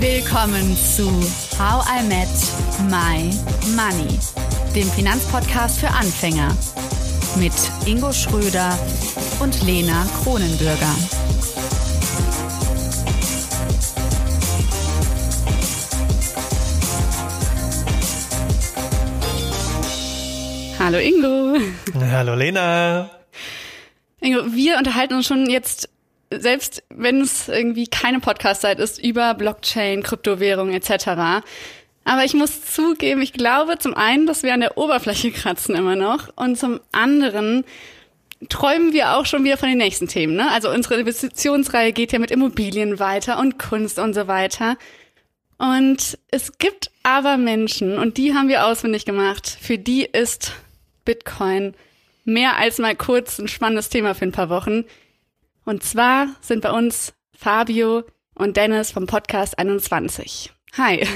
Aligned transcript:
Willkommen 0.00 0.74
zu 0.78 1.10
How 1.58 1.84
I 1.86 2.02
Met 2.02 2.26
My 2.88 3.30
Money, 3.76 4.18
dem 4.74 4.88
Finanzpodcast 4.92 5.78
für 5.78 5.88
Anfänger 5.88 6.56
mit 7.38 7.52
Ingo 7.84 8.10
Schröder 8.10 8.78
und 9.40 9.62
Lena 9.62 10.06
Kronenbürger. 10.22 10.94
Hallo 20.78 20.96
Ingo. 20.96 21.58
Hallo 22.10 22.34
Lena. 22.36 23.10
Ingo, 24.22 24.50
wir 24.50 24.78
unterhalten 24.78 25.12
uns 25.12 25.26
schon 25.26 25.50
jetzt 25.50 25.89
selbst 26.32 26.82
wenn 26.90 27.20
es 27.20 27.48
irgendwie 27.48 27.86
keine 27.86 28.20
Podcast-Zeit 28.20 28.78
ist, 28.78 29.02
über 29.02 29.34
Blockchain, 29.34 30.02
Kryptowährung 30.02 30.72
etc. 30.72 31.42
Aber 32.04 32.24
ich 32.24 32.34
muss 32.34 32.64
zugeben, 32.64 33.22
ich 33.22 33.32
glaube 33.32 33.78
zum 33.78 33.94
einen, 33.94 34.26
dass 34.26 34.42
wir 34.42 34.54
an 34.54 34.60
der 34.60 34.78
Oberfläche 34.78 35.30
kratzen 35.32 35.74
immer 35.74 35.96
noch 35.96 36.28
und 36.36 36.58
zum 36.58 36.80
anderen 36.92 37.64
träumen 38.48 38.92
wir 38.92 39.16
auch 39.16 39.26
schon 39.26 39.44
wieder 39.44 39.58
von 39.58 39.68
den 39.68 39.78
nächsten 39.78 40.08
Themen. 40.08 40.34
Ne? 40.34 40.50
Also 40.50 40.70
unsere 40.70 40.98
Investitionsreihe 40.98 41.92
geht 41.92 42.12
ja 42.12 42.18
mit 42.18 42.30
Immobilien 42.30 42.98
weiter 42.98 43.38
und 43.38 43.58
Kunst 43.58 43.98
und 43.98 44.14
so 44.14 44.28
weiter. 44.28 44.78
Und 45.58 46.18
es 46.30 46.56
gibt 46.56 46.90
aber 47.02 47.36
Menschen, 47.36 47.98
und 47.98 48.16
die 48.16 48.32
haben 48.34 48.48
wir 48.48 48.64
ausfindig 48.64 49.04
gemacht, 49.04 49.58
für 49.60 49.76
die 49.76 50.04
ist 50.04 50.52
Bitcoin 51.04 51.74
mehr 52.24 52.56
als 52.56 52.78
mal 52.78 52.96
kurz 52.96 53.38
ein 53.38 53.48
spannendes 53.48 53.90
Thema 53.90 54.14
für 54.14 54.24
ein 54.24 54.32
paar 54.32 54.48
Wochen. 54.48 54.84
Und 55.64 55.82
zwar 55.82 56.28
sind 56.40 56.62
bei 56.62 56.72
uns 56.72 57.12
Fabio 57.36 58.04
und 58.34 58.56
Dennis 58.56 58.90
vom 58.90 59.06
Podcast 59.06 59.58
21. 59.58 60.52
Hi. 60.76 61.06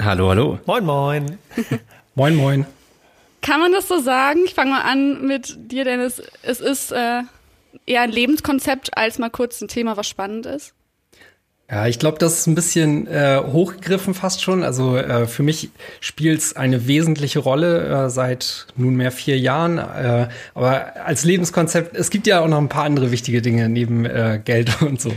Hallo, 0.00 0.30
hallo. 0.30 0.58
Moin, 0.66 0.84
moin. 0.84 1.38
moin, 2.14 2.34
moin. 2.34 2.66
Kann 3.42 3.60
man 3.60 3.72
das 3.72 3.88
so 3.88 3.98
sagen? 3.98 4.40
Ich 4.44 4.54
fange 4.54 4.70
mal 4.70 4.82
an 4.82 5.26
mit 5.26 5.54
dir, 5.70 5.84
Dennis. 5.84 6.22
Es 6.42 6.60
ist 6.60 6.92
äh, 6.92 7.22
eher 7.86 8.02
ein 8.02 8.12
Lebenskonzept 8.12 8.96
als 8.96 9.18
mal 9.18 9.30
kurz 9.30 9.60
ein 9.60 9.68
Thema, 9.68 9.96
was 9.96 10.08
spannend 10.08 10.46
ist. 10.46 10.74
Ja, 11.72 11.86
ich 11.86 11.98
glaube, 11.98 12.18
das 12.18 12.40
ist 12.40 12.46
ein 12.48 12.54
bisschen 12.54 13.06
äh, 13.06 13.40
hochgegriffen 13.42 14.12
fast 14.12 14.42
schon. 14.42 14.62
Also 14.62 14.98
äh, 14.98 15.26
für 15.26 15.42
mich 15.42 15.70
spielt 16.00 16.40
es 16.40 16.54
eine 16.54 16.86
wesentliche 16.86 17.38
Rolle 17.38 18.04
äh, 18.04 18.10
seit 18.10 18.66
nunmehr 18.76 19.10
vier 19.10 19.38
Jahren. 19.38 19.78
Äh, 19.78 20.28
aber 20.52 21.02
als 21.02 21.24
Lebenskonzept, 21.24 21.96
es 21.96 22.10
gibt 22.10 22.26
ja 22.26 22.40
auch 22.40 22.48
noch 22.48 22.58
ein 22.58 22.68
paar 22.68 22.84
andere 22.84 23.10
wichtige 23.10 23.40
Dinge 23.40 23.70
neben 23.70 24.04
äh, 24.04 24.38
Geld 24.44 24.82
und 24.82 25.00
so. 25.00 25.14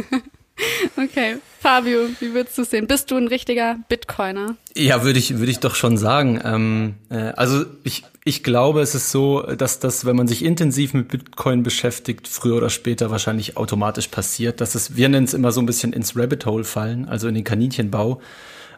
okay. 0.96 1.36
Fabio, 1.68 2.08
wie 2.20 2.32
würdest 2.32 2.56
du 2.56 2.62
es 2.62 2.70
sehen? 2.70 2.86
Bist 2.86 3.10
du 3.10 3.16
ein 3.18 3.28
richtiger 3.28 3.76
Bitcoiner? 3.90 4.56
Ja, 4.74 5.04
würde 5.04 5.18
ich, 5.18 5.36
würde 5.36 5.50
ich 5.50 5.58
doch 5.58 5.74
schon 5.74 5.98
sagen. 5.98 6.40
Ähm, 6.42 6.94
äh, 7.10 7.34
also 7.36 7.66
ich, 7.84 8.04
ich 8.24 8.42
glaube, 8.42 8.80
es 8.80 8.94
ist 8.94 9.10
so, 9.10 9.42
dass 9.42 9.78
das, 9.78 10.06
wenn 10.06 10.16
man 10.16 10.26
sich 10.26 10.42
intensiv 10.42 10.94
mit 10.94 11.08
Bitcoin 11.08 11.62
beschäftigt, 11.62 12.26
früher 12.26 12.56
oder 12.56 12.70
später 12.70 13.10
wahrscheinlich 13.10 13.58
automatisch 13.58 14.08
passiert. 14.08 14.62
Dass 14.62 14.74
es, 14.74 14.96
wir 14.96 15.10
nennen 15.10 15.26
es 15.26 15.34
immer 15.34 15.52
so 15.52 15.60
ein 15.60 15.66
bisschen 15.66 15.92
ins 15.92 16.16
Rabbit 16.16 16.46
Hole 16.46 16.64
fallen, 16.64 17.06
also 17.06 17.28
in 17.28 17.34
den 17.34 17.44
Kaninchenbau. 17.44 18.22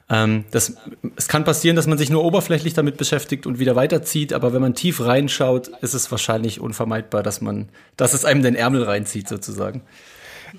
Ähm, 0.09 0.43
das, 0.51 0.75
es 1.15 1.29
kann 1.29 1.45
passieren, 1.45 1.77
dass 1.77 1.87
man 1.87 1.97
sich 1.97 2.11
nur 2.11 2.25
oberflächlich 2.25 2.75
damit 2.75 2.97
beschäftigt 2.97 3.47
und 3.47 3.61
wieder 3.61 3.77
weiterzieht, 3.77 4.33
aber 4.33 4.53
wenn 4.53 4.63
man 4.63 4.75
tief 4.75 5.01
reinschaut, 5.01 5.69
ist 5.81 5.95
es 5.95 6.11
wahrscheinlich 6.11 6.61
unvermeidbar, 6.61 7.23
dass 7.23 7.41
man, 7.41 7.69
dass 7.97 8.15
es 8.15 8.25
einem 8.25 8.43
den 8.43 8.57
Ärmel 8.57 8.83
reinzieht 8.83 9.29
sozusagen. 9.29 9.83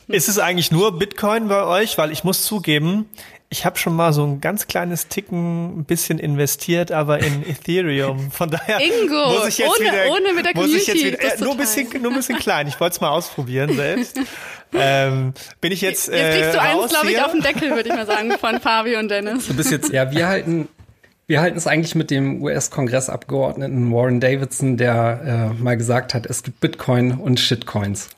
Ist 0.08 0.30
es 0.30 0.39
eigentlich 0.39 0.72
nur 0.72 0.97
Bitcoin 0.97 1.47
bei 1.47 1.64
euch? 1.64 1.97
Weil 1.97 2.11
ich 2.11 2.23
muss 2.23 2.44
zugeben, 2.44 3.09
ich 3.52 3.66
habe 3.66 3.78
schon 3.78 3.94
mal 3.95 4.14
so 4.14 4.23
ein 4.23 4.39
ganz 4.39 4.67
kleines 4.67 5.09
Ticken 5.09 5.80
ein 5.80 5.83
bisschen 5.83 6.20
investiert, 6.20 6.93
aber 6.93 7.20
in 7.20 7.45
Ethereum. 7.45 8.32
Von 8.32 8.49
daher 8.49 8.80
Ingo, 8.80 9.33
muss 9.33 9.49
ich 9.49 9.58
jetzt 9.58 9.77
ohne, 9.77 9.92
wieder, 9.92 10.10
ohne 10.10 10.33
mit 10.33 10.45
der 10.45 10.55
muss 10.55 10.73
ich 10.73 10.88
jetzt 10.88 11.04
wieder, 11.04 11.20
äh, 11.21 11.38
nur 11.38 11.52
ein 11.52 11.58
bisschen, 11.58 12.02
nur 12.02 12.11
ein 12.11 12.17
bisschen 12.17 12.39
klein. 12.39 12.67
Ich 12.67 12.80
wollte 12.80 12.93
es 12.93 13.02
mal 13.02 13.10
ausprobieren 13.10 13.76
selbst. 13.76 14.17
ähm, 14.73 15.33
bin 15.60 15.73
ich 15.73 15.82
jetzt 15.82 16.08
Jetzt 16.08 16.33
kriegst 16.33 16.54
du 16.54 16.58
äh, 16.58 16.61
eins, 16.61 16.92
glaube 16.92 17.11
ich, 17.11 17.21
auf 17.21 17.32
den 17.32 17.42
Deckel, 17.42 17.71
würde 17.71 17.89
ich 17.89 17.95
mal 17.95 18.05
sagen, 18.05 18.32
von 18.39 18.61
Fabio 18.61 18.99
und 18.99 19.10
Dennis. 19.10 19.48
Du 19.48 19.54
bist 19.54 19.70
jetzt, 19.70 19.92
ja, 19.92 20.10
wir 20.11 20.30
halten, 20.30 20.70
wir 21.27 21.42
halten 21.42 21.58
es 21.58 21.67
eigentlich 21.67 21.93
mit 21.93 22.10
dem 22.10 22.42
US-Kongressabgeordneten 22.42 23.92
Warren 23.92 24.21
Davidson, 24.21 24.77
der 24.77 25.52
äh, 25.58 25.61
mal 25.61 25.76
gesagt 25.76 26.14
hat, 26.14 26.26
es 26.26 26.43
gibt 26.43 26.61
Bitcoin 26.61 27.11
und 27.11 27.37
Shitcoins. 27.37 28.11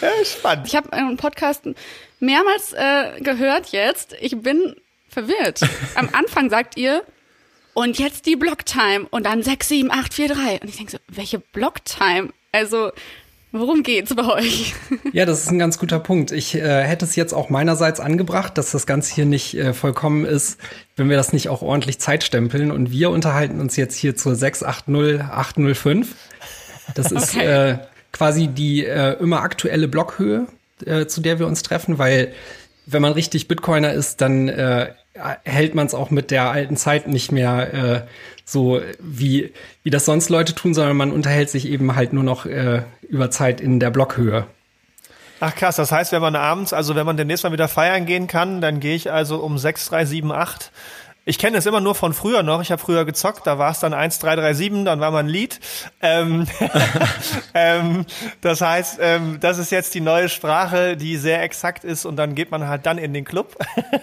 Ja, 0.00 0.24
spannend. 0.24 0.66
Ich 0.66 0.76
habe 0.76 0.92
einen 0.92 1.16
Podcast 1.16 1.62
mehrmals 2.20 2.72
äh, 2.72 3.20
gehört 3.20 3.68
jetzt. 3.68 4.14
Ich 4.20 4.36
bin 4.40 4.76
verwirrt. 5.08 5.60
Am 5.94 6.08
Anfang 6.12 6.50
sagt 6.50 6.76
ihr, 6.76 7.02
und 7.74 7.98
jetzt 7.98 8.26
die 8.26 8.36
Blocktime 8.36 9.06
und 9.10 9.26
dann 9.26 9.42
6, 9.42 9.68
7, 9.68 9.90
8, 9.90 10.14
4, 10.14 10.28
3. 10.28 10.60
Und 10.60 10.68
ich 10.68 10.76
denke 10.76 10.92
so, 10.92 10.98
welche 11.08 11.40
Blocktime? 11.40 12.28
Also, 12.52 12.92
worum 13.50 13.82
geht's 13.82 14.14
bei 14.14 14.24
euch? 14.26 14.74
Ja, 15.12 15.26
das 15.26 15.42
ist 15.42 15.50
ein 15.50 15.58
ganz 15.58 15.78
guter 15.78 15.98
Punkt. 15.98 16.30
Ich 16.30 16.54
äh, 16.54 16.82
hätte 16.84 17.04
es 17.04 17.16
jetzt 17.16 17.32
auch 17.32 17.50
meinerseits 17.50 17.98
angebracht, 17.98 18.56
dass 18.58 18.70
das 18.70 18.86
Ganze 18.86 19.12
hier 19.14 19.24
nicht 19.24 19.54
äh, 19.54 19.72
vollkommen 19.74 20.24
ist, 20.24 20.60
wenn 20.96 21.10
wir 21.10 21.16
das 21.16 21.32
nicht 21.32 21.48
auch 21.48 21.62
ordentlich 21.62 21.98
zeitstempeln. 21.98 22.70
Und 22.70 22.92
wir 22.92 23.10
unterhalten 23.10 23.60
uns 23.60 23.76
jetzt 23.76 23.96
hier 23.96 24.14
zur 24.14 24.36
680805. 24.36 26.14
Das 26.94 27.10
ist 27.12 27.34
Okay. 27.34 27.70
äh, 27.72 27.78
quasi 28.12 28.48
die 28.48 28.84
äh, 28.84 29.14
immer 29.20 29.42
aktuelle 29.42 29.88
Blockhöhe, 29.88 30.46
äh, 30.86 31.06
zu 31.06 31.20
der 31.20 31.38
wir 31.38 31.46
uns 31.46 31.62
treffen, 31.62 31.98
weil 31.98 32.32
wenn 32.86 33.02
man 33.02 33.12
richtig 33.12 33.48
Bitcoiner 33.48 33.92
ist, 33.92 34.20
dann 34.20 34.48
äh, 34.48 34.92
hält 35.44 35.74
man 35.74 35.86
es 35.86 35.94
auch 35.94 36.10
mit 36.10 36.30
der 36.30 36.50
alten 36.50 36.76
Zeit 36.76 37.08
nicht 37.08 37.32
mehr 37.32 37.74
äh, 37.74 38.00
so, 38.44 38.80
wie, 39.00 39.52
wie 39.82 39.90
das 39.90 40.04
sonst 40.04 40.28
Leute 40.28 40.54
tun, 40.54 40.74
sondern 40.74 40.96
man 40.96 41.12
unterhält 41.12 41.50
sich 41.50 41.66
eben 41.68 41.96
halt 41.96 42.12
nur 42.12 42.24
noch 42.24 42.46
äh, 42.46 42.82
über 43.08 43.30
Zeit 43.30 43.60
in 43.60 43.80
der 43.80 43.90
Blockhöhe. 43.90 44.46
Ach 45.40 45.54
krass, 45.54 45.76
das 45.76 45.92
heißt, 45.92 46.12
wenn 46.12 46.22
man 46.22 46.36
abends, 46.36 46.72
also 46.72 46.94
wenn 46.94 47.06
man 47.06 47.16
demnächst 47.16 47.44
mal 47.44 47.52
wieder 47.52 47.68
feiern 47.68 48.06
gehen 48.06 48.26
kann, 48.28 48.60
dann 48.60 48.80
gehe 48.80 48.94
ich 48.94 49.10
also 49.10 49.38
um 49.38 49.58
6, 49.58 49.86
3, 49.88 50.04
7, 50.04 50.32
8. 50.32 50.70
Ich 51.26 51.38
kenne 51.38 51.56
es 51.56 51.64
immer 51.64 51.80
nur 51.80 51.94
von 51.94 52.12
früher 52.12 52.42
noch. 52.42 52.60
Ich 52.60 52.70
habe 52.70 52.82
früher 52.82 53.04
gezockt, 53.04 53.46
da 53.46 53.58
war 53.58 53.70
es 53.70 53.80
dann 53.80 53.94
1, 53.94 54.18
3, 54.18 54.36
3, 54.36 54.54
7, 54.54 54.84
dann 54.84 55.00
war 55.00 55.10
man 55.10 55.26
Lied. 55.26 55.58
Ähm, 56.02 56.46
ähm, 57.54 58.04
das 58.42 58.60
heißt, 58.60 58.98
ähm, 59.00 59.38
das 59.40 59.58
ist 59.58 59.70
jetzt 59.70 59.94
die 59.94 60.02
neue 60.02 60.28
Sprache, 60.28 60.96
die 60.96 61.16
sehr 61.16 61.42
exakt 61.42 61.84
ist 61.84 62.04
und 62.04 62.16
dann 62.16 62.34
geht 62.34 62.50
man 62.50 62.68
halt 62.68 62.84
dann 62.84 62.98
in 62.98 63.14
den 63.14 63.24
Club. 63.24 63.56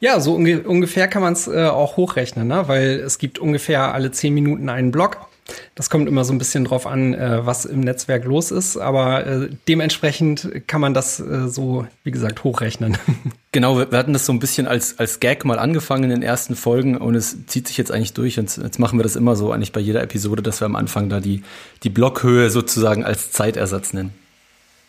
Ja, 0.00 0.18
so 0.20 0.34
unge 0.34 0.62
ungefähr 0.62 1.08
kann 1.08 1.20
man 1.20 1.34
es 1.34 1.46
äh, 1.46 1.66
auch 1.66 1.96
hochrechnen, 1.96 2.48
ne? 2.48 2.68
weil 2.68 3.00
es 3.00 3.18
gibt 3.18 3.38
ungefähr 3.38 3.92
alle 3.92 4.12
zehn 4.12 4.32
Minuten 4.32 4.68
einen 4.68 4.90
Block. 4.90 5.26
Das 5.74 5.90
kommt 5.90 6.08
immer 6.08 6.24
so 6.24 6.32
ein 6.32 6.38
bisschen 6.38 6.64
drauf 6.64 6.86
an, 6.86 7.14
äh, 7.14 7.44
was 7.44 7.64
im 7.64 7.80
Netzwerk 7.80 8.24
los 8.24 8.50
ist, 8.50 8.76
aber 8.76 9.26
äh, 9.26 9.48
dementsprechend 9.68 10.66
kann 10.66 10.80
man 10.80 10.94
das 10.94 11.20
äh, 11.20 11.48
so, 11.48 11.86
wie 12.02 12.10
gesagt, 12.10 12.44
hochrechnen. 12.44 12.96
Genau, 13.54 13.78
wir 13.78 13.96
hatten 13.96 14.12
das 14.12 14.26
so 14.26 14.32
ein 14.32 14.40
bisschen 14.40 14.66
als, 14.66 14.98
als 14.98 15.20
Gag 15.20 15.44
mal 15.44 15.60
angefangen 15.60 16.02
in 16.02 16.10
den 16.10 16.22
ersten 16.24 16.56
Folgen 16.56 16.96
und 16.96 17.14
es 17.14 17.46
zieht 17.46 17.68
sich 17.68 17.76
jetzt 17.76 17.92
eigentlich 17.92 18.12
durch 18.12 18.36
und 18.36 18.56
jetzt 18.56 18.80
machen 18.80 18.98
wir 18.98 19.04
das 19.04 19.14
immer 19.14 19.36
so 19.36 19.52
eigentlich 19.52 19.70
bei 19.70 19.78
jeder 19.78 20.02
Episode, 20.02 20.42
dass 20.42 20.60
wir 20.60 20.64
am 20.64 20.74
Anfang 20.74 21.08
da 21.08 21.20
die, 21.20 21.44
die 21.84 21.88
Blockhöhe 21.88 22.50
sozusagen 22.50 23.04
als 23.04 23.30
Zeitersatz 23.30 23.92
nennen. 23.92 24.12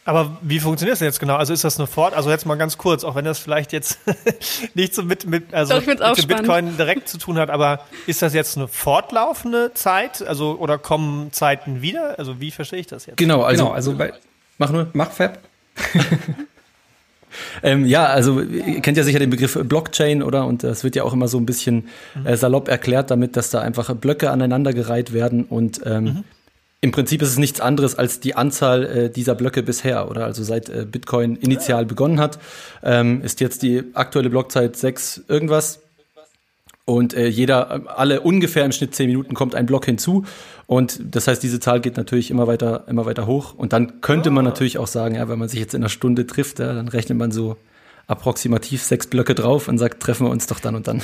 Aber 0.08 0.38
wie 0.42 0.60
funktioniert 0.60 0.94
das 0.94 1.00
denn 1.00 1.08
jetzt 1.08 1.20
genau? 1.20 1.36
Also 1.36 1.52
ist 1.52 1.64
das 1.64 1.80
eine 1.80 1.88
Fort? 1.88 2.14
Also 2.14 2.30
jetzt 2.30 2.46
mal 2.46 2.56
ganz 2.56 2.78
kurz, 2.78 3.04
auch 3.04 3.16
wenn 3.16 3.26
das 3.26 3.40
vielleicht 3.40 3.74
jetzt 3.74 3.98
nicht 4.76 4.94
so 4.94 5.02
mit 5.02 5.26
mit 5.26 5.52
also 5.52 5.80
Doch, 5.80 5.86
mit 5.88 6.00
dem. 6.00 6.28
Bitcoin 6.28 6.78
direkt 6.78 7.10
zu 7.10 7.18
tun 7.18 7.40
hat, 7.40 7.50
aber 7.50 7.80
ist 8.06 8.22
das 8.22 8.36
jetzt 8.36 8.56
eine 8.56 8.68
fortlaufende 8.68 9.74
Zeit? 9.74 10.22
Also 10.22 10.58
oder 10.60 10.78
kommen 10.78 11.34
Zeiten 11.34 11.82
wieder? 11.82 12.20
Also 12.20 12.40
wie 12.40 12.52
verstehe 12.52 12.80
ich 12.80 12.88
das 12.88 13.08
jetzt? 13.08 13.18
Genau, 13.18 13.42
also, 13.42 13.64
genau, 13.64 13.76
also 13.76 13.96
bei 13.96 14.14
mach 14.60 14.70
nur. 14.72 14.88
Mach 14.94 15.12
Fab. 15.12 15.40
Ähm, 17.64 17.86
ja, 17.86 18.06
also 18.06 18.40
ihr 18.40 18.82
kennt 18.82 18.98
ja 18.98 19.04
sicher 19.04 19.20
den 19.20 19.30
Begriff 19.30 19.60
Blockchain, 19.62 20.24
oder? 20.24 20.46
Und 20.46 20.64
das 20.64 20.86
wird 20.86 20.96
ja 20.96 21.04
auch 21.04 21.12
immer 21.12 21.28
so 21.28 21.38
ein 21.38 21.46
bisschen 21.46 21.90
äh, 22.24 22.38
salopp 22.38 22.70
erklärt 22.70 23.12
damit, 23.12 23.36
dass 23.36 23.50
da 23.50 23.60
einfach 23.60 23.94
Blöcke 23.96 24.32
aneinandergereiht 24.32 25.12
werden 25.12 25.44
und 25.44 25.82
ähm, 25.86 26.24
im 26.82 26.92
Prinzip 26.92 27.22
ist 27.22 27.30
es 27.30 27.38
nichts 27.38 27.62
anderes 27.62 27.96
als 27.96 28.20
die 28.20 28.36
Anzahl 28.36 28.84
äh, 28.84 29.10
dieser 29.10 29.36
Blöcke 29.36 29.64
bisher, 29.64 30.10
oder? 30.10 30.26
Also 30.26 30.44
seit 30.44 30.70
äh, 30.70 30.86
Bitcoin 30.90 31.36
initial 31.36 31.86
begonnen 31.86 32.20
hat, 32.20 32.38
ähm, 32.84 33.22
ist 33.22 33.42
jetzt 33.42 33.64
die 33.64 33.84
aktuelle 33.94 34.30
Blockzeit 34.30 34.76
6 34.76 35.24
irgendwas. 35.28 35.80
Und 36.86 37.16
äh, 37.16 37.28
jeder, 37.28 37.72
äh, 37.72 37.88
alle 37.88 38.22
ungefähr 38.22 38.64
im 38.64 38.72
Schnitt 38.72 38.94
10 38.94 39.08
Minuten 39.08 39.34
kommt 39.34 39.56
ein 39.56 39.66
Block 39.66 39.86
hinzu. 39.86 40.26
Und 40.68 41.00
das 41.04 41.28
heißt, 41.28 41.42
diese 41.42 41.60
Zahl 41.60 41.82
geht 41.82 41.98
natürlich 41.98 42.30
immer 42.30 42.46
weiter, 42.46 42.84
immer 42.88 43.06
weiter 43.06 43.26
hoch. 43.26 43.56
Und 43.56 43.74
dann 43.74 44.02
könnte 44.02 44.30
man 44.30 44.46
natürlich 44.46 44.78
auch 44.78 44.88
sagen, 44.88 45.16
ja, 45.16 45.28
wenn 45.28 45.40
man 45.40 45.50
sich 45.50 45.60
jetzt 45.60 45.74
in 45.74 45.82
einer 45.82 45.90
Stunde 45.90 46.28
trifft, 46.28 46.60
ja, 46.60 46.74
dann 46.74 46.88
rechnet 46.88 47.18
man 47.18 47.32
so 47.32 47.58
approximativ 48.08 48.84
sechs 48.84 49.08
Blöcke 49.08 49.34
drauf 49.34 49.68
und 49.68 49.80
sagt, 49.80 50.02
treffen 50.02 50.28
wir 50.28 50.32
uns 50.32 50.46
doch 50.46 50.60
dann 50.60 50.76
und 50.76 50.88
dann. 50.88 51.02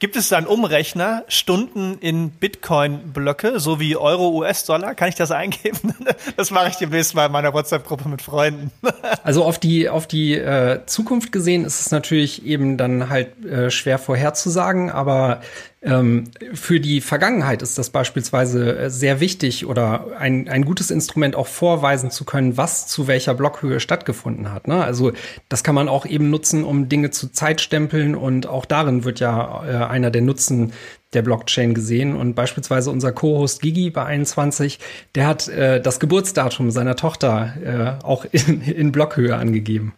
Gibt 0.00 0.16
es 0.16 0.28
da 0.28 0.36
einen 0.36 0.46
Umrechner, 0.46 1.24
Stunden 1.28 1.98
in 2.00 2.30
Bitcoin-Blöcke, 2.30 3.60
so 3.60 3.78
wie 3.78 3.96
Euro, 3.96 4.30
US-Dollar? 4.38 4.94
Kann 4.94 5.08
ich 5.08 5.14
das 5.14 5.30
eingeben? 5.30 5.94
Das 6.36 6.50
mache 6.50 6.68
ich 6.68 6.76
demnächst 6.76 7.14
mal 7.14 7.26
in 7.26 7.32
meiner 7.32 7.52
WhatsApp-Gruppe 7.54 8.08
mit 8.08 8.22
Freunden. 8.22 8.70
Also 9.22 9.44
auf 9.44 9.58
die, 9.58 9.88
auf 9.88 10.06
die 10.06 10.34
äh, 10.34 10.84
Zukunft 10.86 11.32
gesehen 11.32 11.64
ist 11.64 11.80
es 11.80 11.90
natürlich 11.90 12.44
eben 12.44 12.76
dann 12.76 13.08
halt 13.08 13.44
äh, 13.44 13.70
schwer 13.70 13.98
vorherzusagen, 13.98 14.90
aber 14.90 15.40
ähm, 15.84 16.24
für 16.54 16.80
die 16.80 17.00
Vergangenheit 17.00 17.60
ist 17.62 17.76
das 17.76 17.90
beispielsweise 17.90 18.78
äh, 18.78 18.90
sehr 18.90 19.20
wichtig 19.20 19.66
oder 19.66 20.18
ein, 20.18 20.48
ein 20.48 20.64
gutes 20.64 20.90
Instrument 20.90 21.36
auch 21.36 21.46
vorweisen 21.46 22.10
zu 22.10 22.24
können, 22.24 22.56
was 22.56 22.86
zu 22.86 23.06
welcher 23.06 23.34
Blockhöhe 23.34 23.80
stattgefunden 23.80 24.50
hat. 24.50 24.66
Ne? 24.66 24.82
Also 24.82 25.12
das 25.48 25.62
kann 25.62 25.74
man 25.74 25.88
auch 25.88 26.06
eben 26.06 26.30
nutzen, 26.30 26.64
um 26.64 26.88
Dinge 26.88 27.10
zu 27.10 27.30
zeitstempeln 27.30 28.14
und 28.14 28.46
auch 28.46 28.64
darin 28.64 29.04
wird 29.04 29.20
ja 29.20 29.64
äh, 29.66 29.84
einer 29.84 30.10
der 30.10 30.22
Nutzen 30.22 30.72
der 31.12 31.22
Blockchain 31.22 31.74
gesehen. 31.74 32.16
Und 32.16 32.34
beispielsweise 32.34 32.90
unser 32.90 33.12
Co-Host 33.12 33.60
Gigi 33.60 33.90
bei 33.90 34.04
21, 34.04 34.78
der 35.14 35.26
hat 35.26 35.48
äh, 35.48 35.80
das 35.80 36.00
Geburtsdatum 36.00 36.70
seiner 36.70 36.96
Tochter 36.96 37.98
äh, 38.00 38.04
auch 38.04 38.24
in, 38.32 38.62
in 38.62 38.90
Blockhöhe 38.90 39.36
angegeben. 39.36 39.94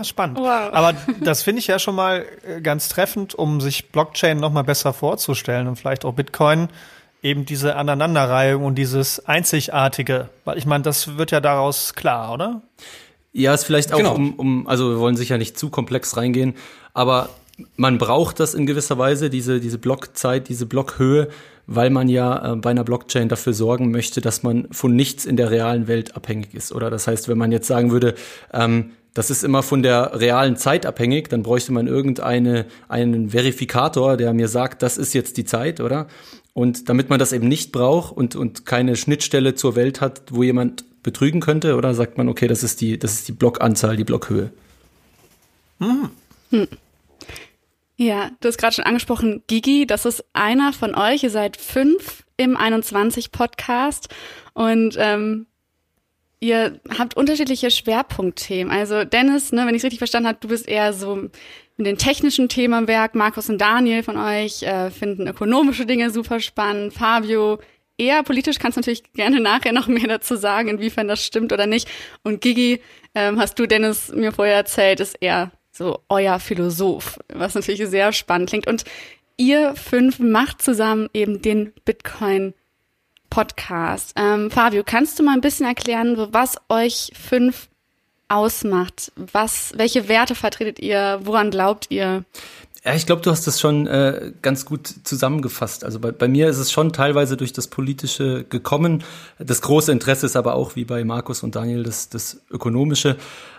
Ah, 0.00 0.04
spannend. 0.04 0.38
Wow. 0.38 0.72
Aber 0.72 0.94
das 1.20 1.42
finde 1.42 1.60
ich 1.60 1.66
ja 1.66 1.78
schon 1.78 1.94
mal 1.94 2.24
äh, 2.46 2.60
ganz 2.60 2.88
treffend, 2.88 3.34
um 3.34 3.60
sich 3.60 3.90
Blockchain 3.90 4.40
noch 4.40 4.50
mal 4.50 4.62
besser 4.62 4.92
vorzustellen 4.92 5.66
und 5.68 5.76
vielleicht 5.76 6.04
auch 6.04 6.14
Bitcoin 6.14 6.68
eben 7.22 7.44
diese 7.44 7.76
Aneinanderreihung 7.76 8.64
und 8.64 8.76
dieses 8.76 9.26
Einzigartige. 9.26 10.30
Weil 10.44 10.56
ich 10.56 10.64
meine, 10.64 10.84
das 10.84 11.18
wird 11.18 11.32
ja 11.32 11.40
daraus 11.40 11.94
klar, 11.94 12.32
oder? 12.32 12.62
Ja, 13.32 13.52
ist 13.52 13.64
vielleicht 13.64 13.92
auch 13.92 13.98
genau. 13.98 14.14
um, 14.14 14.34
um, 14.34 14.66
also 14.66 14.88
wir 14.90 14.98
wollen 14.98 15.16
sicher 15.16 15.36
nicht 15.36 15.58
zu 15.58 15.68
komplex 15.68 16.16
reingehen, 16.16 16.54
aber 16.94 17.28
man 17.76 17.98
braucht 17.98 18.40
das 18.40 18.54
in 18.54 18.64
gewisser 18.64 18.96
Weise, 18.96 19.28
diese, 19.28 19.60
diese 19.60 19.76
Blockzeit, 19.76 20.48
diese 20.48 20.64
Blockhöhe, 20.64 21.28
weil 21.66 21.90
man 21.90 22.08
ja 22.08 22.54
äh, 22.54 22.56
bei 22.56 22.70
einer 22.70 22.84
Blockchain 22.84 23.28
dafür 23.28 23.52
sorgen 23.52 23.90
möchte, 23.90 24.22
dass 24.22 24.42
man 24.42 24.66
von 24.72 24.96
nichts 24.96 25.26
in 25.26 25.36
der 25.36 25.50
realen 25.50 25.88
Welt 25.88 26.16
abhängig 26.16 26.54
ist. 26.54 26.72
Oder 26.72 26.88
das 26.88 27.06
heißt, 27.06 27.28
wenn 27.28 27.36
man 27.36 27.52
jetzt 27.52 27.66
sagen 27.66 27.90
würde, 27.90 28.14
ähm, 28.54 28.92
das 29.14 29.30
ist 29.30 29.42
immer 29.42 29.62
von 29.62 29.82
der 29.82 30.20
realen 30.20 30.56
Zeit 30.56 30.86
abhängig, 30.86 31.28
dann 31.28 31.42
bräuchte 31.42 31.72
man 31.72 31.86
irgendeine, 31.86 32.66
einen 32.88 33.30
Verifikator, 33.30 34.16
der 34.16 34.32
mir 34.32 34.48
sagt, 34.48 34.82
das 34.82 34.98
ist 34.98 35.14
jetzt 35.14 35.36
die 35.36 35.44
Zeit, 35.44 35.80
oder? 35.80 36.06
Und 36.52 36.88
damit 36.88 37.10
man 37.10 37.18
das 37.18 37.32
eben 37.32 37.48
nicht 37.48 37.72
braucht 37.72 38.16
und, 38.16 38.36
und 38.36 38.66
keine 38.66 38.96
Schnittstelle 38.96 39.54
zur 39.54 39.76
Welt 39.76 40.00
hat, 40.00 40.22
wo 40.30 40.42
jemand 40.42 40.84
betrügen 41.02 41.40
könnte, 41.40 41.76
oder 41.76 41.94
sagt 41.94 42.18
man, 42.18 42.28
okay, 42.28 42.46
das 42.46 42.62
ist 42.62 42.80
die, 42.80 42.98
das 42.98 43.14
ist 43.14 43.28
die 43.28 43.32
Blockanzahl, 43.32 43.96
die 43.96 44.04
Blockhöhe. 44.04 44.50
Hm. 45.78 46.10
Hm. 46.50 46.68
Ja, 47.96 48.30
du 48.40 48.48
hast 48.48 48.58
gerade 48.58 48.74
schon 48.74 48.84
angesprochen, 48.84 49.42
Gigi, 49.46 49.86
das 49.86 50.06
ist 50.06 50.24
einer 50.32 50.72
von 50.72 50.94
euch. 50.94 51.22
Ihr 51.22 51.30
seid 51.30 51.56
fünf 51.56 52.24
im 52.36 52.56
21 52.56 53.30
Podcast 53.30 54.08
und 54.54 54.96
ähm, 54.98 55.46
ihr 56.40 56.80
habt 56.98 57.16
unterschiedliche 57.16 57.70
Schwerpunktthemen. 57.70 58.72
Also 58.72 59.04
Dennis, 59.04 59.52
ne, 59.52 59.66
wenn 59.66 59.74
ich 59.74 59.80
es 59.80 59.84
richtig 59.84 59.98
verstanden 59.98 60.28
habe, 60.28 60.38
du 60.40 60.48
bist 60.48 60.66
eher 60.66 60.92
so 60.92 61.16
mit 61.76 61.86
den 61.86 61.98
technischen 61.98 62.48
Themen 62.48 62.74
am 62.74 62.88
Werk. 62.88 63.14
Markus 63.14 63.48
und 63.48 63.58
Daniel 63.58 64.02
von 64.02 64.16
euch 64.16 64.62
äh, 64.62 64.90
finden 64.90 65.26
ökonomische 65.26 65.86
Dinge 65.86 66.10
super 66.10 66.40
spannend. 66.40 66.94
Fabio 66.94 67.58
eher 67.98 68.22
politisch, 68.22 68.58
kannst 68.58 68.76
natürlich 68.76 69.12
gerne 69.12 69.40
nachher 69.40 69.72
noch 69.72 69.86
mehr 69.86 70.08
dazu 70.08 70.36
sagen, 70.36 70.68
inwiefern 70.68 71.08
das 71.08 71.24
stimmt 71.24 71.52
oder 71.52 71.66
nicht. 71.66 71.88
Und 72.22 72.40
Gigi, 72.40 72.80
ähm, 73.14 73.38
hast 73.38 73.58
du 73.58 73.66
Dennis 73.66 74.10
mir 74.12 74.32
vorher 74.32 74.56
erzählt, 74.56 75.00
ist 75.00 75.16
eher 75.20 75.52
so 75.70 76.00
euer 76.08 76.40
Philosoph, 76.40 77.18
was 77.32 77.54
natürlich 77.54 77.86
sehr 77.88 78.12
spannend 78.12 78.48
klingt. 78.48 78.66
Und 78.66 78.84
ihr 79.36 79.74
fünf 79.76 80.18
macht 80.18 80.62
zusammen 80.62 81.08
eben 81.12 81.42
den 81.42 81.72
Bitcoin 81.84 82.54
Podcast. 83.30 84.12
Ähm, 84.16 84.50
Fabio, 84.50 84.82
kannst 84.84 85.18
du 85.18 85.22
mal 85.22 85.34
ein 85.34 85.40
bisschen 85.40 85.66
erklären, 85.66 86.28
was 86.32 86.56
euch 86.68 87.12
fünf 87.14 87.68
ausmacht? 88.28 89.12
Was, 89.32 89.72
welche 89.76 90.08
Werte 90.08 90.34
vertretet 90.34 90.78
ihr? 90.78 91.20
Woran 91.22 91.50
glaubt 91.50 91.86
ihr? 91.90 92.24
Ja, 92.84 92.94
ich 92.94 93.04
glaube, 93.04 93.20
du 93.20 93.30
hast 93.30 93.46
das 93.46 93.60
schon 93.60 93.86
äh, 93.86 94.32
ganz 94.40 94.64
gut 94.64 94.88
zusammengefasst. 95.04 95.84
Also 95.84 95.98
bei, 95.98 96.12
bei 96.12 96.28
mir 96.28 96.48
ist 96.48 96.56
es 96.56 96.72
schon 96.72 96.94
teilweise 96.94 97.36
durch 97.36 97.52
das 97.52 97.68
Politische 97.68 98.44
gekommen. 98.48 99.04
Das 99.38 99.60
große 99.60 99.92
Interesse 99.92 100.24
ist 100.24 100.34
aber 100.34 100.54
auch, 100.54 100.76
wie 100.76 100.86
bei 100.86 101.04
Markus 101.04 101.42
und 101.42 101.56
Daniel, 101.56 101.82
das, 101.82 102.08
das 102.08 102.40
Ökonomische. 102.50 103.16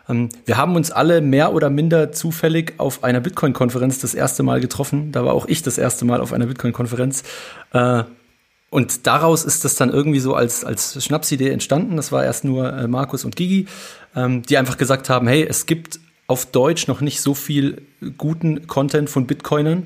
Ähm, 0.09 0.29
wir 0.45 0.57
haben 0.57 0.75
uns 0.75 0.89
alle 0.89 1.21
mehr 1.21 1.53
oder 1.53 1.69
minder 1.69 2.11
zufällig 2.11 2.73
auf 2.77 3.03
einer 3.03 3.19
Bitcoin-Konferenz 3.19 3.99
das 3.99 4.15
erste 4.15 4.41
Mal 4.41 4.59
getroffen. 4.59 5.11
Da 5.11 5.23
war 5.23 5.33
auch 5.33 5.45
ich 5.45 5.61
das 5.61 5.77
erste 5.77 6.03
Mal 6.03 6.19
auf 6.19 6.33
einer 6.33 6.47
Bitcoin-Konferenz. 6.47 7.21
Äh, 7.73 8.05
und 8.71 9.05
daraus 9.05 9.43
ist 9.43 9.65
das 9.65 9.75
dann 9.75 9.89
irgendwie 9.89 10.21
so 10.21 10.33
als, 10.33 10.63
als 10.63 11.03
Schnapsidee 11.03 11.49
entstanden. 11.49 11.97
Das 11.97 12.13
war 12.13 12.23
erst 12.23 12.45
nur 12.45 12.71
äh, 12.71 12.87
Markus 12.87 13.25
und 13.25 13.35
Gigi, 13.35 13.67
ähm, 14.15 14.43
die 14.43 14.57
einfach 14.57 14.77
gesagt 14.77 15.09
haben, 15.09 15.27
hey, 15.27 15.45
es 15.47 15.65
gibt 15.65 15.99
auf 16.25 16.45
Deutsch 16.45 16.87
noch 16.87 17.01
nicht 17.01 17.19
so 17.19 17.33
viel 17.33 17.81
guten 18.17 18.67
Content 18.67 19.09
von 19.09 19.27
Bitcoinern, 19.27 19.85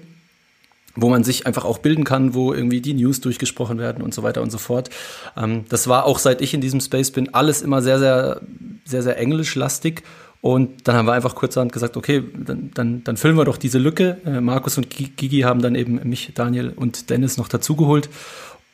wo 0.96 1.10
man 1.10 1.24
sich 1.24 1.48
einfach 1.48 1.66
auch 1.66 1.80
bilden 1.80 2.04
kann, 2.04 2.36
wo 2.36 2.54
irgendwie 2.54 2.80
die 2.80 2.94
News 2.94 3.22
durchgesprochen 3.22 3.80
werden 3.80 4.04
und 4.04 4.14
so 4.14 4.22
weiter 4.22 4.44
und 4.44 4.52
so 4.52 4.60
fort. 4.60 4.92
Ähm, 5.36 5.66
das 5.68 5.88
war 5.88 6.06
auch 6.06 6.20
seit 6.20 6.40
ich 6.42 6.54
in 6.54 6.62
diesem 6.62 6.80
Space 6.80 7.10
bin, 7.10 7.34
alles 7.34 7.64
immer 7.64 7.82
sehr, 7.82 7.98
sehr, 7.98 8.42
sehr, 8.86 9.02
sehr 9.02 9.18
englischlastig. 9.18 10.04
Und 10.42 10.88
dann 10.88 10.96
haben 10.96 11.08
wir 11.08 11.14
einfach 11.14 11.34
kurzerhand 11.34 11.74
gesagt, 11.74 11.98
okay, 11.98 12.24
dann, 12.38 12.70
dann, 12.72 13.04
dann 13.04 13.18
füllen 13.18 13.36
wir 13.36 13.46
doch 13.46 13.58
diese 13.58 13.80
Lücke. 13.80 14.20
Äh, 14.28 14.42
Markus 14.42 14.78
und 14.78 14.92
Gigi 14.92 15.40
haben 15.40 15.64
dann 15.64 15.74
eben 15.74 16.08
mich, 16.08 16.34
Daniel 16.36 16.70
und 16.70 17.10
Dennis 17.10 17.38
noch 17.38 17.48
dazugeholt. 17.48 18.10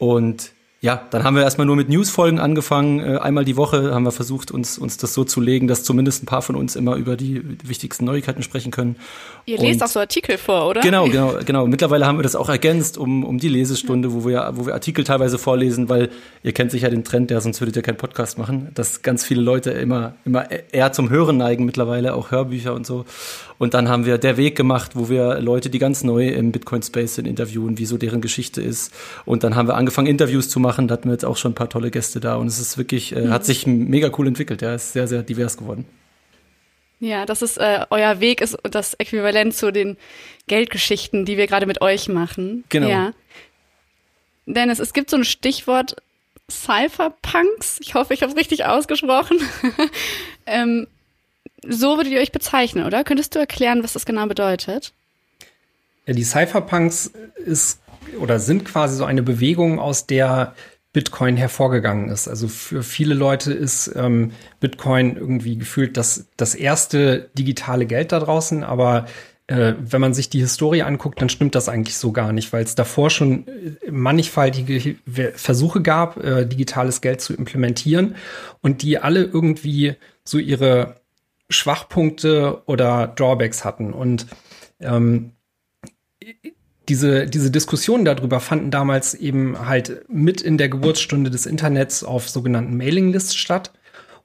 Und 0.02 0.52
ja, 0.80 1.00
dann 1.12 1.24
haben 1.24 1.36
wir 1.36 1.44
erstmal 1.44 1.68
nur 1.68 1.76
mit 1.76 1.90
Newsfolgen 1.90 2.40
angefangen. 2.40 3.02
Äh, 3.02 3.20
einmal 3.20 3.46
die 3.46 3.56
Woche 3.56 3.94
haben 3.94 4.02
wir 4.02 4.12
versucht, 4.12 4.50
uns, 4.50 4.80
uns 4.80 4.98
das 4.98 5.14
so 5.14 5.24
zu 5.24 5.40
legen, 5.40 5.68
dass 5.68 5.84
zumindest 5.84 6.24
ein 6.24 6.26
paar 6.26 6.42
von 6.42 6.56
uns 6.56 6.76
immer 6.76 6.96
über 6.96 7.16
die 7.16 7.44
wichtigsten 7.64 8.04
Neuigkeiten 8.06 8.42
sprechen 8.42 8.72
können. 8.72 8.96
Ihr 9.46 9.60
lest 9.60 9.82
Und 9.82 9.86
auch 9.86 9.92
so 9.92 10.00
Artikel 10.00 10.40
vor, 10.40 10.68
oder? 10.68 10.82
Genau, 10.82 11.06
genau, 11.08 11.36
genau. 11.46 11.68
Mittlerweile 11.68 12.08
haben 12.08 12.18
wir 12.18 12.24
das 12.24 12.36
auch 12.36 12.50
ergänzt 12.50 12.98
um, 12.98 13.24
um 13.24 13.38
die 13.38 13.48
Lesestunde, 13.48 14.12
wo 14.12 14.28
wir, 14.28 14.54
wo 14.56 14.66
wir 14.66 14.74
Artikel 14.74 15.04
teilweise 15.04 15.38
vorlesen, 15.38 15.88
weil 15.88 16.10
ihr 16.42 16.52
kennt 16.52 16.72
sicher 16.72 16.90
den 16.90 17.04
Trend, 17.04 17.30
der 17.30 17.42
sonst 17.42 17.62
würdet 17.62 17.76
ihr 17.76 17.84
keinen 17.84 17.98
Podcast 17.98 18.40
machen, 18.40 18.72
dass 18.74 19.04
ganz 19.04 19.24
viele 19.24 19.42
Leute 19.42 19.70
immer, 19.70 20.16
immer 20.26 20.48
eher 20.72 20.92
zum 20.94 21.12
Hören 21.12 21.38
neigen 21.38 21.64
mittlerweile, 21.66 22.16
auch 22.16 22.32
Hörbücher 22.32 22.74
und 22.74 22.88
so. 22.88 23.06
Und 23.62 23.76
dann 23.76 23.90
haben 23.90 24.08
wir 24.08 24.18
der 24.18 24.38
Weg 24.38 24.56
gemacht, 24.56 24.96
wo 24.96 25.08
wir 25.08 25.40
Leute, 25.40 25.70
die 25.70 25.78
ganz 25.78 26.04
neu 26.04 26.30
im 26.30 26.52
Bitcoin-Space 26.52 27.14
sind, 27.14 27.28
interviewen, 27.28 27.78
wie 27.78 27.86
so 27.86 28.00
deren 28.00 28.20
Geschichte 28.20 28.60
ist. 28.60 28.92
Und 29.24 29.44
dann 29.44 29.56
haben 29.56 29.68
wir 29.68 29.76
angefangen, 29.76 30.08
Interviews 30.08 30.50
zu 30.50 30.60
machen. 30.60 30.88
Da 30.88 30.94
hatten 30.94 31.10
wir 31.10 31.12
jetzt 31.12 31.26
auch 31.26 31.38
schon 31.38 31.52
ein 31.52 31.54
paar 31.54 31.70
tolle 31.70 31.92
Gäste 31.92 32.20
da. 32.20 32.38
Und 32.38 32.48
es 32.48 32.58
ist 32.58 32.80
wirklich, 32.80 33.16
äh, 33.16 33.28
hat 33.28 33.46
sich 33.46 33.68
mega 33.68 34.10
cool 34.18 34.26
entwickelt. 34.26 34.64
Ja, 34.64 34.74
ist 34.74 34.94
sehr, 34.94 35.08
sehr 35.08 35.22
divers 35.22 35.58
geworden. 35.58 35.86
Ja, 37.00 37.28
das 37.28 37.44
ist 37.44 37.60
äh, 37.60 37.86
euer 37.92 38.20
Weg, 38.20 38.42
ist 38.42 38.58
das 38.64 38.96
Äquivalent 38.96 39.54
zu 39.54 39.72
den 39.72 39.96
Geldgeschichten, 40.48 41.26
die 41.26 41.38
wir 41.38 41.46
gerade 41.46 41.68
mit 41.68 41.82
euch 41.82 42.10
machen. 42.10 42.64
Genau. 42.70 42.90
Ja. 42.90 43.14
Dennis, 44.48 44.80
es 44.80 44.92
gibt 44.92 45.12
so 45.12 45.18
ein 45.18 45.24
Stichwort 45.24 45.98
Cypherpunks. 46.50 47.80
Ich 47.82 47.94
hoffe, 47.94 48.16
ich 48.16 48.24
habe 48.24 48.32
es 48.32 48.38
richtig 48.40 48.66
ausgesprochen. 48.66 49.38
ähm, 50.48 50.88
so 51.68 51.98
würdet 51.98 52.12
ihr 52.12 52.20
euch 52.20 52.32
bezeichnen, 52.32 52.86
oder? 52.86 53.04
Könntest 53.04 53.36
du 53.36 53.40
erklären, 53.40 53.84
was 53.84 53.94
das 53.94 54.06
genau 54.06 54.26
bedeutet? 54.28 54.94
Ja, 56.06 56.14
die 56.14 56.24
Cypherpunks 56.24 57.12
ist 57.46 57.80
oder 58.20 58.40
sind 58.40 58.66
quasi 58.66 58.96
so 58.96 59.06
eine 59.06 59.24
Bewegung, 59.24 59.80
aus 59.80 60.08
der 60.08 60.56
Bitcoin 60.94 61.38
hervorgegangen 61.38 62.10
ist. 62.10 62.28
Also 62.28 62.48
für 62.48 62.84
viele 62.84 63.14
Leute 63.14 63.54
ist 63.54 63.92
ähm, 63.96 64.32
Bitcoin 64.60 65.16
irgendwie 65.16 65.58
gefühlt 65.58 65.96
das, 65.96 66.26
das 66.36 66.56
erste 66.56 67.30
digitale 67.38 67.86
Geld 67.86 68.12
da 68.12 68.20
draußen, 68.20 68.64
aber 68.64 69.06
äh, 69.48 69.74
wenn 69.80 70.02
man 70.02 70.14
sich 70.14 70.30
die 70.30 70.40
Historie 70.40 70.82
anguckt, 70.82 71.22
dann 71.22 71.30
stimmt 71.30 71.56
das 71.56 71.70
eigentlich 71.70 71.98
so 71.98 72.12
gar 72.12 72.34
nicht, 72.34 72.52
weil 72.52 72.64
es 72.64 72.76
davor 72.76 73.10
schon 73.10 73.48
äh, 73.48 73.92
mannigfaltige 73.92 74.96
Versuche 75.36 75.82
gab, 75.82 76.22
äh, 76.22 76.46
digitales 76.46 77.00
Geld 77.00 77.22
zu 77.22 77.34
implementieren 77.34 78.16
und 78.62 78.82
die 78.82 78.98
alle 78.98 79.24
irgendwie 79.24 79.96
so 80.26 80.40
ihre 80.40 81.01
Schwachpunkte 81.52 82.64
oder 82.66 83.08
Drawbacks 83.08 83.64
hatten. 83.64 83.94
Und 83.94 84.26
ähm, 84.80 85.32
diese, 86.90 87.26
diese 87.28 87.52
Diskussionen 87.52 88.06
darüber 88.06 88.40
fanden 88.40 88.72
damals 88.72 89.14
eben 89.14 89.68
halt 89.68 90.04
mit 90.10 90.42
in 90.42 90.58
der 90.58 90.70
Geburtsstunde 90.70 91.30
des 91.30 91.46
Internets 91.46 92.04
auf 92.04 92.28
sogenannten 92.30 92.76
Mailinglists 92.76 93.36
statt. 93.36 93.72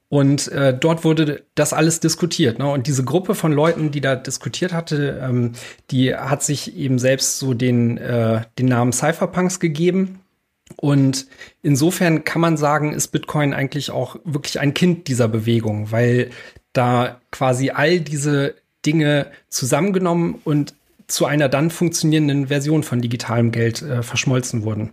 Und 0.09 0.47
äh, 0.49 0.77
dort 0.77 1.03
wurde 1.03 1.43
das 1.55 1.73
alles 1.73 1.99
diskutiert. 1.99 2.59
Ne? 2.59 2.69
Und 2.69 2.87
diese 2.87 3.03
Gruppe 3.03 3.35
von 3.35 3.51
Leuten, 3.51 3.91
die 3.91 3.99
da 3.99 4.15
diskutiert 4.15 4.73
hatte, 4.73 5.21
ähm, 5.21 5.51
die 5.91 6.15
hat 6.15 6.43
sich 6.43 6.75
eben 6.77 6.97
selbst 6.97 7.39
so 7.39 7.53
den, 7.53 7.97
äh, 7.97 8.41
den 8.57 8.67
Namen 8.67 8.93
Cypherpunks 8.93 9.59
gegeben. 9.59 10.21
Und 10.75 11.27
insofern 11.61 12.23
kann 12.23 12.41
man 12.41 12.57
sagen, 12.57 12.93
ist 12.93 13.09
Bitcoin 13.09 13.53
eigentlich 13.53 13.91
auch 13.91 14.17
wirklich 14.23 14.59
ein 14.59 14.73
Kind 14.73 15.07
dieser 15.07 15.27
Bewegung, 15.27 15.91
weil 15.91 16.29
da 16.77 17.19
quasi 17.31 17.71
all 17.71 17.99
diese 17.99 18.55
Dinge 18.85 19.27
zusammengenommen 19.49 20.39
und 20.43 20.73
zu 21.07 21.25
einer 21.25 21.49
dann 21.49 21.71
funktionierenden 21.71 22.47
Version 22.47 22.83
von 22.83 23.01
digitalem 23.01 23.51
Geld 23.51 23.81
äh, 23.81 24.03
verschmolzen 24.03 24.63
wurden. 24.63 24.91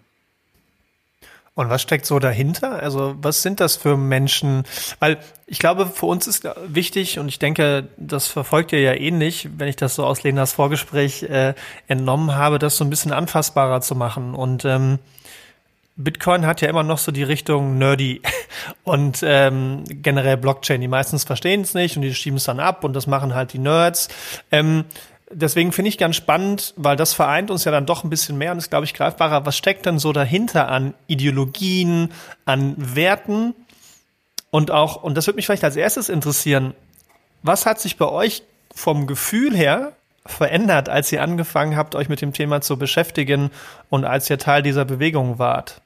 Und 1.56 1.70
was 1.70 1.82
steckt 1.82 2.04
so 2.04 2.18
dahinter? 2.18 2.82
Also 2.82 3.14
was 3.18 3.42
sind 3.42 3.60
das 3.60 3.76
für 3.76 3.96
Menschen? 3.96 4.64
Weil 4.98 5.18
ich 5.46 5.60
glaube, 5.60 5.86
für 5.86 6.06
uns 6.06 6.26
ist 6.26 6.48
wichtig 6.66 7.20
und 7.20 7.28
ich 7.28 7.38
denke, 7.38 7.88
das 7.96 8.26
verfolgt 8.26 8.72
ihr 8.72 8.80
ja 8.80 8.94
ähnlich, 8.94 9.48
wenn 9.56 9.68
ich 9.68 9.76
das 9.76 9.94
so 9.94 10.04
aus 10.04 10.24
Lenas 10.24 10.52
Vorgespräch 10.52 11.22
äh, 11.24 11.54
entnommen 11.86 12.34
habe, 12.34 12.58
das 12.58 12.76
so 12.76 12.84
ein 12.84 12.90
bisschen 12.90 13.12
anfassbarer 13.12 13.80
zu 13.82 13.94
machen. 13.94 14.34
Und 14.34 14.64
ähm, 14.64 14.98
Bitcoin 15.96 16.44
hat 16.44 16.60
ja 16.60 16.68
immer 16.68 16.82
noch 16.82 16.98
so 16.98 17.12
die 17.12 17.22
Richtung 17.22 17.78
nerdy 17.78 18.20
und 18.84 19.20
ähm, 19.22 19.84
generell 19.88 20.36
Blockchain. 20.36 20.80
Die 20.80 20.88
meistens 20.88 21.24
verstehen 21.24 21.60
es 21.60 21.74
nicht 21.74 21.96
und 21.96 22.02
die 22.02 22.14
schieben 22.14 22.38
es 22.38 22.44
dann 22.44 22.60
ab 22.60 22.84
und 22.84 22.94
das 22.94 23.06
machen 23.06 23.34
halt 23.34 23.52
die 23.52 23.58
Nerds. 23.58 24.08
Ähm, 24.50 24.84
deswegen 25.30 25.72
finde 25.72 25.90
ich 25.90 25.98
ganz 25.98 26.16
spannend, 26.16 26.74
weil 26.76 26.96
das 26.96 27.14
vereint 27.14 27.50
uns 27.50 27.64
ja 27.64 27.70
dann 27.70 27.86
doch 27.86 28.02
ein 28.02 28.10
bisschen 28.10 28.36
mehr 28.36 28.52
und 28.52 28.58
ist, 28.58 28.70
glaube 28.70 28.84
ich, 28.86 28.94
greifbarer. 28.94 29.46
Was 29.46 29.56
steckt 29.56 29.86
denn 29.86 29.98
so 29.98 30.12
dahinter 30.12 30.68
an 30.68 30.94
Ideologien, 31.06 32.12
an 32.44 32.74
Werten? 32.76 33.54
Und 34.50 34.70
auch, 34.70 35.02
und 35.02 35.16
das 35.16 35.26
würde 35.26 35.36
mich 35.36 35.46
vielleicht 35.46 35.64
als 35.64 35.76
erstes 35.76 36.08
interessieren, 36.08 36.74
was 37.42 37.66
hat 37.66 37.80
sich 37.80 37.96
bei 37.98 38.08
euch 38.08 38.42
vom 38.74 39.06
Gefühl 39.06 39.56
her 39.56 39.92
verändert, 40.26 40.88
als 40.88 41.12
ihr 41.12 41.22
angefangen 41.22 41.76
habt, 41.76 41.94
euch 41.94 42.08
mit 42.08 42.20
dem 42.20 42.32
Thema 42.32 42.60
zu 42.60 42.78
beschäftigen 42.78 43.50
und 43.90 44.04
als 44.04 44.30
ihr 44.30 44.38
Teil 44.38 44.62
dieser 44.62 44.84
Bewegung 44.84 45.38
wart? 45.38 45.82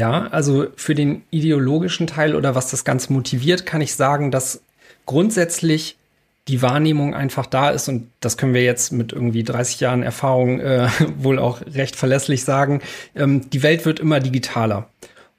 Ja, 0.00 0.28
also 0.28 0.68
für 0.76 0.94
den 0.94 1.24
ideologischen 1.28 2.06
Teil 2.06 2.34
oder 2.34 2.54
was 2.54 2.70
das 2.70 2.86
Ganze 2.86 3.12
motiviert, 3.12 3.66
kann 3.66 3.82
ich 3.82 3.94
sagen, 3.94 4.30
dass 4.30 4.62
grundsätzlich 5.04 5.98
die 6.48 6.62
Wahrnehmung 6.62 7.14
einfach 7.14 7.44
da 7.44 7.68
ist 7.68 7.86
und 7.86 8.08
das 8.20 8.38
können 8.38 8.54
wir 8.54 8.64
jetzt 8.64 8.92
mit 8.92 9.12
irgendwie 9.12 9.44
30 9.44 9.78
Jahren 9.80 10.02
Erfahrung 10.02 10.58
äh, 10.58 10.88
wohl 11.18 11.38
auch 11.38 11.60
recht 11.74 11.96
verlässlich 11.96 12.44
sagen, 12.44 12.80
ähm, 13.14 13.50
die 13.50 13.62
Welt 13.62 13.84
wird 13.84 14.00
immer 14.00 14.20
digitaler. 14.20 14.88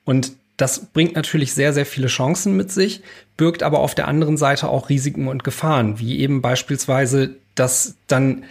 Und 0.05 0.33
das 0.57 0.85
bringt 0.85 1.15
natürlich 1.15 1.55
sehr, 1.55 1.73
sehr 1.73 1.87
viele 1.87 2.05
Chancen 2.05 2.55
mit 2.55 2.71
sich, 2.71 3.01
birgt 3.37 3.63
aber 3.63 3.79
auf 3.79 3.95
der 3.95 4.07
anderen 4.07 4.37
Seite 4.37 4.69
auch 4.69 4.89
Risiken 4.89 5.27
und 5.27 5.43
Gefahren, 5.43 5.97
wie 5.97 6.19
eben 6.19 6.43
beispielsweise, 6.43 7.31
dass 7.55 7.95
dann, 8.05 8.43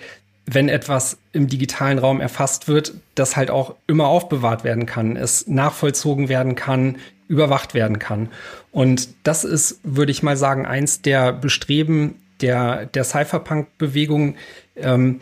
wenn 0.54 0.69
etwas 0.69 1.19
im 1.33 1.47
digitalen 1.49 1.99
Raum 1.99 2.21
erfasst 2.21 2.69
wird, 2.69 2.95
das 3.14 3.37
halt 3.37 3.50
auch 3.50 3.75
immer 3.87 4.07
aufbewahrt 4.09 4.64
werden 4.64 4.87
kann, 4.87 5.16
es 5.16 5.47
nachvollzogen 5.47 6.28
werden 6.28 6.54
kann, 6.54 6.97
überwacht 7.28 7.75
werden 7.75 7.99
kann. 7.99 8.28
Und 8.73 9.09
das 9.23 9.45
ist, 9.45 9.80
würde 9.85 10.12
ich 10.12 10.23
mal 10.23 10.37
sagen, 10.37 10.66
eins 10.66 11.02
der 11.02 11.33
Bestreben 11.33 12.16
der, 12.40 12.87
der 12.87 13.04
Cypherpunk-Bewegung, 13.04 14.35
ähm, 14.76 15.21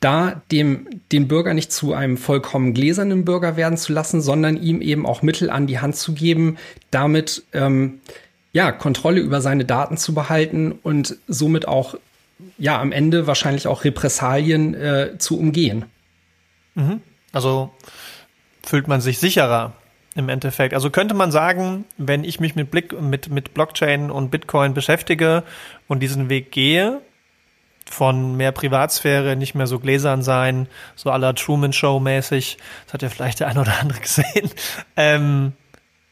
da 0.00 0.42
dem, 0.50 0.86
den 1.12 1.28
Bürger 1.28 1.54
nicht 1.54 1.72
zu 1.72 1.94
einem 1.94 2.16
vollkommen 2.16 2.74
gläsernen 2.74 3.24
Bürger 3.24 3.56
werden 3.56 3.78
zu 3.78 3.92
lassen, 3.92 4.20
sondern 4.20 4.56
ihm 4.56 4.80
eben 4.82 5.06
auch 5.06 5.22
Mittel 5.22 5.50
an 5.50 5.66
die 5.66 5.78
Hand 5.78 5.96
zu 5.96 6.12
geben, 6.12 6.58
damit 6.90 7.42
ähm, 7.52 8.00
ja, 8.52 8.70
Kontrolle 8.70 9.20
über 9.20 9.40
seine 9.40 9.64
Daten 9.64 9.96
zu 9.96 10.14
behalten 10.14 10.72
und 10.82 11.16
somit 11.26 11.66
auch 11.66 11.96
ja 12.58 12.80
am 12.80 12.92
Ende 12.92 13.26
wahrscheinlich 13.26 13.66
auch 13.66 13.84
Repressalien 13.84 14.74
äh, 14.74 15.18
zu 15.18 15.38
umgehen. 15.38 15.84
Mhm. 16.74 17.00
Also 17.32 17.72
fühlt 18.64 18.88
man 18.88 19.00
sich 19.00 19.18
sicherer 19.18 19.72
im 20.14 20.28
Endeffekt. 20.28 20.74
Also 20.74 20.90
könnte 20.90 21.14
man 21.14 21.32
sagen, 21.32 21.84
wenn 21.96 22.24
ich 22.24 22.40
mich 22.40 22.54
mit 22.54 22.70
Blick 22.70 23.00
mit 23.00 23.30
mit 23.30 23.54
Blockchain 23.54 24.10
und 24.10 24.30
Bitcoin 24.30 24.74
beschäftige 24.74 25.42
und 25.88 26.00
diesen 26.00 26.28
Weg 26.28 26.52
gehe, 26.52 27.00
von 27.90 28.36
mehr 28.36 28.52
Privatsphäre, 28.52 29.36
nicht 29.36 29.54
mehr 29.54 29.66
so 29.66 29.78
gläsern 29.78 30.22
sein, 30.22 30.68
so 30.96 31.10
aller 31.10 31.34
Truman 31.34 31.72
Show 31.72 32.00
mäßig, 32.00 32.58
das 32.86 32.94
hat 32.94 33.02
ja 33.02 33.08
vielleicht 33.08 33.40
der 33.40 33.48
eine 33.48 33.60
oder 33.60 33.78
andere 33.80 34.00
gesehen, 34.02 34.50
ähm, 34.96 35.52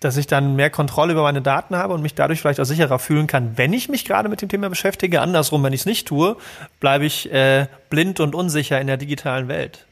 dass 0.05 0.17
ich 0.17 0.27
dann 0.27 0.57
mehr 0.57 0.71
Kontrolle 0.71 1.13
über 1.13 1.23
meine 1.23 1.43
Daten 1.43 1.77
habe 1.77 1.95
und 1.95 2.03
mich 2.03 2.15
dadurch 2.15 2.41
vielleicht 2.41 2.61
auch 2.61 2.65
sicherer 2.65 2.99
fühlen 2.99 3.27
kann, 3.27 3.57
wenn 3.57 3.73
ich 3.73 3.89
mich 3.89 4.05
gerade 4.05 4.29
mit 4.29 4.43
dem 4.43 4.49
Thema 4.49 4.69
beschäftige. 4.69 5.21
Andersrum, 5.21 5.63
wenn 5.63 5.73
ich 5.73 5.81
es 5.81 5.87
nicht 5.87 6.09
tue, 6.09 6.37
bleibe 6.81 7.05
ich 7.05 7.33
äh, 7.33 7.67
blind 7.91 8.21
und 8.21 8.35
unsicher 8.35 8.81
in 8.81 8.87
der 8.87 8.97
digitalen 8.97 9.49
Welt. 9.49 9.87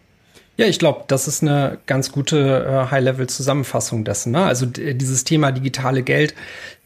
Ja, 0.56 0.66
ich 0.66 0.78
glaube, 0.78 1.04
das 1.06 1.26
ist 1.26 1.42
eine 1.42 1.78
ganz 1.86 2.12
gute 2.12 2.66
äh, 2.66 2.90
High-Level-Zusammenfassung 2.90 4.04
dessen. 4.04 4.32
Ne? 4.32 4.44
Also 4.44 4.66
dieses 4.66 5.24
Thema 5.24 5.52
digitale 5.52 6.02
Geld, 6.02 6.34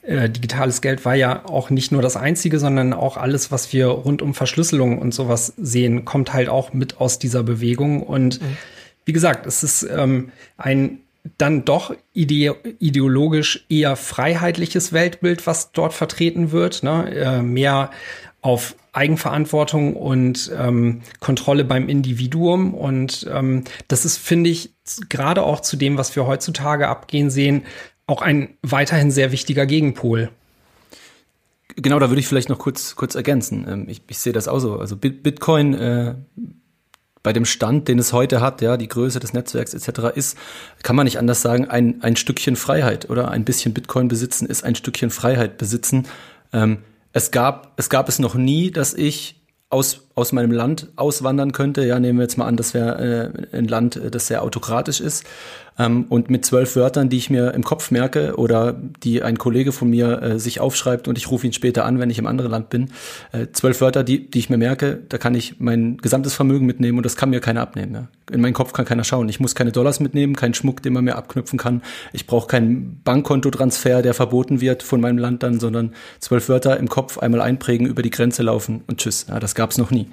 äh, 0.02 0.28
digitales 0.28 0.80
Geld 0.80 1.04
war 1.04 1.14
ja 1.14 1.44
auch 1.46 1.70
nicht 1.70 1.90
nur 1.90 2.02
das 2.02 2.16
einzige, 2.16 2.58
sondern 2.58 2.92
auch 2.92 3.16
alles, 3.16 3.50
was 3.50 3.72
wir 3.72 3.86
rund 3.86 4.22
um 4.22 4.34
Verschlüsselung 4.34 4.98
und 4.98 5.12
sowas 5.12 5.54
sehen, 5.56 6.04
kommt 6.04 6.32
halt 6.32 6.48
auch 6.48 6.72
mit 6.72 7.00
aus 7.00 7.18
dieser 7.18 7.42
Bewegung. 7.42 8.02
Und 8.02 8.40
mhm. 8.40 8.56
wie 9.06 9.12
gesagt, 9.12 9.46
es 9.46 9.62
ist 9.64 9.82
ähm, 9.82 10.30
ein 10.56 11.00
dann 11.38 11.64
doch 11.64 11.94
ide 12.12 12.56
ideologisch 12.78 13.64
eher 13.68 13.96
freiheitliches 13.96 14.92
Weltbild, 14.92 15.46
was 15.46 15.72
dort 15.72 15.94
vertreten 15.94 16.52
wird. 16.52 16.82
Ne? 16.82 17.10
Äh, 17.14 17.42
mehr 17.42 17.90
auf 18.42 18.76
Eigenverantwortung 18.92 19.96
und 19.96 20.52
ähm, 20.56 21.00
Kontrolle 21.20 21.64
beim 21.64 21.88
Individuum. 21.88 22.74
Und 22.74 23.26
ähm, 23.32 23.64
das 23.88 24.04
ist, 24.04 24.18
finde 24.18 24.50
ich, 24.50 24.74
gerade 25.08 25.42
auch 25.42 25.60
zu 25.60 25.76
dem, 25.76 25.96
was 25.96 26.14
wir 26.14 26.26
heutzutage 26.26 26.88
abgehen 26.88 27.30
sehen, 27.30 27.62
auch 28.06 28.20
ein 28.20 28.58
weiterhin 28.60 29.10
sehr 29.10 29.32
wichtiger 29.32 29.64
Gegenpol. 29.64 30.30
Genau, 31.76 31.98
da 31.98 32.10
würde 32.10 32.20
ich 32.20 32.28
vielleicht 32.28 32.50
noch 32.50 32.58
kurz, 32.58 32.94
kurz 32.96 33.14
ergänzen. 33.14 33.66
Ähm, 33.66 33.88
ich, 33.88 34.02
ich 34.08 34.18
sehe 34.18 34.34
das 34.34 34.46
auch 34.46 34.58
so. 34.58 34.78
Also 34.78 34.96
Bitcoin 34.96 35.74
äh, 35.74 36.14
bei 37.24 37.32
dem 37.32 37.46
Stand, 37.46 37.88
den 37.88 37.98
es 37.98 38.12
heute 38.12 38.40
hat, 38.40 38.60
ja, 38.60 38.76
die 38.76 38.86
Größe 38.86 39.18
des 39.18 39.32
Netzwerks 39.32 39.74
etc. 39.74 40.14
ist, 40.14 40.38
kann 40.82 40.94
man 40.94 41.04
nicht 41.04 41.18
anders 41.18 41.42
sagen, 41.42 41.64
ein, 41.64 42.02
ein 42.02 42.16
Stückchen 42.16 42.54
Freiheit 42.54 43.10
oder 43.10 43.30
ein 43.30 43.44
bisschen 43.44 43.72
Bitcoin 43.74 44.06
besitzen 44.06 44.46
ist 44.46 44.62
ein 44.62 44.76
Stückchen 44.76 45.10
Freiheit 45.10 45.56
besitzen. 45.56 46.06
Ähm, 46.52 46.78
es 47.12 47.30
gab, 47.30 47.72
es 47.76 47.88
gab 47.88 48.10
es 48.10 48.18
noch 48.18 48.34
nie, 48.34 48.70
dass 48.70 48.92
ich 48.92 49.40
aus, 49.70 50.03
aus 50.14 50.32
meinem 50.32 50.52
Land 50.52 50.88
auswandern 50.96 51.52
könnte. 51.52 51.84
Ja, 51.84 51.98
nehmen 51.98 52.18
wir 52.18 52.24
jetzt 52.24 52.38
mal 52.38 52.46
an, 52.46 52.56
das 52.56 52.74
wäre 52.74 53.32
äh, 53.52 53.56
ein 53.56 53.66
Land, 53.66 53.96
äh, 53.96 54.10
das 54.10 54.28
sehr 54.28 54.42
autokratisch 54.42 55.00
ist. 55.00 55.24
Ähm, 55.78 56.06
und 56.08 56.30
mit 56.30 56.44
zwölf 56.44 56.76
Wörtern, 56.76 57.08
die 57.08 57.16
ich 57.16 57.30
mir 57.30 57.52
im 57.52 57.64
Kopf 57.64 57.90
merke 57.90 58.36
oder 58.36 58.72
die 59.02 59.22
ein 59.22 59.38
Kollege 59.38 59.72
von 59.72 59.90
mir 59.90 60.22
äh, 60.22 60.38
sich 60.38 60.60
aufschreibt 60.60 61.08
und 61.08 61.18
ich 61.18 61.30
rufe 61.30 61.46
ihn 61.46 61.52
später 61.52 61.84
an, 61.84 61.98
wenn 61.98 62.10
ich 62.10 62.18
im 62.18 62.26
anderen 62.26 62.50
Land 62.50 62.70
bin. 62.70 62.90
Äh, 63.32 63.48
zwölf 63.52 63.80
Wörter, 63.80 64.04
die, 64.04 64.30
die 64.30 64.38
ich 64.38 64.50
mir 64.50 64.56
merke, 64.56 65.00
da 65.08 65.18
kann 65.18 65.34
ich 65.34 65.56
mein 65.58 65.96
gesamtes 65.98 66.34
Vermögen 66.34 66.66
mitnehmen 66.66 66.98
und 66.98 67.04
das 67.04 67.16
kann 67.16 67.30
mir 67.30 67.40
keiner 67.40 67.62
abnehmen. 67.62 67.94
Ja. 67.94 68.08
In 68.32 68.40
meinen 68.40 68.54
Kopf 68.54 68.72
kann 68.72 68.84
keiner 68.84 69.04
schauen. 69.04 69.28
Ich 69.28 69.40
muss 69.40 69.54
keine 69.54 69.72
Dollars 69.72 70.00
mitnehmen, 70.00 70.36
keinen 70.36 70.54
Schmuck, 70.54 70.82
den 70.82 70.92
man 70.92 71.04
mir 71.04 71.16
abknüpfen 71.16 71.58
kann. 71.58 71.82
Ich 72.12 72.26
brauche 72.26 72.46
keinen 72.46 73.00
Bankkontotransfer, 73.02 74.02
der 74.02 74.14
verboten 74.14 74.60
wird 74.60 74.82
von 74.82 75.00
meinem 75.00 75.18
Land 75.18 75.42
dann, 75.42 75.58
sondern 75.58 75.92
zwölf 76.20 76.48
Wörter 76.48 76.78
im 76.78 76.88
Kopf 76.88 77.18
einmal 77.18 77.40
einprägen, 77.40 77.86
über 77.86 78.02
die 78.02 78.10
Grenze 78.10 78.42
laufen 78.42 78.82
und 78.86 78.98
tschüss. 78.98 79.26
Ja, 79.28 79.40
das 79.40 79.54
gab's 79.54 79.76
noch 79.76 79.90
nie. 79.90 80.03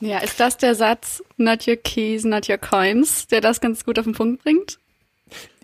Ja, 0.00 0.18
ist 0.18 0.38
das 0.38 0.58
der 0.58 0.74
Satz, 0.74 1.22
not 1.36 1.66
your 1.66 1.76
keys, 1.76 2.24
not 2.24 2.48
your 2.48 2.58
coins, 2.58 3.26
der 3.28 3.40
das 3.40 3.60
ganz 3.60 3.84
gut 3.84 3.98
auf 3.98 4.04
den 4.04 4.14
Punkt 4.14 4.42
bringt? 4.42 4.78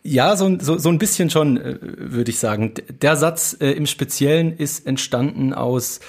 Ja, 0.03 0.37
so, 0.37 0.59
so, 0.59 0.79
so 0.79 0.89
ein 0.89 0.99
bisschen 0.99 1.31
schon, 1.31 1.59
äh, 1.59 1.79
würde 1.81 2.31
ich 2.31 2.39
sagen. 2.39 2.75
Der 2.89 3.17
Satz 3.17 3.57
äh, 3.61 3.71
im 3.73 3.87
Speziellen 3.87 4.57
ist 4.57 4.87
entstanden 4.87 5.53
aus 5.53 6.01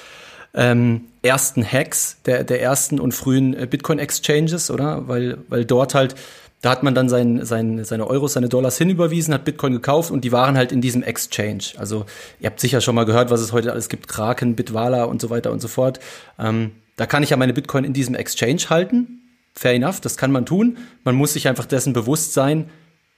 ähm, 0.55 1.01
ersten 1.21 1.63
Hacks, 1.63 2.17
der, 2.25 2.43
der 2.43 2.61
ersten 2.61 2.99
und 2.99 3.13
frühen 3.13 3.53
äh, 3.53 3.67
Bitcoin-Exchanges, 3.67 4.71
oder? 4.71 5.07
Weil, 5.07 5.37
weil 5.49 5.65
dort 5.65 5.93
halt, 5.93 6.15
da 6.63 6.71
hat 6.71 6.81
man 6.81 6.95
dann 6.95 7.09
sein, 7.09 7.45
sein, 7.45 7.83
seine 7.83 8.07
Euros, 8.07 8.33
seine 8.33 8.47
Dollars 8.47 8.77
hinüberwiesen, 8.77 9.33
hat 9.33 9.43
Bitcoin 9.43 9.73
gekauft 9.73 10.11
und 10.11 10.23
die 10.23 10.31
waren 10.31 10.55
halt 10.55 10.71
in 10.71 10.79
diesem 10.79 11.03
Exchange. 11.03 11.63
Also 11.75 12.05
ihr 12.39 12.49
habt 12.49 12.61
sicher 12.61 12.79
schon 12.79 12.95
mal 12.95 13.03
gehört, 13.03 13.29
was 13.31 13.41
es 13.41 13.51
heute 13.51 13.73
alles 13.73 13.89
gibt, 13.89 14.07
Kraken, 14.07 14.55
Bitwala 14.55 15.03
und 15.03 15.19
so 15.19 15.29
weiter 15.29 15.51
und 15.51 15.61
so 15.61 15.67
fort. 15.67 15.99
Ähm, 16.39 16.71
da 16.95 17.05
kann 17.05 17.21
ich 17.21 17.31
ja 17.31 17.37
meine 17.37 17.51
Bitcoin 17.51 17.83
in 17.83 17.91
diesem 17.91 18.15
Exchange 18.15 18.61
halten. 18.69 19.19
Fair 19.53 19.73
enough, 19.73 19.99
das 19.99 20.15
kann 20.15 20.31
man 20.31 20.45
tun. 20.45 20.77
Man 21.03 21.15
muss 21.15 21.33
sich 21.33 21.49
einfach 21.49 21.65
dessen 21.65 21.91
bewusst 21.91 22.31
sein, 22.31 22.69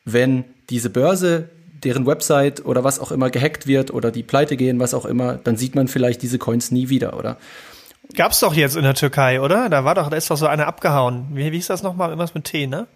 wenn 0.05 0.45
diese 0.71 0.89
Börse, 0.89 1.49
deren 1.83 2.07
Website 2.07 2.65
oder 2.65 2.83
was 2.83 2.99
auch 2.99 3.11
immer 3.11 3.29
gehackt 3.29 3.67
wird 3.67 3.93
oder 3.93 4.09
die 4.09 4.23
pleite 4.23 4.57
gehen, 4.57 4.79
was 4.79 4.95
auch 4.95 5.05
immer, 5.05 5.35
dann 5.35 5.55
sieht 5.55 5.75
man 5.75 5.87
vielleicht 5.87 6.23
diese 6.23 6.39
Coins 6.39 6.71
nie 6.71 6.89
wieder, 6.89 7.15
oder? 7.15 7.37
Gab's 8.15 8.39
doch 8.39 8.55
jetzt 8.55 8.75
in 8.75 8.81
der 8.81 8.95
Türkei, 8.95 9.39
oder? 9.39 9.69
Da 9.69 9.85
war 9.85 9.93
doch, 9.93 10.09
da 10.09 10.17
ist 10.17 10.31
doch 10.31 10.37
so 10.37 10.47
eine 10.47 10.65
abgehauen. 10.65 11.27
Wie, 11.33 11.51
wie 11.51 11.57
hieß 11.57 11.67
das 11.67 11.83
nochmal? 11.83 12.09
Irgendwas 12.09 12.33
mit 12.33 12.45
T, 12.45 12.65
ne? 12.65 12.87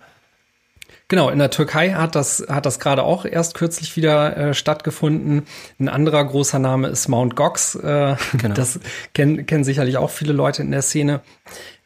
Genau, 1.08 1.30
in 1.30 1.40
der 1.40 1.50
Türkei 1.50 1.92
hat 1.92 2.16
das, 2.16 2.46
hat 2.50 2.66
das 2.66 2.80
gerade 2.80 3.04
auch 3.04 3.26
erst 3.26 3.56
kürzlich 3.56 3.96
wieder 3.96 4.38
äh, 4.38 4.54
stattgefunden. 4.54 5.48
Ein 5.80 5.90
anderer 5.90 6.24
großer 6.26 6.60
Name 6.60 6.88
ist 6.88 7.08
Mount 7.08 7.36
Gox. 7.36 7.76
Äh, 7.76 8.16
genau. 8.38 8.56
Das 8.56 8.80
kennen, 9.14 9.46
kennen 9.46 9.64
sicherlich 9.64 9.98
auch 9.98 10.10
viele 10.10 10.34
Leute 10.34 10.62
in 10.62 10.72
der 10.72 10.82
Szene. 10.82 11.22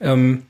Ähm, 0.02 0.44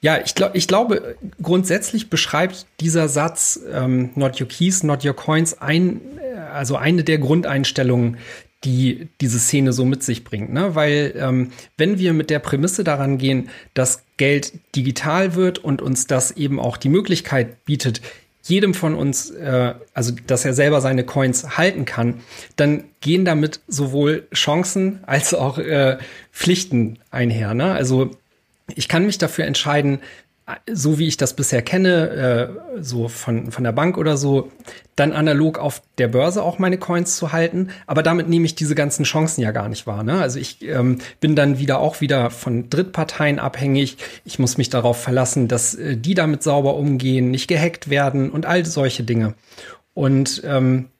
ja, 0.00 0.18
ich, 0.22 0.34
glaub, 0.34 0.54
ich 0.54 0.68
glaube, 0.68 1.16
grundsätzlich 1.42 2.10
beschreibt 2.10 2.66
dieser 2.80 3.08
Satz 3.08 3.58
ähm, 3.72 4.10
Not 4.16 4.40
your 4.40 4.46
keys, 4.46 4.82
not 4.82 5.04
your 5.04 5.16
coins 5.16 5.60
ein, 5.60 6.00
äh, 6.18 6.38
also 6.52 6.76
eine 6.76 7.04
der 7.04 7.18
Grundeinstellungen, 7.18 8.18
die 8.64 9.08
diese 9.20 9.38
Szene 9.38 9.72
so 9.72 9.84
mit 9.84 10.02
sich 10.02 10.22
bringt. 10.22 10.52
Ne? 10.52 10.74
Weil 10.74 11.14
ähm, 11.16 11.52
wenn 11.76 11.98
wir 11.98 12.12
mit 12.12 12.30
der 12.30 12.38
Prämisse 12.38 12.84
daran 12.84 13.18
gehen, 13.18 13.48
dass 13.74 14.03
Geld 14.16 14.52
digital 14.76 15.34
wird 15.34 15.58
und 15.58 15.82
uns 15.82 16.06
das 16.06 16.32
eben 16.32 16.60
auch 16.60 16.76
die 16.76 16.88
Möglichkeit 16.88 17.64
bietet, 17.64 18.00
jedem 18.42 18.74
von 18.74 18.94
uns, 18.94 19.30
äh, 19.30 19.74
also 19.94 20.12
dass 20.26 20.44
er 20.44 20.52
selber 20.52 20.80
seine 20.80 21.04
Coins 21.04 21.56
halten 21.56 21.84
kann, 21.84 22.20
dann 22.56 22.84
gehen 23.00 23.24
damit 23.24 23.60
sowohl 23.68 24.28
Chancen 24.34 25.00
als 25.06 25.32
auch 25.32 25.58
äh, 25.58 25.98
Pflichten 26.30 26.98
einher. 27.10 27.54
Ne? 27.54 27.72
Also 27.72 28.10
ich 28.74 28.88
kann 28.88 29.06
mich 29.06 29.18
dafür 29.18 29.46
entscheiden, 29.46 30.00
so 30.70 30.98
wie 30.98 31.06
ich 31.06 31.16
das 31.16 31.34
bisher 31.34 31.62
kenne, 31.62 32.08
äh, 32.76 32.82
so 32.82 33.08
von, 33.08 33.50
von 33.50 33.64
der 33.64 33.72
Bank 33.72 33.96
oder 33.96 34.18
so, 34.18 34.50
dann 34.94 35.12
analog 35.12 35.58
auf 35.58 35.82
der 35.96 36.08
Börse 36.08 36.42
auch 36.42 36.58
meine 36.58 36.76
Coins 36.76 37.16
zu 37.16 37.32
halten. 37.32 37.70
Aber 37.86 38.02
damit 38.02 38.28
nehme 38.28 38.44
ich 38.44 38.54
diese 38.54 38.74
ganzen 38.74 39.04
Chancen 39.04 39.40
ja 39.40 39.52
gar 39.52 39.70
nicht 39.70 39.86
wahr. 39.86 40.02
Ne? 40.02 40.20
Also 40.20 40.38
ich 40.38 40.62
ähm, 40.62 40.98
bin 41.20 41.34
dann 41.34 41.58
wieder 41.58 41.78
auch 41.78 42.02
wieder 42.02 42.30
von 42.30 42.68
Drittparteien 42.68 43.38
abhängig. 43.38 43.96
Ich 44.24 44.38
muss 44.38 44.58
mich 44.58 44.68
darauf 44.68 45.00
verlassen, 45.00 45.48
dass 45.48 45.74
äh, 45.74 45.96
die 45.96 46.14
damit 46.14 46.42
sauber 46.42 46.76
umgehen, 46.76 47.30
nicht 47.30 47.48
gehackt 47.48 47.88
werden 47.88 48.30
und 48.30 48.44
all 48.44 48.66
solche 48.66 49.02
Dinge. 49.02 49.34
Und 49.94 50.42
ähm, 50.44 50.90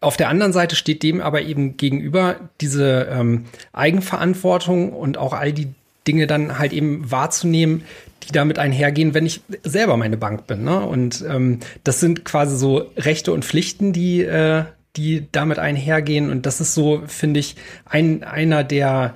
auf 0.00 0.16
der 0.16 0.28
anderen 0.28 0.52
Seite 0.52 0.74
steht 0.74 1.02
dem 1.02 1.20
aber 1.20 1.42
eben 1.42 1.76
gegenüber 1.76 2.36
diese 2.60 3.08
ähm, 3.10 3.44
Eigenverantwortung 3.72 4.92
und 4.92 5.18
auch 5.18 5.32
all 5.32 5.52
die 5.52 5.68
Dinge 6.06 6.26
dann 6.26 6.58
halt 6.58 6.72
eben 6.72 7.10
wahrzunehmen, 7.10 7.84
die 8.24 8.32
damit 8.32 8.58
einhergehen, 8.58 9.14
wenn 9.14 9.26
ich 9.26 9.42
selber 9.62 9.96
meine 9.96 10.16
Bank 10.16 10.46
bin. 10.46 10.64
Ne? 10.64 10.80
Und 10.80 11.24
ähm, 11.28 11.60
das 11.82 12.00
sind 12.00 12.24
quasi 12.24 12.56
so 12.56 12.90
Rechte 12.96 13.32
und 13.32 13.44
Pflichten, 13.44 13.92
die, 13.92 14.22
äh, 14.22 14.64
die 14.96 15.26
damit 15.32 15.58
einhergehen. 15.58 16.30
Und 16.30 16.46
das 16.46 16.60
ist 16.60 16.74
so, 16.74 17.02
finde 17.06 17.40
ich, 17.40 17.56
ein, 17.84 18.22
einer 18.22 18.64
der, 18.64 19.14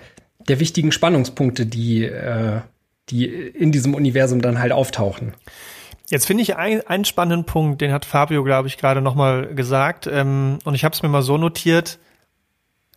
der 0.49 0.61
wichtigen 0.61 0.93
Spannungspunkte, 0.93 1.67
die, 1.67 2.05
äh, 2.05 2.61
die 3.09 3.27
in 3.27 3.73
diesem 3.73 3.95
Universum 3.95 4.43
dann 4.43 4.59
halt 4.59 4.73
auftauchen. 4.73 5.35
Jetzt 6.11 6.27
finde 6.27 6.43
ich 6.43 6.57
ein, 6.57 6.87
einen 6.87 7.05
spannenden 7.05 7.45
Punkt, 7.45 7.83
den 7.83 7.93
hat 7.93 8.07
Fabio, 8.07 8.43
glaube 8.43 8.69
ich, 8.69 8.79
gerade 8.79 9.03
nochmal 9.03 9.55
gesagt. 9.55 10.07
Ähm, 10.07 10.59
und 10.65 10.75
ich 10.75 10.85
habe 10.85 10.95
es 10.95 11.03
mir 11.03 11.09
mal 11.09 11.23
so 11.23 11.37
notiert. 11.37 11.99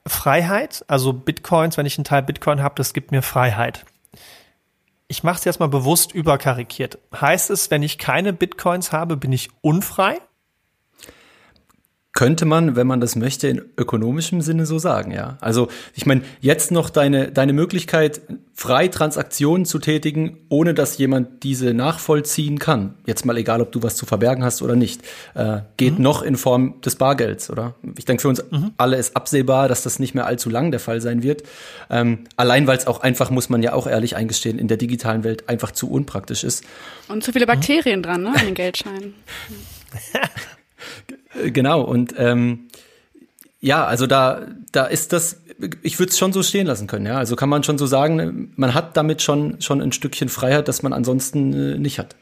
Freiheit, 0.08 0.84
also 0.88 1.14
Bitcoins, 1.14 1.78
wenn 1.78 1.86
ich 1.86 1.98
einen 1.98 2.06
Teil 2.06 2.24
Bitcoin 2.24 2.62
habe, 2.62 2.76
das 2.76 2.94
gibt 2.94 3.12
mir 3.12 3.22
Freiheit 3.22 3.86
ich 5.12 5.24
mache 5.24 5.40
es 5.40 5.44
jetzt 5.44 5.60
mal 5.60 5.68
bewusst 5.68 6.14
überkarikiert. 6.14 6.98
Heißt 7.14 7.50
es, 7.50 7.70
wenn 7.70 7.84
ich 7.84 7.98
keine 7.98 8.32
Bitcoins 8.32 8.94
habe, 8.94 9.18
bin 9.18 9.34
ich 9.34 9.50
unfrei? 9.60 10.20
Könnte 12.14 12.44
man, 12.44 12.76
wenn 12.76 12.88
man 12.88 13.00
das 13.00 13.16
möchte, 13.16 13.48
in 13.48 13.62
ökonomischem 13.78 14.42
Sinne 14.42 14.66
so 14.66 14.80
sagen, 14.80 15.12
ja. 15.12 15.38
Also 15.40 15.70
ich 15.94 16.06
meine, 16.06 16.24
jetzt 16.42 16.70
noch 16.70 16.90
deine, 16.90 17.32
deine 17.32 17.54
Möglichkeit, 17.54 18.20
frei 18.54 18.90
Transaktionen 18.90 19.66
zu 19.66 19.80
tätigen, 19.80 20.38
ohne 20.50 20.74
dass 20.74 20.98
jemand 20.98 21.44
diese 21.44 21.74
nachvollziehen 21.74 22.60
kann. 22.60 22.96
Jetzt 23.06 23.26
mal 23.26 23.38
egal, 23.38 23.62
ob 23.62 23.72
du 23.72 23.82
was 23.82 23.96
zu 23.96 24.06
verbergen 24.06 24.44
hast 24.44 24.62
oder 24.62 24.76
nicht, 24.76 25.02
äh, 25.36 25.62
geht 25.78 26.00
mhm. 26.00 26.04
noch 26.04 26.22
in 26.22 26.36
Form 26.36 26.82
des 26.82 26.98
Bargelds, 26.98 27.50
oder? 27.50 27.76
Ich 27.98 28.04
denke, 28.04 28.22
für 28.22 28.28
uns 28.28 28.44
mhm. 28.52 28.72
alle 28.76 28.98
ist 28.98 29.16
absehbar, 29.16 29.70
dass 29.70 29.82
das 29.84 29.98
nicht 29.98 30.14
mehr 30.14 30.26
allzu 30.26 30.50
lang 30.50 30.72
der 30.72 30.82
Fall 30.82 31.00
sein 31.00 31.24
wird. 31.24 31.44
Ähm, 31.90 32.26
allein 32.36 32.68
weil 32.68 32.78
es 32.78 32.88
auch 32.88 33.00
einfach, 33.00 33.30
muss 33.30 33.48
man 33.48 33.64
ja 33.64 33.72
auch 33.72 33.88
ehrlich 33.88 34.18
eingestehen, 34.18 34.60
in 34.60 34.68
der 34.68 34.78
digitalen 34.78 35.24
Welt 35.24 35.48
einfach 35.48 35.72
zu 35.72 35.90
unpraktisch 35.90 36.44
ist. 36.44 36.66
Und 37.08 37.24
zu 37.24 37.32
viele 37.32 37.48
Bakterien 37.48 38.00
mhm. 38.00 38.04
dran, 38.04 38.24
ne, 38.24 38.34
an 38.36 38.46
den 38.46 38.54
Geldscheinen. 38.54 39.14
Genau, 41.46 41.82
und 41.82 42.14
ähm, 42.18 42.68
ja, 43.62 43.86
also 43.86 44.08
da, 44.08 44.42
da 44.72 44.86
ist 44.86 45.14
das, 45.14 45.42
ich 45.82 46.00
würde 46.00 46.10
es 46.10 46.18
schon 46.18 46.34
so 46.34 46.42
stehen 46.44 46.68
lassen 46.68 46.88
können, 46.88 47.06
ja. 47.06 47.18
Also 47.18 47.36
kann 47.36 47.50
man 47.50 47.64
schon 47.64 47.78
so 47.78 47.86
sagen, 47.86 48.52
man 48.56 48.74
hat 48.74 48.98
damit 48.98 49.22
schon, 49.22 49.62
schon 49.62 49.82
ein 49.82 49.92
Stückchen 49.92 50.30
Freiheit, 50.30 50.68
das 50.68 50.82
man 50.82 50.94
ansonsten 50.94 51.54
äh, 51.54 51.78
nicht 51.78 52.00
hat. 52.00 52.16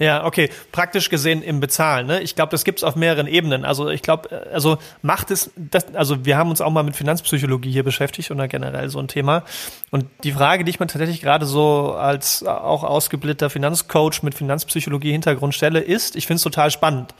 Ja, 0.00 0.24
okay. 0.24 0.48
Praktisch 0.70 1.10
gesehen 1.10 1.42
im 1.42 1.58
Bezahlen. 1.58 2.06
Ne? 2.06 2.20
Ich 2.20 2.36
glaube, 2.36 2.50
das 2.50 2.64
gibt's 2.64 2.84
auf 2.84 2.94
mehreren 2.94 3.26
Ebenen. 3.26 3.64
Also 3.64 3.88
ich 3.88 4.00
glaube, 4.00 4.30
äh, 4.30 4.54
also 4.54 4.78
macht 5.02 5.32
es, 5.32 5.50
das, 5.56 5.92
also 5.94 6.24
wir 6.24 6.36
haben 6.36 6.50
uns 6.50 6.60
auch 6.60 6.70
mal 6.70 6.84
mit 6.84 6.94
Finanzpsychologie 6.94 7.72
hier 7.72 7.82
beschäftigt 7.82 8.30
oder 8.30 8.46
generell 8.46 8.88
so 8.90 9.00
ein 9.00 9.08
Thema. 9.08 9.42
Und 9.90 10.06
die 10.22 10.30
Frage, 10.30 10.62
die 10.62 10.70
ich 10.70 10.78
mir 10.78 10.86
tatsächlich 10.86 11.20
gerade 11.20 11.46
so 11.46 11.94
als 11.94 12.46
auch 12.46 12.84
ausgebildeter 12.84 13.50
Finanzcoach 13.50 14.22
mit 14.22 14.36
Finanzpsychologie-Hintergrund 14.36 15.54
stelle, 15.54 15.80
ist, 15.80 16.14
ich 16.14 16.28
finde 16.28 16.36
es 16.36 16.42
total 16.42 16.70
spannend. 16.70 17.14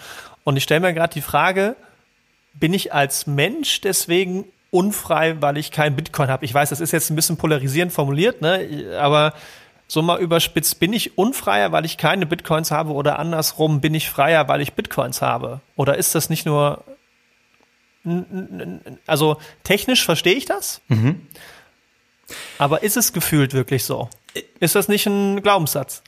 Und 0.45 0.57
ich 0.57 0.63
stelle 0.63 0.81
mir 0.81 0.95
gerade 0.95 1.13
die 1.13 1.21
Frage, 1.21 1.75
bin 2.55 2.73
ich 2.73 2.93
als 2.93 3.27
Mensch 3.27 3.81
deswegen 3.81 4.45
unfrei, 4.71 5.41
weil 5.41 5.57
ich 5.57 5.73
kein 5.73 5.97
Bitcoin 5.97 6.29
habe? 6.29 6.45
Ich 6.45 6.55
weiß, 6.55 6.69
das 6.71 6.81
ist 6.81 6.93
jetzt 6.93 7.11
ein 7.11 7.17
bisschen 7.17 7.39
polarisierend 7.39 7.93
formuliert, 7.93 8.41
ne? 8.41 8.97
aber 9.01 9.35
so 9.89 10.03
mal 10.03 10.21
überspitzt, 10.21 10.79
bin 10.79 10.93
ich 10.93 11.17
unfreier, 11.17 11.73
weil 11.73 11.85
ich 11.87 11.97
keine 11.97 12.27
Bitcoins 12.27 12.71
habe 12.71 12.93
oder 12.93 13.19
andersrum, 13.19 13.81
bin 13.81 13.95
ich 13.95 14.11
freier, 14.11 14.47
weil 14.47 14.61
ich 14.61 14.75
Bitcoins 14.75 15.23
habe? 15.23 15.61
Oder 15.77 15.97
ist 15.97 16.15
das 16.15 16.29
nicht 16.29 16.45
nur, 16.47 16.85
also 19.07 19.39
technisch 19.65 20.05
verstehe 20.05 20.35
ich 20.35 20.45
das, 20.45 20.83
mhm. 20.89 21.27
aber 22.59 22.83
ist 22.83 22.99
es 22.99 23.15
gefühlt 23.15 23.55
wirklich 23.55 23.85
so? 23.85 24.11
Ist 24.61 24.75
das 24.75 24.89
nicht 24.89 25.07
ein 25.07 25.43
Glaubenssatz? 25.43 26.03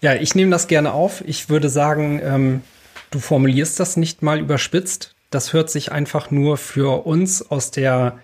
Ja, 0.00 0.14
ich 0.14 0.34
nehme 0.34 0.50
das 0.50 0.66
gerne 0.66 0.92
auf. 0.92 1.22
Ich 1.26 1.48
würde 1.48 1.70
sagen, 1.70 2.20
ähm, 2.22 2.62
du 3.10 3.20
formulierst 3.20 3.80
das 3.80 3.96
nicht 3.96 4.22
mal 4.22 4.38
überspitzt. 4.38 5.14
Das 5.30 5.54
hört 5.54 5.70
sich 5.70 5.92
einfach 5.92 6.30
nur 6.30 6.58
für 6.58 7.06
uns 7.06 7.40
aus 7.40 7.70
der 7.70 8.18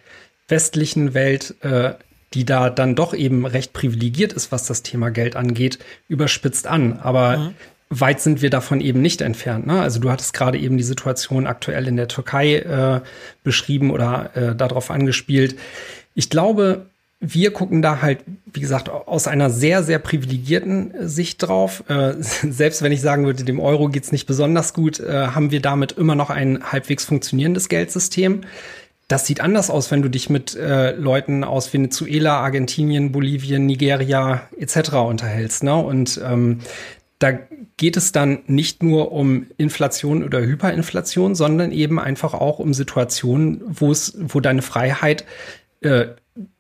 westlichen 0.47 1.15
Welt, 1.15 1.55
äh, 1.63 1.95
die 2.35 2.45
da 2.45 2.71
dann 2.71 2.95
doch 2.95 3.15
eben 3.15 3.47
recht 3.47 3.73
privilegiert 3.73 4.33
ist, 4.33 4.53
was 4.53 4.67
das 4.67 4.83
Thema 4.83 5.11
Geld 5.11 5.37
angeht, 5.37 5.79
überspitzt 6.09 6.67
an. 6.67 7.01
Aber 7.01 7.39
mhm. 7.39 7.55
weit 7.91 8.21
sind 8.21 8.43
wir 8.43 8.51
davon 8.51 8.81
eben 8.81 9.03
nicht 9.03 9.21
entfernt. 9.21 9.67
Ne? 9.67 9.81
Also 9.81 10.01
du 10.01 10.11
hattest 10.11 10.33
gerade 10.33 10.59
eben 10.59 10.77
die 10.77 10.85
Situation 10.85 11.47
aktuell 11.47 11.89
in 11.89 11.97
der 11.97 12.09
Türkei 12.09 12.57
äh, 12.57 13.01
beschrieben 13.43 13.91
oder 13.91 14.31
äh, 14.35 14.55
darauf 14.55 14.91
angespielt. 14.91 15.57
Ich 16.15 16.31
glaube, 16.31 16.87
wir 17.21 17.53
gucken 17.53 17.83
da 17.83 18.01
halt, 18.01 18.21
wie 18.47 18.61
gesagt, 18.61 18.89
aus 18.89 19.29
einer 19.29 19.51
sehr, 19.51 19.83
sehr 19.83 19.99
privilegierten 19.99 20.95
äh, 20.95 21.09
Sicht 21.09 21.43
drauf. 21.43 21.85
Äh, 21.89 22.15
selbst 22.21 22.83
wenn 22.83 22.93
ich 22.93 23.03
sagen 23.03 23.27
würde, 23.27 23.45
dem 23.45 23.61
Euro 23.61 23.89
geht's 23.89 24.11
nicht 24.11 24.27
besonders 24.27 24.73
gut, 24.73 25.01
äh, 25.01 25.29
haben 25.29 25.51
wir 25.51 25.61
damit 25.61 25.93
immer 25.93 26.15
noch 26.15 26.31
ein 26.31 26.63
halbwegs 26.65 27.05
funktionierendes 27.05 27.69
Geldsystem. 27.69 28.43
Das 29.11 29.27
sieht 29.27 29.41
anders 29.41 29.71
aus, 29.71 29.91
wenn 29.91 30.03
du 30.03 30.09
dich 30.09 30.31
mit 30.31 30.55
äh, 30.55 30.93
Leuten 30.93 31.43
aus 31.43 31.73
Venezuela, 31.73 32.39
Argentinien, 32.39 33.11
Bolivien, 33.11 33.67
Nigeria 33.67 34.43
etc. 34.57 34.93
unterhältst. 34.93 35.65
Ne? 35.65 35.75
Und 35.75 36.21
ähm, 36.25 36.61
da 37.19 37.33
geht 37.77 37.97
es 37.97 38.13
dann 38.13 38.39
nicht 38.47 38.85
nur 38.85 39.11
um 39.11 39.49
Inflation 39.57 40.23
oder 40.23 40.41
Hyperinflation, 40.41 41.35
sondern 41.35 41.73
eben 41.73 41.99
einfach 41.99 42.35
auch 42.35 42.61
um 42.61 42.73
Situationen, 42.73 43.61
wo 43.67 43.91
es, 43.91 44.17
wo 44.17 44.39
deine 44.39 44.63
Freiheit 44.63 45.25
äh, 45.81 46.07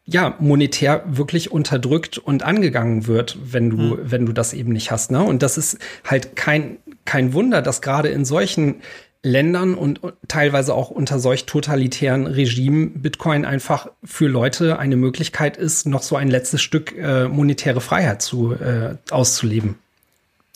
ja, 0.04 0.34
monetär 0.40 1.04
wirklich 1.06 1.52
unterdrückt 1.52 2.18
und 2.18 2.42
angegangen 2.42 3.06
wird, 3.06 3.38
wenn 3.44 3.70
du, 3.70 3.76
mhm. 3.76 3.98
wenn 4.02 4.26
du 4.26 4.32
das 4.32 4.54
eben 4.54 4.72
nicht 4.72 4.90
hast. 4.90 5.12
Ne? 5.12 5.22
Und 5.22 5.44
das 5.44 5.56
ist 5.56 5.78
halt 6.04 6.34
kein, 6.34 6.78
kein 7.04 7.32
Wunder, 7.32 7.62
dass 7.62 7.80
gerade 7.80 8.08
in 8.08 8.24
solchen 8.24 8.82
Ländern 9.22 9.74
und 9.74 10.00
teilweise 10.28 10.74
auch 10.74 10.90
unter 10.90 11.18
solch 11.18 11.44
totalitären 11.44 12.26
Regimen 12.26 13.02
Bitcoin 13.02 13.44
einfach 13.44 13.88
für 14.02 14.28
Leute 14.28 14.78
eine 14.78 14.96
Möglichkeit 14.96 15.58
ist, 15.58 15.86
noch 15.86 16.02
so 16.02 16.16
ein 16.16 16.28
letztes 16.28 16.62
Stück 16.62 16.96
äh, 16.96 17.28
monetäre 17.28 17.82
Freiheit 17.82 18.22
zu, 18.22 18.54
äh, 18.54 18.96
auszuleben. 19.10 19.78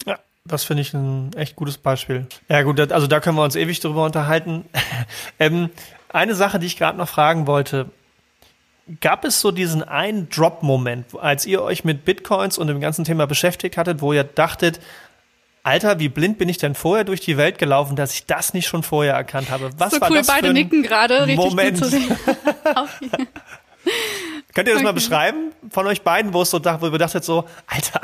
Ja, 0.07 0.19
das 0.47 0.65
finde 0.65 0.81
ich 0.81 0.95
ein 0.95 1.33
echt 1.37 1.57
gutes 1.57 1.77
Beispiel. 1.77 2.27
Ja 2.49 2.63
gut, 2.63 2.81
also 2.93 3.07
da 3.07 3.21
können 3.21 3.37
wir 3.37 3.45
uns 3.45 3.57
ewig 3.57 3.81
drüber 3.81 4.07
unterhalten. 4.07 4.65
ähm, 5.39 5.69
eine 6.09 6.35
Sache, 6.35 6.59
die 6.59 6.67
ich 6.67 6.79
gerade 6.79 6.97
noch 6.97 7.09
fragen 7.09 7.47
wollte, 7.47 7.91
Gab 9.01 9.25
es 9.25 9.41
so 9.41 9.51
diesen 9.51 9.83
einen 9.83 10.29
Drop-Moment, 10.29 11.07
als 11.19 11.47
ihr 11.47 11.63
euch 11.63 11.85
mit 11.85 12.05
Bitcoins 12.05 12.59
und 12.59 12.67
dem 12.67 12.81
ganzen 12.81 13.07
Thema 13.07 13.27
beschäftigt 13.27 13.79
hattet, 13.79 14.03
wo 14.03 14.13
ihr 14.13 14.25
dachtet, 14.25 14.79
Alter, 15.65 15.99
wie 15.99 16.11
blind 16.11 16.37
bin 16.37 16.49
ich 16.51 16.59
denn 16.59 16.75
vorher 16.75 17.05
durch 17.05 17.21
die 17.23 17.39
Welt 17.39 17.59
gelaufen, 17.59 17.97
dass 17.97 18.13
ich 18.13 18.27
das 18.27 18.53
nicht 18.53 18.67
schon 18.67 18.83
vorher 18.83 19.15
erkannt 19.15 19.51
habe? 19.51 19.71
Was 19.79 19.93
so 19.93 20.01
war 20.01 20.11
cool, 20.11 20.19
das 20.19 20.27
beide 20.27 20.43
für 20.43 20.51
ein 20.51 20.55
nicken 20.55 20.83
gerade, 20.83 21.27
richtig 21.27 21.37
Moment? 21.37 21.81
gut 21.81 21.85
zu 21.85 21.91
sehen. 21.91 22.07
Könnt 24.55 24.69
ihr 24.69 24.75
das 24.75 24.77
okay. 24.77 24.85
mal 24.85 24.93
beschreiben 24.93 25.53
von 25.71 25.87
euch 25.87 26.03
beiden, 26.03 26.35
wo 26.35 26.43
es 26.43 26.51
so 26.51 26.59
dacht, 26.59 26.83
wo 26.83 26.89
ihr 26.89 26.99
dachtet 26.99 27.25
so, 27.25 27.49
Alter, 27.67 28.03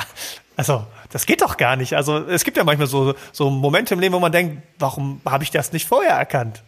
also 0.57 0.87
das 1.11 1.27
geht 1.27 1.43
doch 1.43 1.59
gar 1.59 1.77
nicht. 1.77 1.95
Also 1.95 2.17
es 2.27 2.45
gibt 2.45 2.57
ja 2.57 2.65
manchmal 2.65 2.89
so 2.89 3.15
so 3.31 3.51
Momente 3.51 3.93
im 3.93 4.01
Leben, 4.01 4.15
wo 4.15 4.21
man 4.21 4.33
denkt, 4.33 4.63
warum 4.79 5.21
habe 5.29 5.45
ich 5.45 5.51
das 5.51 5.73
nicht 5.73 5.87
vorher 5.87 6.15
erkannt? 6.15 6.63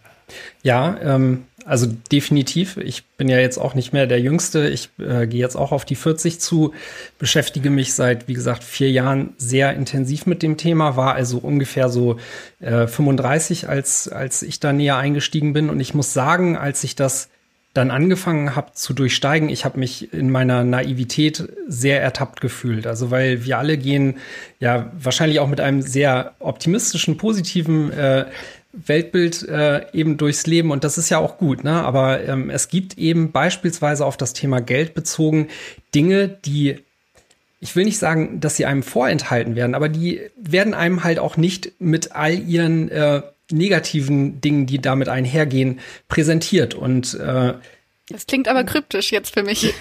Ja, 0.63 0.97
ähm, 1.03 1.47
also 1.65 1.87
definitiv. 2.11 2.77
Ich 2.77 3.05
bin 3.17 3.29
ja 3.29 3.39
jetzt 3.39 3.59
auch 3.59 3.75
nicht 3.75 3.93
mehr 3.93 4.07
der 4.07 4.21
Jüngste. 4.21 4.69
Ich 4.69 4.91
äh, 4.99 5.27
gehe 5.27 5.41
jetzt 5.41 5.57
auch 5.57 5.73
auf 5.73 5.85
die 5.85 5.95
40 5.95 6.41
zu, 6.41 6.75
beschäftige 7.19 7.71
mich 7.71 7.95
seit, 7.95 8.29
wie 8.29 8.35
gesagt, 8.35 8.65
vier 8.65 8.91
Jahren 8.91 9.35
sehr 9.37 9.75
intensiv 9.75 10.27
mit 10.27 10.43
dem 10.43 10.57
Thema, 10.57 10.97
war 10.97 11.15
also 11.15 11.39
ungefähr 11.39 11.89
so 11.89 12.19
äh, 12.61 12.87
35, 12.87 13.69
als, 13.69 14.09
als 14.09 14.43
ich 14.43 14.61
da 14.61 14.73
näher 14.73 14.97
eingestiegen 14.97 15.53
bin. 15.53 15.71
Und 15.71 15.81
ich 15.81 15.95
muss 15.95 16.13
sagen, 16.13 16.57
als 16.57 16.83
ich 16.85 16.97
das 16.97 17.29
dann 17.75 17.91
angefangen 17.91 18.55
habe 18.55 18.73
zu 18.75 18.93
durchsteigen, 18.93 19.49
ich 19.49 19.65
habe 19.65 19.79
mich 19.79 20.13
in 20.13 20.31
meiner 20.31 20.63
Naivität 20.63 21.49
sehr 21.67 22.03
ertappt 22.03 22.41
gefühlt. 22.43 22.87
Also 22.87 23.11
weil 23.11 23.45
wir 23.47 23.59
alle 23.59 23.79
gehen 23.79 24.17
ja 24.61 24.93
wahrscheinlich 24.99 25.41
auch 25.41 25.49
mit 25.49 25.61
einem 25.61 25.81
sehr 25.81 26.35
optimistischen, 26.39 27.17
positiven 27.17 27.91
äh, 27.93 28.27
Weltbild 28.73 29.47
äh, 29.49 29.87
eben 29.93 30.17
durchs 30.17 30.47
Leben 30.47 30.71
und 30.71 30.85
das 30.85 30.99
ist 30.99 31.11
ja 31.11 31.19
auch 31.19 31.37
gut, 31.39 31.63
ne? 31.65 31.83
Aber 31.83 32.25
ähm, 32.25 32.51
es 32.51 32.69
gibt 32.69 32.97
eben 32.99 33.33
beispielsweise 33.33 34.07
auf 34.07 34.17
das 34.17 34.33
Thema 34.33 34.61
Geld 34.61 34.95
bezogen 34.95 35.49
Dinge, 35.95 36.29
die 36.29 36.79
ich 37.61 37.77
will 37.77 37.85
nicht 37.85 37.99
sagen, 37.99 38.41
dass 38.41 38.57
sie 38.57 38.67
einem 38.67 38.83
vorenthalten 38.83 39.55
werden, 39.55 39.77
aber 39.77 39.89
die 39.89 40.21
werden 40.37 40.75
einem 40.75 41.05
halt 41.05 41.21
auch 41.21 41.37
nicht 41.37 41.81
mit 41.81 42.11
all 42.13 42.37
ihren 42.37 42.89
äh, 42.89 43.23
negativen 43.53 44.41
Dingen, 44.41 44.67
die 44.67 44.81
damit 44.81 45.09
einhergehen, 45.09 45.79
präsentiert. 46.09 46.75
Und 46.75 47.15
äh, 47.15 47.55
das 48.09 48.27
klingt 48.27 48.49
aber 48.49 48.65
kryptisch 48.65 49.13
jetzt 49.13 49.33
für 49.33 49.45
mich. 49.45 49.73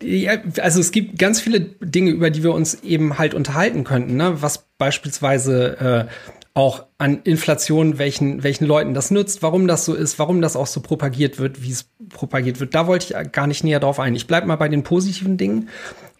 Ja, 0.00 0.34
also 0.60 0.78
es 0.78 0.92
gibt 0.92 1.18
ganz 1.18 1.40
viele 1.40 1.58
Dinge, 1.60 2.12
über 2.12 2.30
die 2.30 2.44
wir 2.44 2.52
uns 2.52 2.82
eben 2.84 3.18
halt 3.18 3.34
unterhalten 3.34 3.82
könnten, 3.82 4.16
ne? 4.16 4.40
was 4.40 4.64
beispielsweise 4.78 6.08
äh, 6.08 6.37
auch 6.58 6.86
an 6.98 7.20
Inflation, 7.22 7.98
welchen, 7.98 8.42
welchen 8.42 8.66
Leuten 8.66 8.92
das 8.92 9.12
nützt, 9.12 9.42
warum 9.42 9.68
das 9.68 9.84
so 9.84 9.94
ist, 9.94 10.18
warum 10.18 10.42
das 10.42 10.56
auch 10.56 10.66
so 10.66 10.80
propagiert 10.80 11.38
wird, 11.38 11.62
wie 11.62 11.70
es 11.70 11.88
propagiert 12.08 12.58
wird. 12.58 12.74
Da 12.74 12.88
wollte 12.88 13.06
ich 13.06 13.32
gar 13.32 13.46
nicht 13.46 13.62
näher 13.62 13.78
drauf 13.78 14.00
ein. 14.00 14.16
Ich 14.16 14.26
bleib 14.26 14.44
mal 14.44 14.56
bei 14.56 14.68
den 14.68 14.82
positiven 14.82 15.36
Dingen. 15.36 15.68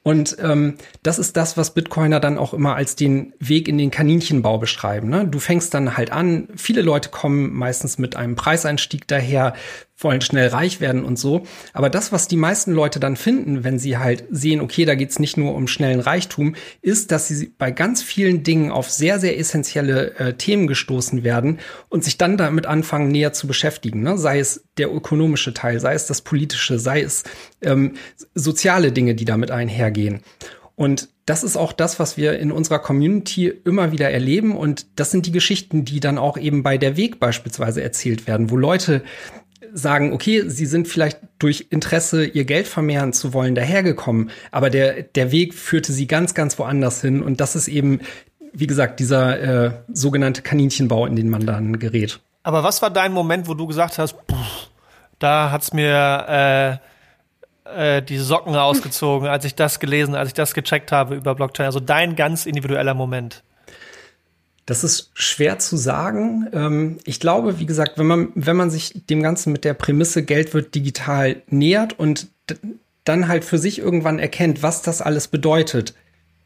Und 0.05 0.37
ähm, 0.41 0.77
das 1.03 1.19
ist 1.19 1.37
das, 1.37 1.57
was 1.57 1.75
Bitcoiner 1.75 2.21
dann 2.21 2.39
auch 2.39 2.55
immer 2.55 2.77
als 2.77 2.95
den 2.95 3.35
Weg 3.41 3.67
in 3.67 3.79
den 3.79 3.91
Kaninchenbau 3.91 4.59
beschreiben. 4.59 5.09
Ne? 5.09 5.27
Du 5.27 5.41
fängst 5.41 5.75
dann 5.75 5.97
halt 5.97 6.13
an, 6.13 6.49
viele 6.55 6.83
Leute 6.83 7.09
kommen 7.11 7.53
meistens 7.53 7.99
mit 7.99 8.15
einem 8.15 8.37
Preiseinstieg 8.37 9.09
daher, 9.09 9.55
wollen 9.99 10.21
schnell 10.21 10.49
reich 10.49 10.81
werden 10.81 11.05
und 11.05 11.19
so. 11.19 11.43
Aber 11.73 11.91
das, 11.91 12.13
was 12.13 12.29
die 12.29 12.37
meisten 12.37 12.73
Leute 12.73 13.01
dann 13.01 13.17
finden, 13.17 13.65
wenn 13.65 13.79
sie 13.79 13.99
halt 13.99 14.25
sehen, 14.31 14.61
okay, 14.61 14.85
da 14.85 14.95
geht's 14.95 15.19
nicht 15.19 15.37
nur 15.37 15.55
um 15.55 15.67
schnellen 15.67 16.01
Reichtum, 16.01 16.55
ist, 16.83 17.11
dass 17.11 17.29
sie 17.29 17.53
bei 17.59 17.71
ganz 17.71 18.03
vielen 18.03 18.43
Dingen 18.43 18.71
auf 18.71 18.91
sehr, 18.91 19.19
sehr 19.19 19.39
essentielle 19.39 20.15
äh, 20.19 20.35
Themen 20.35 20.67
gestoßen 20.67 21.25
werden 21.25 21.59
und 21.89 22.05
sich 22.05 22.17
dann 22.17 22.37
damit 22.37 22.67
anfangen, 22.67 23.09
näher 23.09 23.33
zu 23.33 23.47
beschäftigen. 23.47 24.03
Ne? 24.03 24.17
Sei 24.19 24.39
es 24.39 24.65
der 24.79 24.93
ökonomische 24.93 25.53
Teil, 25.53 25.81
sei 25.81 25.95
es 25.95 26.07
das 26.07 26.23
politische, 26.23 26.79
sei 26.79 27.03
es 27.03 27.25
ähm, 27.61 27.95
soziale 28.35 28.93
Dinge, 28.93 29.15
die 29.15 29.25
damit 29.25 29.51
einhergehen. 29.51 30.23
Und 30.79 31.09
das 31.27 31.43
ist 31.43 31.57
auch 31.57 31.73
das, 31.73 31.99
was 31.99 32.17
wir 32.17 32.39
in 32.39 32.53
unserer 32.53 32.79
Community 32.79 33.49
immer 33.49 33.91
wieder 33.91 34.11
erleben. 34.11 34.57
Und 34.57 34.87
das 34.95 35.11
sind 35.11 35.27
die 35.27 35.33
Geschichten, 35.33 35.85
die 35.85 35.99
dann 35.99 36.19
auch 36.19 36.39
eben 36.39 36.63
bei 36.63 36.79
der 36.79 36.97
Weg 36.97 37.19
beispielsweise 37.19 37.83
erzählt 37.83 38.29
werden, 38.29 38.51
wo 38.51 38.57
Leute 38.57 39.03
sagen, 39.73 40.13
okay, 40.13 40.45
sie 40.49 40.67
sind 40.67 40.89
vielleicht 40.89 41.19
durch 41.39 41.67
Interesse, 41.71 42.25
ihr 42.25 42.45
Geld 42.45 42.67
vermehren 42.67 43.13
zu 43.13 43.33
wollen, 43.33 43.55
dahergekommen, 43.55 44.31
aber 44.51 44.71
der, 44.71 45.03
der 45.03 45.33
Weg 45.33 45.55
führte 45.55 45.93
sie 45.93 46.07
ganz, 46.07 46.35
ganz 46.35 46.59
woanders 46.59 47.01
hin. 47.01 47.23
Und 47.23 47.41
das 47.41 47.57
ist 47.57 47.69
eben, 47.69 48.01
wie 48.53 48.67
gesagt, 48.67 49.01
dieser 49.01 49.67
äh, 49.67 49.73
sogenannte 49.93 50.43
Kaninchenbau, 50.43 51.07
in 51.07 51.17
den 51.17 51.29
man 51.29 51.47
dann 51.47 51.79
gerät. 51.79 52.21
Aber 52.43 52.63
was 52.63 52.81
war 52.83 52.91
dein 52.91 53.13
Moment, 53.13 53.49
wo 53.49 53.55
du 53.55 53.67
gesagt 53.67 53.99
hast, 53.99 54.15
pff, 54.31 54.71
da 55.19 55.51
hat's 55.51 55.73
mir 55.73 56.81
äh, 57.67 57.97
äh, 57.99 58.03
die 58.03 58.19
Socken 58.19 58.55
ausgezogen, 58.55 59.29
als 59.29 59.45
ich 59.45 59.55
das 59.55 59.81
gelesen, 59.81 60.15
als 60.15 60.29
ich 60.29 60.35
das 60.35 60.55
gecheckt 60.55 60.93
habe 60.93 61.17
über 61.17 61.35
Blockchain? 61.35 61.67
Also 61.67 61.81
dein 61.81 62.17
ganz 62.17 62.47
individueller 62.47 62.95
Moment. 62.95 63.43
Das 64.69 64.85
ist 64.85 65.11
schwer 65.15 65.59
zu 65.59 65.79
sagen. 65.79 66.47
Ähm, 66.53 66.99
ich 67.07 67.21
glaube, 67.21 67.59
wie 67.59 67.65
gesagt, 67.65 67.97
wenn 67.97 68.07
man, 68.07 68.29
wenn 68.35 68.55
man 68.55 68.69
sich 68.69 68.93
dem 69.09 69.23
Ganzen 69.23 69.51
mit 69.51 69.65
der 69.65 69.73
Prämisse 69.73 70.23
Geld 70.23 70.53
wird 70.53 70.75
digital 70.75 71.37
nähert 71.47 71.99
und 71.99 72.29
dann 73.05 73.29
halt 73.29 73.47
für 73.47 73.57
sich 73.57 73.79
irgendwann 73.79 74.19
erkennt, 74.19 74.63
was 74.63 74.83
das 74.83 75.01
alles 75.01 75.29
bedeutet, 75.29 75.95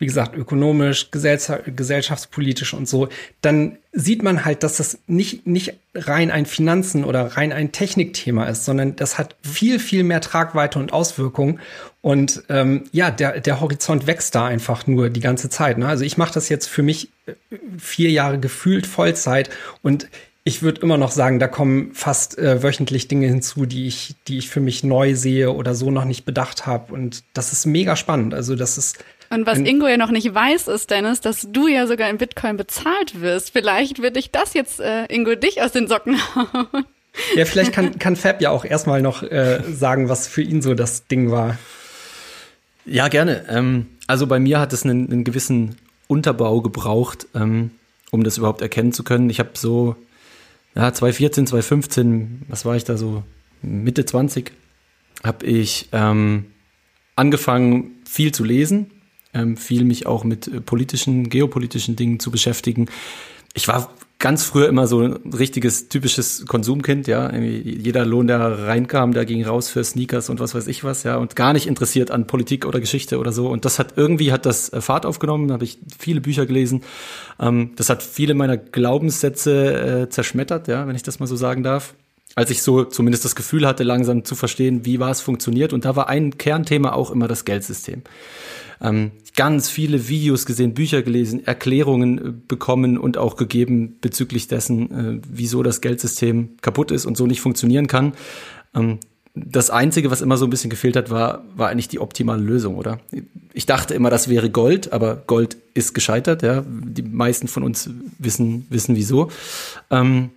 wie 0.02 0.06
gesagt, 0.06 0.36
ökonomisch, 0.36 1.12
gesellschaftspolitisch 1.12 2.74
und 2.74 2.88
so, 2.88 3.08
dann 3.40 3.78
sieht 3.92 4.24
man 4.24 4.44
halt, 4.44 4.64
dass 4.64 4.78
das 4.78 4.98
nicht, 5.06 5.46
nicht 5.46 5.74
rein 5.94 6.32
ein 6.32 6.44
Finanzen 6.44 7.04
oder 7.04 7.36
rein 7.36 7.52
ein 7.52 7.70
Technikthema 7.70 8.46
ist, 8.46 8.64
sondern 8.64 8.96
das 8.96 9.16
hat 9.16 9.36
viel, 9.42 9.78
viel 9.78 10.02
mehr 10.02 10.20
Tragweite 10.20 10.80
und 10.80 10.92
Auswirkungen. 10.92 11.60
Und 12.00 12.42
ähm, 12.48 12.82
ja, 12.90 13.12
der, 13.12 13.38
der 13.38 13.60
Horizont 13.60 14.08
wächst 14.08 14.34
da 14.34 14.44
einfach 14.44 14.88
nur 14.88 15.08
die 15.08 15.20
ganze 15.20 15.50
Zeit. 15.50 15.78
Ne? 15.78 15.86
Also 15.86 16.02
ich 16.04 16.18
mache 16.18 16.34
das 16.34 16.48
jetzt 16.48 16.66
für 16.66 16.82
mich 16.82 17.10
äh, 17.26 17.34
vier 17.78 18.10
Jahre 18.10 18.40
gefühlt 18.40 18.88
Vollzeit 18.88 19.50
und 19.82 20.08
ich 20.42 20.62
würde 20.62 20.80
immer 20.80 20.96
noch 20.96 21.12
sagen, 21.12 21.38
da 21.38 21.46
kommen 21.46 21.92
fast 21.94 22.36
äh, 22.38 22.60
wöchentlich 22.64 23.06
Dinge 23.06 23.28
hinzu, 23.28 23.66
die 23.66 23.86
ich, 23.86 24.16
die 24.26 24.38
ich 24.38 24.50
für 24.50 24.58
mich 24.58 24.82
neu 24.82 25.14
sehe 25.14 25.52
oder 25.52 25.76
so 25.76 25.92
noch 25.92 26.04
nicht 26.04 26.24
bedacht 26.24 26.66
habe. 26.66 26.92
Und 26.92 27.22
das 27.34 27.52
ist 27.52 27.66
mega 27.66 27.94
spannend. 27.94 28.34
Also 28.34 28.56
das 28.56 28.78
ist 28.78 28.98
und 29.32 29.46
was 29.46 29.58
Ingo 29.58 29.88
ja 29.88 29.96
noch 29.96 30.10
nicht 30.10 30.34
weiß, 30.34 30.68
ist, 30.68 30.90
Dennis, 30.90 31.22
dass 31.22 31.48
du 31.50 31.66
ja 31.66 31.86
sogar 31.86 32.10
in 32.10 32.18
Bitcoin 32.18 32.58
bezahlt 32.58 33.22
wirst. 33.22 33.50
Vielleicht 33.50 34.02
wird 34.02 34.16
dich 34.16 34.30
das 34.30 34.52
jetzt, 34.52 34.78
äh, 34.78 35.06
Ingo, 35.06 35.34
dich 35.34 35.62
aus 35.62 35.72
den 35.72 35.88
Socken 35.88 36.18
hauen. 36.34 36.84
Ja, 37.34 37.46
vielleicht 37.46 37.72
kann, 37.72 37.98
kann 37.98 38.16
Fab 38.16 38.42
ja 38.42 38.50
auch 38.50 38.66
erstmal 38.66 39.00
noch 39.00 39.22
äh, 39.22 39.62
sagen, 39.70 40.10
was 40.10 40.28
für 40.28 40.42
ihn 40.42 40.60
so 40.60 40.74
das 40.74 41.06
Ding 41.06 41.30
war. 41.30 41.58
Ja, 42.84 43.08
gerne. 43.08 43.46
Ähm, 43.48 43.86
also 44.06 44.26
bei 44.26 44.38
mir 44.38 44.60
hat 44.60 44.74
es 44.74 44.84
einen, 44.84 45.10
einen 45.10 45.24
gewissen 45.24 45.76
Unterbau 46.08 46.60
gebraucht, 46.60 47.26
ähm, 47.34 47.70
um 48.10 48.24
das 48.24 48.36
überhaupt 48.36 48.60
erkennen 48.60 48.92
zu 48.92 49.02
können. 49.02 49.30
Ich 49.30 49.38
habe 49.38 49.52
so, 49.54 49.96
ja, 50.74 50.92
2014, 50.92 51.46
2015, 51.46 52.42
was 52.48 52.66
war 52.66 52.76
ich 52.76 52.84
da 52.84 52.98
so, 52.98 53.22
Mitte 53.62 54.04
20, 54.04 54.52
habe 55.24 55.46
ich 55.46 55.88
ähm, 55.92 56.46
angefangen, 57.16 57.92
viel 58.04 58.32
zu 58.32 58.44
lesen 58.44 58.90
ähm, 59.34 59.56
viel 59.56 59.84
mich 59.84 60.06
auch 60.06 60.24
mit 60.24 60.48
äh, 60.48 60.60
politischen, 60.60 61.28
geopolitischen 61.28 61.96
Dingen 61.96 62.20
zu 62.20 62.30
beschäftigen. 62.30 62.86
Ich 63.54 63.68
war 63.68 63.90
ganz 64.22 64.44
früher 64.44 64.68
immer 64.68 64.86
so 64.86 65.00
ein 65.00 65.32
richtiges 65.32 65.88
typisches 65.88 66.46
Konsumkind, 66.46 67.08
ja. 67.08 67.34
Jeder 67.34 68.06
Lohn, 68.06 68.28
der 68.28 68.66
reinkam, 68.66 69.12
der 69.12 69.24
ging 69.24 69.44
raus 69.44 69.68
für 69.68 69.82
Sneakers 69.82 70.30
und 70.30 70.38
was 70.38 70.54
weiß 70.54 70.68
ich 70.68 70.84
was, 70.84 71.02
ja, 71.02 71.16
und 71.16 71.34
gar 71.34 71.52
nicht 71.52 71.66
interessiert 71.66 72.12
an 72.12 72.28
Politik 72.28 72.64
oder 72.64 72.78
Geschichte 72.78 73.18
oder 73.18 73.32
so. 73.32 73.48
Und 73.48 73.64
das 73.64 73.80
hat 73.80 73.94
irgendwie 73.96 74.32
hat 74.32 74.46
das 74.46 74.72
äh, 74.72 74.80
Fahrt 74.80 75.06
aufgenommen, 75.06 75.48
da 75.48 75.54
habe 75.54 75.64
ich 75.64 75.78
viele 75.98 76.20
Bücher 76.20 76.46
gelesen. 76.46 76.82
Ähm, 77.40 77.72
das 77.74 77.90
hat 77.90 78.02
viele 78.02 78.34
meiner 78.34 78.56
Glaubenssätze 78.56 80.02
äh, 80.02 80.08
zerschmettert, 80.08 80.68
ja, 80.68 80.86
wenn 80.86 80.94
ich 80.94 81.02
das 81.02 81.18
mal 81.18 81.26
so 81.26 81.34
sagen 81.34 81.64
darf. 81.64 81.94
Als 82.34 82.50
ich 82.50 82.62
so 82.62 82.84
zumindest 82.84 83.24
das 83.24 83.36
Gefühl 83.36 83.66
hatte, 83.66 83.82
langsam 83.82 84.24
zu 84.24 84.34
verstehen, 84.34 84.86
wie 84.86 85.00
was 85.00 85.20
funktioniert. 85.20 85.72
Und 85.72 85.84
da 85.84 85.96
war 85.96 86.08
ein 86.08 86.38
Kernthema 86.38 86.92
auch 86.92 87.10
immer 87.10 87.28
das 87.28 87.44
Geldsystem 87.44 88.02
ähm, 88.82 89.12
ganz 89.36 89.68
viele 89.68 90.08
Videos 90.08 90.44
gesehen, 90.44 90.74
Bücher 90.74 91.02
gelesen, 91.02 91.46
Erklärungen 91.46 92.18
äh, 92.18 92.32
bekommen 92.48 92.98
und 92.98 93.16
auch 93.16 93.36
gegeben 93.36 93.96
bezüglich 94.00 94.48
dessen, 94.48 94.90
äh, 94.90 95.20
wieso 95.28 95.62
das 95.62 95.80
Geldsystem 95.80 96.56
kaputt 96.60 96.90
ist 96.90 97.06
und 97.06 97.16
so 97.16 97.26
nicht 97.26 97.40
funktionieren 97.40 97.86
kann. 97.86 98.14
Ähm, 98.74 98.98
das 99.34 99.70
Einzige, 99.70 100.10
was 100.10 100.20
immer 100.20 100.36
so 100.36 100.46
ein 100.46 100.50
bisschen 100.50 100.68
gefehlt 100.68 100.94
hat, 100.94 101.08
war, 101.08 101.44
war 101.56 101.70
eigentlich 101.70 101.88
die 101.88 102.00
optimale 102.00 102.42
Lösung, 102.42 102.76
oder? 102.76 103.00
Ich 103.54 103.64
dachte 103.64 103.94
immer, 103.94 104.10
das 104.10 104.28
wäre 104.28 104.50
Gold, 104.50 104.92
aber 104.92 105.22
Gold 105.26 105.56
ist 105.72 105.94
gescheitert, 105.94 106.42
ja. 106.42 106.62
Die 106.66 107.02
meisten 107.02 107.48
von 107.48 107.62
uns 107.62 107.88
wissen, 108.18 108.66
wissen 108.68 108.94
wieso. 108.94 109.30
Ähm, 109.90 110.30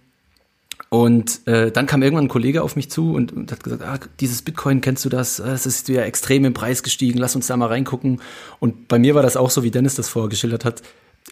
und 0.90 1.46
äh, 1.48 1.72
dann 1.72 1.88
kam 1.88 2.04
irgendwann 2.04 2.26
ein 2.26 2.30
Kollege 2.30 2.62
auf 2.62 2.76
mich 2.76 2.90
zu 2.90 3.14
und, 3.14 3.34
und 3.34 3.52
hat 3.52 3.64
gesagt, 3.64 3.82
ah, 3.82 4.00
dieses 4.20 4.42
Bitcoin, 4.42 4.82
kennst 4.82 5.04
du 5.04 5.10
das? 5.10 5.40
Es 5.40 5.66
ist 5.66 5.90
ja 5.90 6.04
extrem 6.04 6.46
im 6.46 6.54
Preis 6.54 6.84
gestiegen, 6.84 7.18
lass 7.18 7.36
uns 7.36 7.48
da 7.48 7.58
mal 7.58 7.68
reingucken. 7.68 8.22
Und 8.60 8.88
bei 8.88 9.00
mir 9.00 9.16
war 9.16 9.24
das 9.24 9.36
auch 9.36 9.50
so, 9.50 9.64
wie 9.64 9.72
Dennis 9.72 9.96
das 9.96 10.10
vorher 10.10 10.30
geschildert 10.30 10.64
hat. 10.64 10.84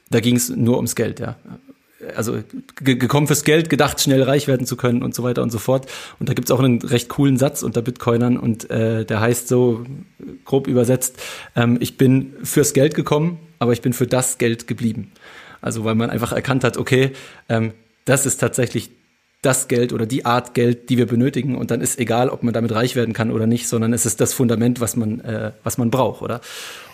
Da 0.10 0.20
ging 0.20 0.36
es 0.36 0.50
nur 0.50 0.78
ums 0.78 0.96
Geld, 0.96 1.20
ja. 1.20 1.36
Also 2.18 2.44
gekommen 2.76 3.28
fürs 3.28 3.46
Geld, 3.46 3.70
gedacht, 3.70 4.02
schnell 4.02 4.24
reich 4.24 4.48
werden 4.48 4.68
zu 4.68 4.76
können 4.76 5.04
und 5.04 5.16
so 5.16 5.24
weiter 5.24 5.42
und 5.42 5.52
so 5.52 5.60
fort. 5.60 5.90
Und 6.20 6.28
da 6.28 6.34
gibt's 6.34 6.52
auch 6.52 6.60
einen 6.60 6.82
recht 6.82 7.08
coolen 7.08 7.38
Satz 7.38 7.64
unter 7.64 7.82
Bitcoinern 7.82 8.38
und 8.38 8.70
äh, 8.70 9.06
der 9.06 9.22
heißt 9.22 9.48
so 9.48 9.86
grob 10.44 10.68
übersetzt, 10.68 11.22
ähm, 11.56 11.78
ich 11.80 11.96
bin 11.96 12.34
fürs 12.44 12.74
Geld 12.74 12.96
gekommen, 12.96 13.40
aber 13.60 13.72
ich 13.72 13.82
bin 13.82 13.94
für 13.94 14.08
das 14.08 14.38
Geld 14.38 14.68
geblieben. 14.68 15.14
Also 15.62 15.86
weil 15.86 15.96
man 15.96 16.10
einfach 16.10 16.34
erkannt 16.34 16.66
hat, 16.66 16.76
okay, 16.76 17.12
ähm, 17.48 17.72
das 18.04 18.26
ist 18.26 18.38
tatsächlich 18.38 18.90
das 19.44 19.68
Geld 19.68 19.94
oder 19.94 20.08
die 20.08 20.26
Art 20.26 20.56
Geld, 20.56 20.90
die 20.90 20.98
wir 20.98 21.06
benötigen. 21.06 21.56
Und 21.56 21.70
dann 21.70 21.82
ist 21.82 22.00
egal, 22.00 22.30
ob 22.30 22.42
man 22.42 22.54
damit 22.54 22.72
reich 22.72 22.96
werden 22.96 23.14
kann 23.14 23.30
oder 23.30 23.46
nicht, 23.46 23.68
sondern 23.68 23.94
es 23.94 24.06
ist 24.06 24.20
das 24.20 24.34
Fundament, 24.34 24.82
was 24.82 24.96
man, 24.96 25.20
äh, 25.20 25.52
was 25.64 25.78
man 25.78 25.92
braucht, 25.92 26.22
oder? 26.22 26.42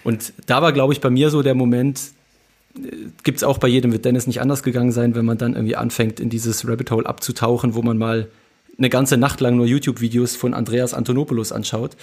Und 0.03 0.33
da 0.47 0.61
war, 0.61 0.73
glaube 0.73 0.93
ich, 0.93 0.99
bei 0.99 1.09
mir 1.09 1.29
so 1.29 1.41
der 1.41 1.55
Moment, 1.55 2.01
gibt 3.23 3.37
es 3.37 3.43
auch 3.43 3.57
bei 3.57 3.67
jedem, 3.67 3.91
wird 3.91 4.05
Dennis 4.05 4.27
nicht 4.27 4.41
anders 4.41 4.63
gegangen 4.63 4.91
sein, 4.91 5.15
wenn 5.15 5.25
man 5.25 5.37
dann 5.37 5.53
irgendwie 5.53 5.75
anfängt, 5.75 6.19
in 6.19 6.29
dieses 6.29 6.67
Rabbit 6.67 6.91
Hole 6.91 7.05
abzutauchen, 7.05 7.75
wo 7.75 7.81
man 7.81 7.97
mal 7.97 8.27
eine 8.77 8.89
ganze 8.89 9.17
Nacht 9.17 9.41
lang 9.41 9.57
nur 9.57 9.65
YouTube-Videos 9.65 10.37
von 10.37 10.53
Andreas 10.53 10.93
Antonopoulos 10.93 11.51
anschaut. 11.51 11.97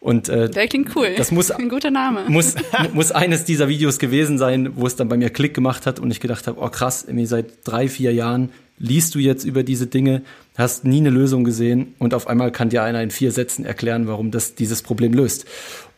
Und 0.00 0.28
äh, 0.28 0.50
der 0.50 0.66
klingt 0.66 0.94
cool. 0.96 1.14
Das 1.16 1.30
muss 1.30 1.50
ein 1.52 1.68
guter 1.68 1.92
Name. 1.92 2.24
Muss, 2.28 2.56
muss 2.92 3.12
eines 3.12 3.44
dieser 3.44 3.68
Videos 3.68 3.98
gewesen 3.98 4.36
sein, 4.36 4.72
wo 4.74 4.86
es 4.86 4.96
dann 4.96 5.08
bei 5.08 5.16
mir 5.16 5.30
Klick 5.30 5.54
gemacht 5.54 5.86
hat 5.86 6.00
und 6.00 6.10
ich 6.10 6.18
gedacht 6.18 6.48
habe, 6.48 6.60
oh 6.60 6.68
krass, 6.68 7.04
irgendwie 7.06 7.26
seit 7.26 7.46
drei, 7.64 7.88
vier 7.88 8.12
Jahren 8.12 8.50
liest 8.78 9.14
du 9.14 9.18
jetzt 9.18 9.44
über 9.44 9.62
diese 9.62 9.86
Dinge, 9.86 10.22
hast 10.56 10.84
nie 10.84 10.98
eine 10.98 11.10
Lösung 11.10 11.44
gesehen 11.44 11.94
und 11.98 12.14
auf 12.14 12.26
einmal 12.26 12.52
kann 12.52 12.68
dir 12.68 12.82
einer 12.82 13.02
in 13.02 13.10
vier 13.10 13.32
Sätzen 13.32 13.64
erklären, 13.64 14.06
warum 14.06 14.30
das 14.30 14.54
dieses 14.54 14.82
Problem 14.82 15.12
löst. 15.12 15.46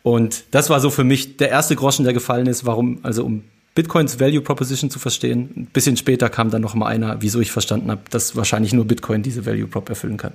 Und 0.03 0.45
das 0.51 0.71
war 0.71 0.81
so 0.81 0.91
für 0.91 1.05
mich 1.05 1.37
der 1.37 1.51
erste 1.51 1.77
Groschen, 1.77 2.05
der 2.05 2.15
gefallen 2.15 2.47
ist, 2.47 2.65
warum, 2.65 3.01
also 3.03 3.25
um 3.25 3.45
Bitcoins 3.75 4.19
Value 4.19 4.41
Proposition 4.41 4.91
zu 4.91 4.99
verstehen. 4.99 5.51
Ein 5.57 5.67
bisschen 5.67 5.97
später 5.97 6.29
kam 6.29 6.51
dann 6.51 6.63
noch 6.63 6.75
mal 6.75 6.87
einer, 6.87 7.23
wieso 7.23 7.41
ich 7.41 7.53
verstanden 7.53 7.91
habe, 7.91 8.03
dass 8.11 8.35
wahrscheinlich 8.37 8.73
nur 8.73 8.85
Bitcoin 8.85 9.23
diese 9.23 9.47
Value 9.47 9.67
Prop 9.67 9.89
erfüllen 9.89 10.17
kann. 10.17 10.33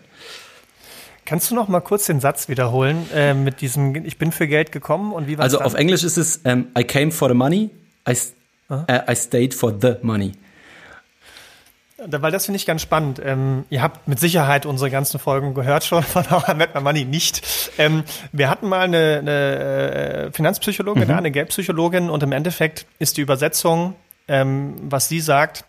Kannst 1.25 1.49
du 1.49 1.55
noch 1.55 1.67
mal 1.67 1.81
kurz 1.81 2.05
den 2.05 2.19
Satz 2.19 2.49
wiederholen 2.49 3.09
äh, 3.13 3.33
mit 3.33 3.61
diesem 3.61 3.95
Ich 4.05 4.19
bin 4.19 4.31
für 4.31 4.47
Geld 4.47 4.71
gekommen 4.71 5.11
und 5.11 5.27
wie 5.27 5.37
war 5.37 5.43
Also 5.43 5.59
auf 5.59 5.73
Englisch 5.73 6.03
ist 6.03 6.17
es 6.17 6.37
um, 6.37 6.41
ähm, 6.45 6.67
I 6.77 6.83
came 6.83 7.11
for 7.11 7.27
the 7.27 7.35
money, 7.35 7.71
I, 8.07 8.15
uh, 8.69 8.83
I 9.09 9.15
stayed 9.15 9.53
for 9.53 9.73
the 9.81 9.95
money. 10.03 10.33
Weil 11.97 12.31
das 12.31 12.45
finde 12.45 12.57
ich 12.57 12.65
ganz 12.65 12.81
spannend. 12.81 13.21
Ähm, 13.23 13.63
ihr 13.69 13.81
habt 13.81 14.07
mit 14.07 14.19
Sicherheit 14.19 14.65
unsere 14.65 14.91
ganzen 14.91 15.17
Folgen 15.17 15.53
gehört 15.53 15.85
schon 15.85 16.03
von 16.03 16.29
How 16.29 16.49
I 16.49 16.53
Met 16.53 16.75
My 16.75 16.81
Money 16.81 17.05
nicht. 17.05 17.41
Ähm, 17.77 18.03
wir 18.33 18.49
hatten 18.49 18.67
mal 18.67 18.81
eine, 18.81 19.19
eine 19.19 20.25
äh, 20.27 20.31
Finanzpsychologin 20.31 21.07
mhm. 21.07 21.13
eine 21.13 21.31
Geldpsychologin 21.31 22.09
und 22.09 22.21
im 22.21 22.33
Endeffekt 22.33 22.85
ist 22.99 23.15
die 23.15 23.21
Übersetzung, 23.21 23.95
ähm, 24.27 24.75
was 24.81 25.07
sie 25.07 25.21
sagt, 25.21 25.63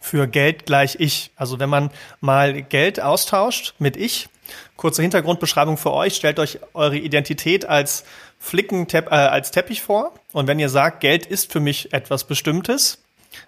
für 0.00 0.26
Geld 0.26 0.66
gleich 0.66 0.96
ich. 0.98 1.30
Also 1.36 1.60
wenn 1.60 1.70
man 1.70 1.90
mal 2.20 2.62
Geld 2.62 3.00
austauscht 3.00 3.74
mit 3.78 3.96
ich, 3.96 4.28
kurze 4.76 5.02
Hintergrundbeschreibung 5.02 5.76
für 5.76 5.92
euch, 5.92 6.16
stellt 6.16 6.40
euch 6.40 6.58
eure 6.74 6.96
Identität 6.96 7.64
als 7.64 8.04
Flicken, 8.40 8.88
äh, 8.92 9.04
als 9.08 9.52
Teppich 9.52 9.82
vor 9.82 10.14
und 10.32 10.48
wenn 10.48 10.58
ihr 10.58 10.68
sagt, 10.68 11.00
Geld 11.00 11.24
ist 11.26 11.52
für 11.52 11.60
mich 11.60 11.92
etwas 11.92 12.24
Bestimmtes, 12.24 13.03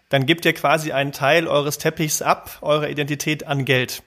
dann 0.09 0.27
gebt 0.27 0.45
ihr 0.45 0.53
quasi 0.53 0.93
einen 0.93 1.13
Teil 1.13 1.49
eures 1.49 1.79
Teppichs 1.79 2.23
ab, 2.23 2.59
eurer 2.63 2.89
Identität 2.89 3.47
an 3.47 3.65
Geld. 3.65 4.03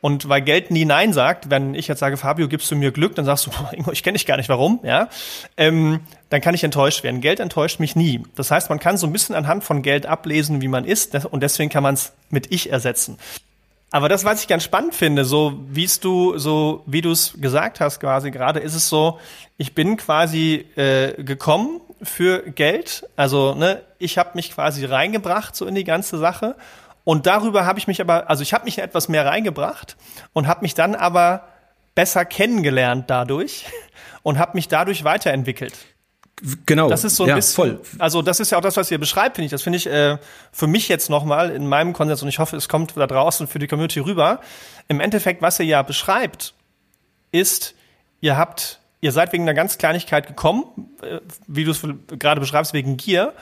Und 0.00 0.28
weil 0.28 0.42
Geld 0.42 0.70
nie 0.70 0.84
Nein 0.84 1.12
sagt, 1.12 1.50
wenn 1.50 1.74
ich 1.74 1.88
jetzt 1.88 1.98
sage, 1.98 2.16
Fabio, 2.16 2.48
gibst 2.48 2.70
du 2.70 2.76
mir 2.76 2.92
Glück, 2.92 3.14
dann 3.14 3.24
sagst 3.24 3.46
du, 3.46 3.50
Ingo, 3.72 3.90
ich 3.92 4.02
kenne 4.02 4.16
dich 4.16 4.26
gar 4.26 4.36
nicht, 4.36 4.48
warum, 4.48 4.80
ja, 4.82 5.08
ähm, 5.56 6.00
dann 6.30 6.40
kann 6.40 6.54
ich 6.54 6.64
enttäuscht 6.64 7.02
werden. 7.02 7.20
Geld 7.20 7.40
enttäuscht 7.40 7.80
mich 7.80 7.96
nie. 7.96 8.22
Das 8.36 8.50
heißt, 8.50 8.68
man 8.68 8.78
kann 8.78 8.96
so 8.96 9.06
ein 9.06 9.12
bisschen 9.12 9.34
anhand 9.34 9.64
von 9.64 9.82
Geld 9.82 10.06
ablesen, 10.06 10.60
wie 10.60 10.68
man 10.68 10.84
ist, 10.84 11.24
und 11.24 11.42
deswegen 11.42 11.70
kann 11.70 11.82
man 11.82 11.94
es 11.94 12.12
mit 12.30 12.52
Ich 12.52 12.70
ersetzen. 12.70 13.18
Aber 13.90 14.08
das, 14.08 14.24
was 14.24 14.42
ich 14.42 14.48
ganz 14.48 14.64
spannend 14.64 14.94
finde, 14.94 15.24
so 15.24 15.60
wie 15.68 15.88
du, 16.00 16.36
so 16.36 16.82
wie 16.86 17.00
du 17.00 17.10
es 17.10 17.34
gesagt 17.40 17.80
hast, 17.80 18.00
quasi 18.00 18.30
gerade, 18.30 18.60
ist 18.60 18.74
es 18.74 18.88
so, 18.88 19.18
ich 19.56 19.74
bin 19.74 19.96
quasi 19.96 20.66
äh, 20.76 21.22
gekommen 21.22 21.80
für 22.02 22.42
Geld. 22.50 23.08
Also, 23.16 23.54
ne, 23.54 23.82
ich 23.98 24.18
habe 24.18 24.30
mich 24.34 24.52
quasi 24.52 24.84
reingebracht 24.84 25.56
so 25.56 25.66
in 25.66 25.74
die 25.74 25.84
ganze 25.84 26.18
Sache. 26.18 26.54
Und 27.04 27.26
darüber 27.26 27.64
habe 27.64 27.78
ich 27.78 27.86
mich 27.86 28.02
aber, 28.02 28.28
also 28.28 28.42
ich 28.42 28.52
habe 28.52 28.66
mich 28.66 28.78
etwas 28.78 29.08
mehr 29.08 29.24
reingebracht 29.24 29.96
und 30.34 30.46
habe 30.46 30.60
mich 30.60 30.74
dann 30.74 30.94
aber 30.94 31.48
besser 31.94 32.26
kennengelernt 32.26 33.08
dadurch 33.08 33.64
und 34.22 34.38
habe 34.38 34.52
mich 34.54 34.68
dadurch 34.68 35.04
weiterentwickelt. 35.04 35.74
Genau. 36.66 36.88
Das 36.88 37.04
ist 37.04 37.16
so 37.16 37.24
ein 37.24 37.30
ja, 37.30 37.34
bisschen. 37.36 37.54
Voll. 37.54 37.80
Also 37.98 38.22
das 38.22 38.40
ist 38.40 38.50
ja 38.50 38.58
auch 38.58 38.62
das, 38.62 38.76
was 38.76 38.90
ihr 38.90 38.98
beschreibt, 38.98 39.36
finde 39.36 39.46
ich. 39.46 39.50
Das 39.50 39.62
finde 39.62 39.76
ich 39.76 39.86
äh, 39.86 40.18
für 40.52 40.66
mich 40.66 40.88
jetzt 40.88 41.10
nochmal 41.10 41.50
in 41.50 41.66
meinem 41.66 41.92
Konsens 41.92 42.22
und 42.22 42.28
ich 42.28 42.38
hoffe, 42.38 42.56
es 42.56 42.68
kommt 42.68 42.96
da 42.96 43.06
draußen 43.06 43.46
für 43.46 43.58
die 43.58 43.66
Community 43.66 44.00
rüber. 44.00 44.40
Im 44.88 45.00
Endeffekt, 45.00 45.42
was 45.42 45.58
ihr 45.58 45.66
ja 45.66 45.82
beschreibt, 45.82 46.54
ist, 47.32 47.74
ihr 48.20 48.36
habt 48.36 48.78
ihr 49.00 49.12
seid 49.12 49.32
wegen 49.32 49.44
einer 49.44 49.54
ganz 49.54 49.78
Kleinigkeit 49.78 50.26
gekommen, 50.26 50.64
äh, 51.02 51.20
wie 51.46 51.64
du 51.64 51.70
es 51.70 51.82
gerade 52.18 52.40
beschreibst, 52.40 52.72
wegen 52.72 52.96
Gier, 52.96 53.32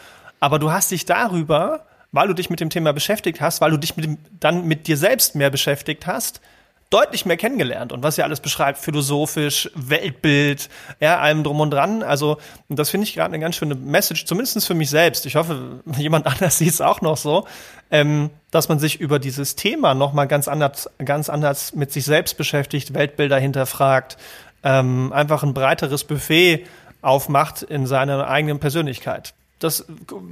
aber 0.41 0.59
du 0.59 0.71
hast 0.71 0.91
dich 0.91 1.07
darüber, 1.07 1.87
weil 2.13 2.29
du 2.29 2.35
dich 2.35 2.51
mit 2.51 2.61
dem 2.61 2.71
Thema 2.71 2.93
beschäftigt 2.93 3.41
hast, 3.41 3.61
weil 3.61 3.71
du 3.71 3.77
dich 3.77 3.97
mit 3.97 4.05
dem, 4.05 4.19
dann 4.39 4.67
mit 4.67 4.87
dir 4.87 4.97
selbst 4.97 5.35
mehr 5.35 5.51
beschäftigt 5.51 6.07
hast, 6.07 6.41
deutlich 6.90 7.27
mehr 7.27 7.37
kennengelernt 7.37 7.92
und 7.92 8.03
was 8.03 8.16
ihr 8.16 8.25
alles 8.25 8.40
beschreibt, 8.40 8.79
philosophisch, 8.79 9.70
Weltbild, 9.75 10.68
ja, 11.01 11.18
allem 11.18 11.42
drum 11.42 11.61
und 11.61 11.70
dran. 11.70 12.03
Also, 12.03 12.38
das 12.68 12.90
finde 12.90 13.07
ich 13.07 13.14
gerade 13.14 13.35
eine 13.35 13.40
ganz 13.40 13.57
schöne 13.57 13.75
Message, 13.75 14.25
zumindest 14.25 14.66
für 14.66 14.75
mich 14.75 14.90
selbst. 14.90 15.27
Ich 15.27 15.37
hoffe, 15.37 15.81
jemand 15.99 16.27
anders 16.27 16.59
sieht 16.59 16.70
es 16.70 16.81
auch 16.81 17.01
noch 17.01 17.16
so, 17.16 17.46
ähm, 17.90 18.31
dass 18.51 18.68
man 18.68 18.79
sich 18.79 19.01
über 19.01 19.18
dieses 19.18 19.57
Thema 19.57 19.94
nochmal 19.94 20.29
ganz 20.29 20.46
anders, 20.49 20.88
ganz 21.05 21.29
anders 21.29 21.75
mit 21.75 21.92
sich 21.92 22.05
selbst 22.05 22.37
beschäftigt, 22.37 22.94
Weltbilder 22.94 23.38
hinterfragt, 23.38 24.16
ähm, 24.62 25.12
einfach 25.12 25.42
ein 25.42 25.55
breiteres 25.55 26.05
Buffet 26.05 26.66
aufmacht 27.03 27.62
in 27.62 27.87
seiner 27.87 28.29
eigenen 28.29 28.59
Persönlichkeit. 28.59 29.35
Das, 29.59 29.87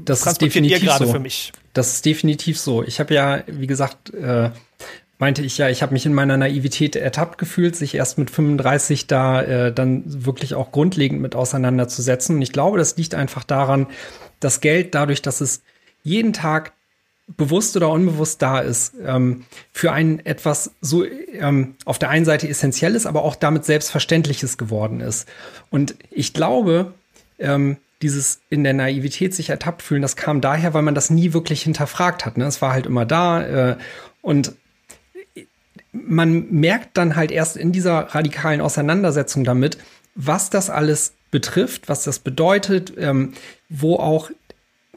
das 0.04 0.26
ist 0.26 0.40
definitiv 0.40 0.82
gerade 0.82 1.06
so. 1.06 1.12
für 1.12 1.18
mich. 1.18 1.52
Das 1.72 1.94
ist 1.94 2.04
definitiv 2.04 2.58
so. 2.58 2.82
Ich 2.82 3.00
habe 3.00 3.14
ja, 3.14 3.42
wie 3.46 3.66
gesagt, 3.66 4.12
äh, 4.12 4.50
meinte 5.18 5.42
ich 5.42 5.58
ja, 5.58 5.68
ich 5.68 5.82
habe 5.82 5.92
mich 5.92 6.06
in 6.06 6.14
meiner 6.14 6.36
Naivität 6.36 6.96
ertappt 6.96 7.38
gefühlt, 7.38 7.76
sich 7.76 7.94
erst 7.94 8.18
mit 8.18 8.30
35 8.30 9.06
da 9.06 9.42
äh, 9.42 9.72
dann 9.72 10.02
wirklich 10.06 10.54
auch 10.54 10.72
grundlegend 10.72 11.20
mit 11.20 11.36
auseinanderzusetzen. 11.36 12.36
Und 12.36 12.42
ich 12.42 12.52
glaube, 12.52 12.78
das 12.78 12.96
liegt 12.96 13.14
einfach 13.14 13.44
daran, 13.44 13.86
dass 14.40 14.60
Geld 14.60 14.94
dadurch, 14.94 15.22
dass 15.22 15.40
es 15.40 15.62
jeden 16.02 16.32
Tag 16.32 16.72
bewusst 17.26 17.76
oder 17.76 17.90
unbewusst 17.90 18.42
da 18.42 18.58
ist, 18.58 18.94
ähm, 19.04 19.44
für 19.72 19.92
einen 19.92 20.24
etwas 20.26 20.72
so 20.80 21.04
ähm, 21.04 21.76
auf 21.86 21.98
der 21.98 22.10
einen 22.10 22.26
Seite 22.26 22.48
essentielles, 22.48 23.06
aber 23.06 23.22
auch 23.22 23.34
damit 23.34 23.64
selbstverständliches 23.64 24.58
geworden 24.58 25.00
ist. 25.00 25.26
Und 25.70 25.94
ich 26.10 26.34
glaube, 26.34 26.92
ähm, 27.38 27.78
dieses 28.02 28.40
in 28.50 28.64
der 28.64 28.74
Naivität 28.74 29.34
sich 29.34 29.48
ertappt 29.48 29.80
fühlen, 29.80 30.02
das 30.02 30.16
kam 30.16 30.42
daher, 30.42 30.74
weil 30.74 30.82
man 30.82 30.94
das 30.94 31.08
nie 31.08 31.32
wirklich 31.32 31.62
hinterfragt 31.62 32.26
hat. 32.26 32.36
Ne? 32.36 32.44
Es 32.44 32.60
war 32.60 32.72
halt 32.72 32.84
immer 32.84 33.06
da 33.06 33.70
äh, 33.70 33.76
und 34.20 34.54
man 35.94 36.50
merkt 36.50 36.96
dann 36.96 37.16
halt 37.16 37.30
erst 37.30 37.56
in 37.56 37.72
dieser 37.72 38.14
radikalen 38.14 38.60
Auseinandersetzung 38.60 39.44
damit, 39.44 39.78
was 40.14 40.50
das 40.50 40.70
alles 40.70 41.14
betrifft, 41.30 41.88
was 41.88 42.04
das 42.04 42.18
bedeutet, 42.18 42.92
ähm, 42.98 43.32
wo 43.68 43.96
auch 43.96 44.30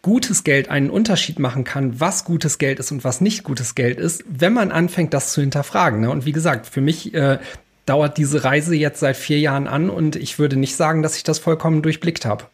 gutes 0.02 0.44
Geld 0.44 0.70
einen 0.70 0.90
Unterschied 0.90 1.40
machen 1.40 1.64
kann, 1.64 2.00
was 2.00 2.24
gutes 2.24 2.60
Geld 2.60 2.80
ist 2.80 2.92
und 2.92 3.04
was 3.04 3.22
nicht 3.22 3.44
gutes 3.44 3.76
Geld 3.76 4.00
ist, 4.00 4.24
wenn 4.28 4.54
man 4.54 4.72
anfängt, 4.72 5.14
das 5.14 5.34
zu 5.34 5.42
hinterfragen. 5.42 6.02
Ne? 6.02 6.10
Und 6.10 6.26
wie 6.26 6.32
gesagt, 6.32 6.68
für 6.68 6.82
mich 6.82 7.14
äh, 7.14 7.40
dauert 7.86 8.18
diese 8.18 8.44
Reise 8.44 8.76
jetzt 8.76 9.00
seit 9.00 9.18
vier 9.18 9.40
Jahren 9.40 9.68
an 9.68 9.90
und 9.90 10.16
ich 10.16 10.40
würde 10.40 10.56
nicht 10.56 10.76
sagen, 10.76 11.02
dass 11.02 11.18
ich 11.18 11.24
das 11.24 11.40
vollkommen 11.40 11.82
durchblickt 11.82 12.26
habe. 12.26 12.46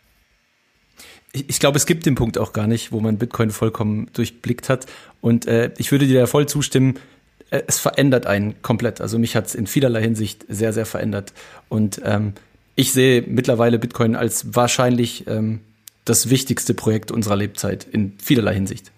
Ich, 1.33 1.49
ich 1.49 1.59
glaube, 1.59 1.77
es 1.77 1.85
gibt 1.85 2.05
den 2.05 2.15
Punkt 2.15 2.37
auch 2.37 2.53
gar 2.53 2.67
nicht, 2.67 2.91
wo 2.91 2.99
man 3.01 3.17
Bitcoin 3.17 3.49
vollkommen 3.49 4.09
durchblickt 4.13 4.69
hat. 4.69 4.85
Und 5.21 5.45
äh, 5.45 5.71
ich 5.77 5.91
würde 5.91 6.07
dir 6.07 6.21
da 6.21 6.27
voll 6.27 6.47
zustimmen, 6.47 6.95
es 7.67 7.79
verändert 7.79 8.25
einen 8.25 8.61
komplett. 8.61 9.01
Also 9.01 9.19
mich 9.19 9.35
hat 9.35 9.47
es 9.47 9.55
in 9.55 9.67
vielerlei 9.67 10.01
Hinsicht 10.01 10.45
sehr, 10.49 10.73
sehr 10.73 10.85
verändert. 10.85 11.33
Und 11.69 12.01
ähm, 12.03 12.33
ich 12.75 12.91
sehe 12.91 13.21
mittlerweile 13.21 13.77
Bitcoin 13.77 14.15
als 14.15 14.55
wahrscheinlich 14.55 15.27
ähm, 15.27 15.59
das 16.05 16.29
wichtigste 16.29 16.73
Projekt 16.73 17.11
unserer 17.11 17.35
Lebzeit 17.35 17.85
in 17.89 18.13
vielerlei 18.21 18.55
Hinsicht. 18.55 18.91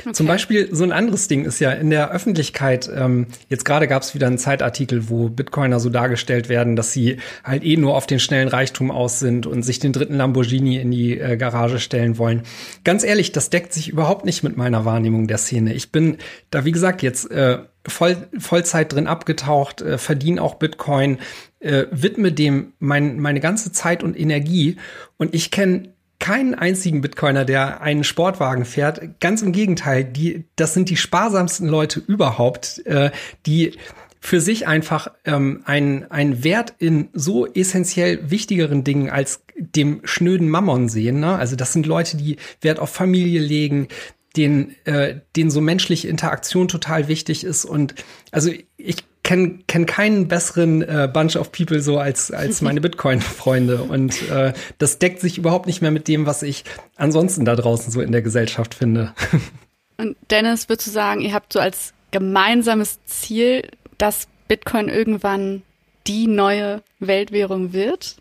Okay. 0.00 0.12
Zum 0.12 0.26
Beispiel 0.26 0.68
so 0.72 0.84
ein 0.84 0.92
anderes 0.92 1.28
Ding 1.28 1.44
ist 1.44 1.60
ja 1.60 1.72
in 1.72 1.90
der 1.90 2.10
Öffentlichkeit, 2.10 2.90
ähm, 2.94 3.26
jetzt 3.48 3.64
gerade 3.64 3.86
gab 3.86 4.02
es 4.02 4.14
wieder 4.14 4.26
einen 4.26 4.38
Zeitartikel, 4.38 5.08
wo 5.08 5.28
Bitcoiner 5.28 5.80
so 5.80 5.90
dargestellt 5.90 6.48
werden, 6.48 6.76
dass 6.76 6.92
sie 6.92 7.18
halt 7.44 7.64
eh 7.64 7.76
nur 7.76 7.96
auf 7.96 8.06
den 8.06 8.20
schnellen 8.20 8.48
Reichtum 8.48 8.90
aus 8.90 9.18
sind 9.18 9.46
und 9.46 9.62
sich 9.62 9.78
den 9.78 9.92
dritten 9.92 10.14
Lamborghini 10.14 10.76
in 10.76 10.90
die 10.90 11.18
äh, 11.18 11.36
Garage 11.36 11.78
stellen 11.78 12.18
wollen. 12.18 12.42
Ganz 12.84 13.04
ehrlich, 13.04 13.32
das 13.32 13.50
deckt 13.50 13.72
sich 13.72 13.88
überhaupt 13.88 14.24
nicht 14.24 14.42
mit 14.42 14.56
meiner 14.56 14.84
Wahrnehmung 14.84 15.26
der 15.26 15.38
Szene. 15.38 15.74
Ich 15.74 15.92
bin 15.92 16.18
da, 16.50 16.64
wie 16.64 16.72
gesagt, 16.72 17.02
jetzt 17.02 17.30
äh, 17.30 17.58
voll, 17.86 18.16
Vollzeit 18.38 18.92
drin 18.92 19.06
abgetaucht, 19.06 19.82
äh, 19.82 19.98
verdiene 19.98 20.42
auch 20.42 20.54
Bitcoin, 20.54 21.18
äh, 21.60 21.84
widme 21.90 22.32
dem 22.32 22.72
mein, 22.78 23.18
meine 23.18 23.40
ganze 23.40 23.72
Zeit 23.72 24.02
und 24.02 24.18
Energie 24.18 24.76
und 25.18 25.34
ich 25.34 25.50
kenne 25.50 25.90
keinen 26.20 26.54
einzigen 26.54 27.00
Bitcoiner, 27.00 27.44
der 27.44 27.80
einen 27.80 28.04
Sportwagen 28.04 28.64
fährt. 28.64 29.20
Ganz 29.20 29.42
im 29.42 29.50
Gegenteil, 29.52 30.04
die, 30.04 30.44
das 30.54 30.74
sind 30.74 30.88
die 30.88 30.96
sparsamsten 30.96 31.66
Leute 31.66 31.98
überhaupt, 31.98 32.86
äh, 32.86 33.10
die 33.46 33.72
für 34.20 34.40
sich 34.40 34.68
einfach 34.68 35.08
ähm, 35.24 35.62
einen, 35.64 36.10
einen 36.10 36.44
Wert 36.44 36.74
in 36.78 37.08
so 37.14 37.46
essentiell 37.46 38.30
wichtigeren 38.30 38.84
Dingen 38.84 39.08
als 39.08 39.42
dem 39.56 40.02
schnöden 40.04 40.48
Mammon 40.48 40.90
sehen. 40.90 41.20
Ne? 41.20 41.36
Also 41.36 41.56
das 41.56 41.72
sind 41.72 41.86
Leute, 41.86 42.18
die 42.18 42.36
Wert 42.60 42.78
auf 42.78 42.90
Familie 42.90 43.40
legen, 43.40 43.88
denen, 44.36 44.76
äh, 44.84 45.20
denen 45.36 45.50
so 45.50 45.62
menschliche 45.62 46.08
Interaktion 46.08 46.68
total 46.68 47.08
wichtig 47.08 47.44
ist. 47.44 47.64
Und 47.64 47.94
also 48.30 48.50
ich 48.76 49.04
kenne 49.30 49.60
kenn 49.68 49.86
keinen 49.86 50.26
besseren 50.26 50.82
äh, 50.82 51.08
Bunch 51.12 51.36
of 51.36 51.52
People 51.52 51.80
so 51.80 51.98
als, 51.98 52.32
als 52.32 52.62
meine 52.62 52.80
Bitcoin-Freunde. 52.80 53.82
Und 53.82 54.28
äh, 54.28 54.52
das 54.78 54.98
deckt 54.98 55.20
sich 55.20 55.38
überhaupt 55.38 55.66
nicht 55.66 55.82
mehr 55.82 55.92
mit 55.92 56.08
dem, 56.08 56.26
was 56.26 56.42
ich 56.42 56.64
ansonsten 56.96 57.44
da 57.44 57.54
draußen 57.54 57.92
so 57.92 58.00
in 58.00 58.10
der 58.10 58.22
Gesellschaft 58.22 58.74
finde. 58.74 59.14
Und 59.98 60.16
Dennis, 60.30 60.68
würdest 60.68 60.88
du 60.88 60.90
sagen, 60.90 61.20
ihr 61.20 61.32
habt 61.32 61.52
so 61.52 61.60
als 61.60 61.92
gemeinsames 62.10 62.98
Ziel, 63.04 63.68
dass 63.98 64.26
Bitcoin 64.48 64.88
irgendwann 64.88 65.62
die 66.08 66.26
neue 66.26 66.82
Weltwährung 66.98 67.72
wird? 67.72 68.16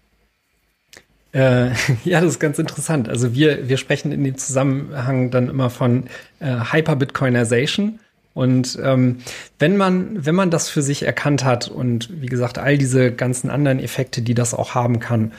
Äh, 1.32 1.70
ja, 2.04 2.22
das 2.22 2.34
ist 2.34 2.40
ganz 2.40 2.60
interessant. 2.60 3.10
Also 3.10 3.34
wir, 3.34 3.68
wir 3.68 3.78
sprechen 3.78 4.12
in 4.12 4.24
dem 4.24 4.38
Zusammenhang 4.38 5.32
dann 5.32 5.50
immer 5.50 5.72
von 5.72 6.04
äh, 6.40 6.72
Hyper-Bitcoinization. 6.72 8.00
Und 8.40 8.80
ähm, 8.82 9.18
wenn 9.60 9.76
man, 9.76 10.26
wenn 10.26 10.34
man 10.34 10.50
das 10.50 10.70
für 10.70 10.82
sich 10.82 11.04
erkannt 11.04 11.44
hat 11.44 11.68
und 11.68 12.22
wie 12.22 12.28
gesagt, 12.28 12.58
all 12.58 12.78
diese 12.78 13.12
ganzen 13.12 13.50
anderen 13.50 13.80
Effekte, 13.80 14.22
die 14.22 14.34
das 14.34 14.54
auch 14.54 14.76
haben 14.76 15.02
kann, 15.02 15.34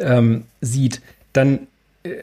ähm, 0.00 0.42
sieht, 0.60 1.02
dann 1.32 1.68
äh, 2.02 2.16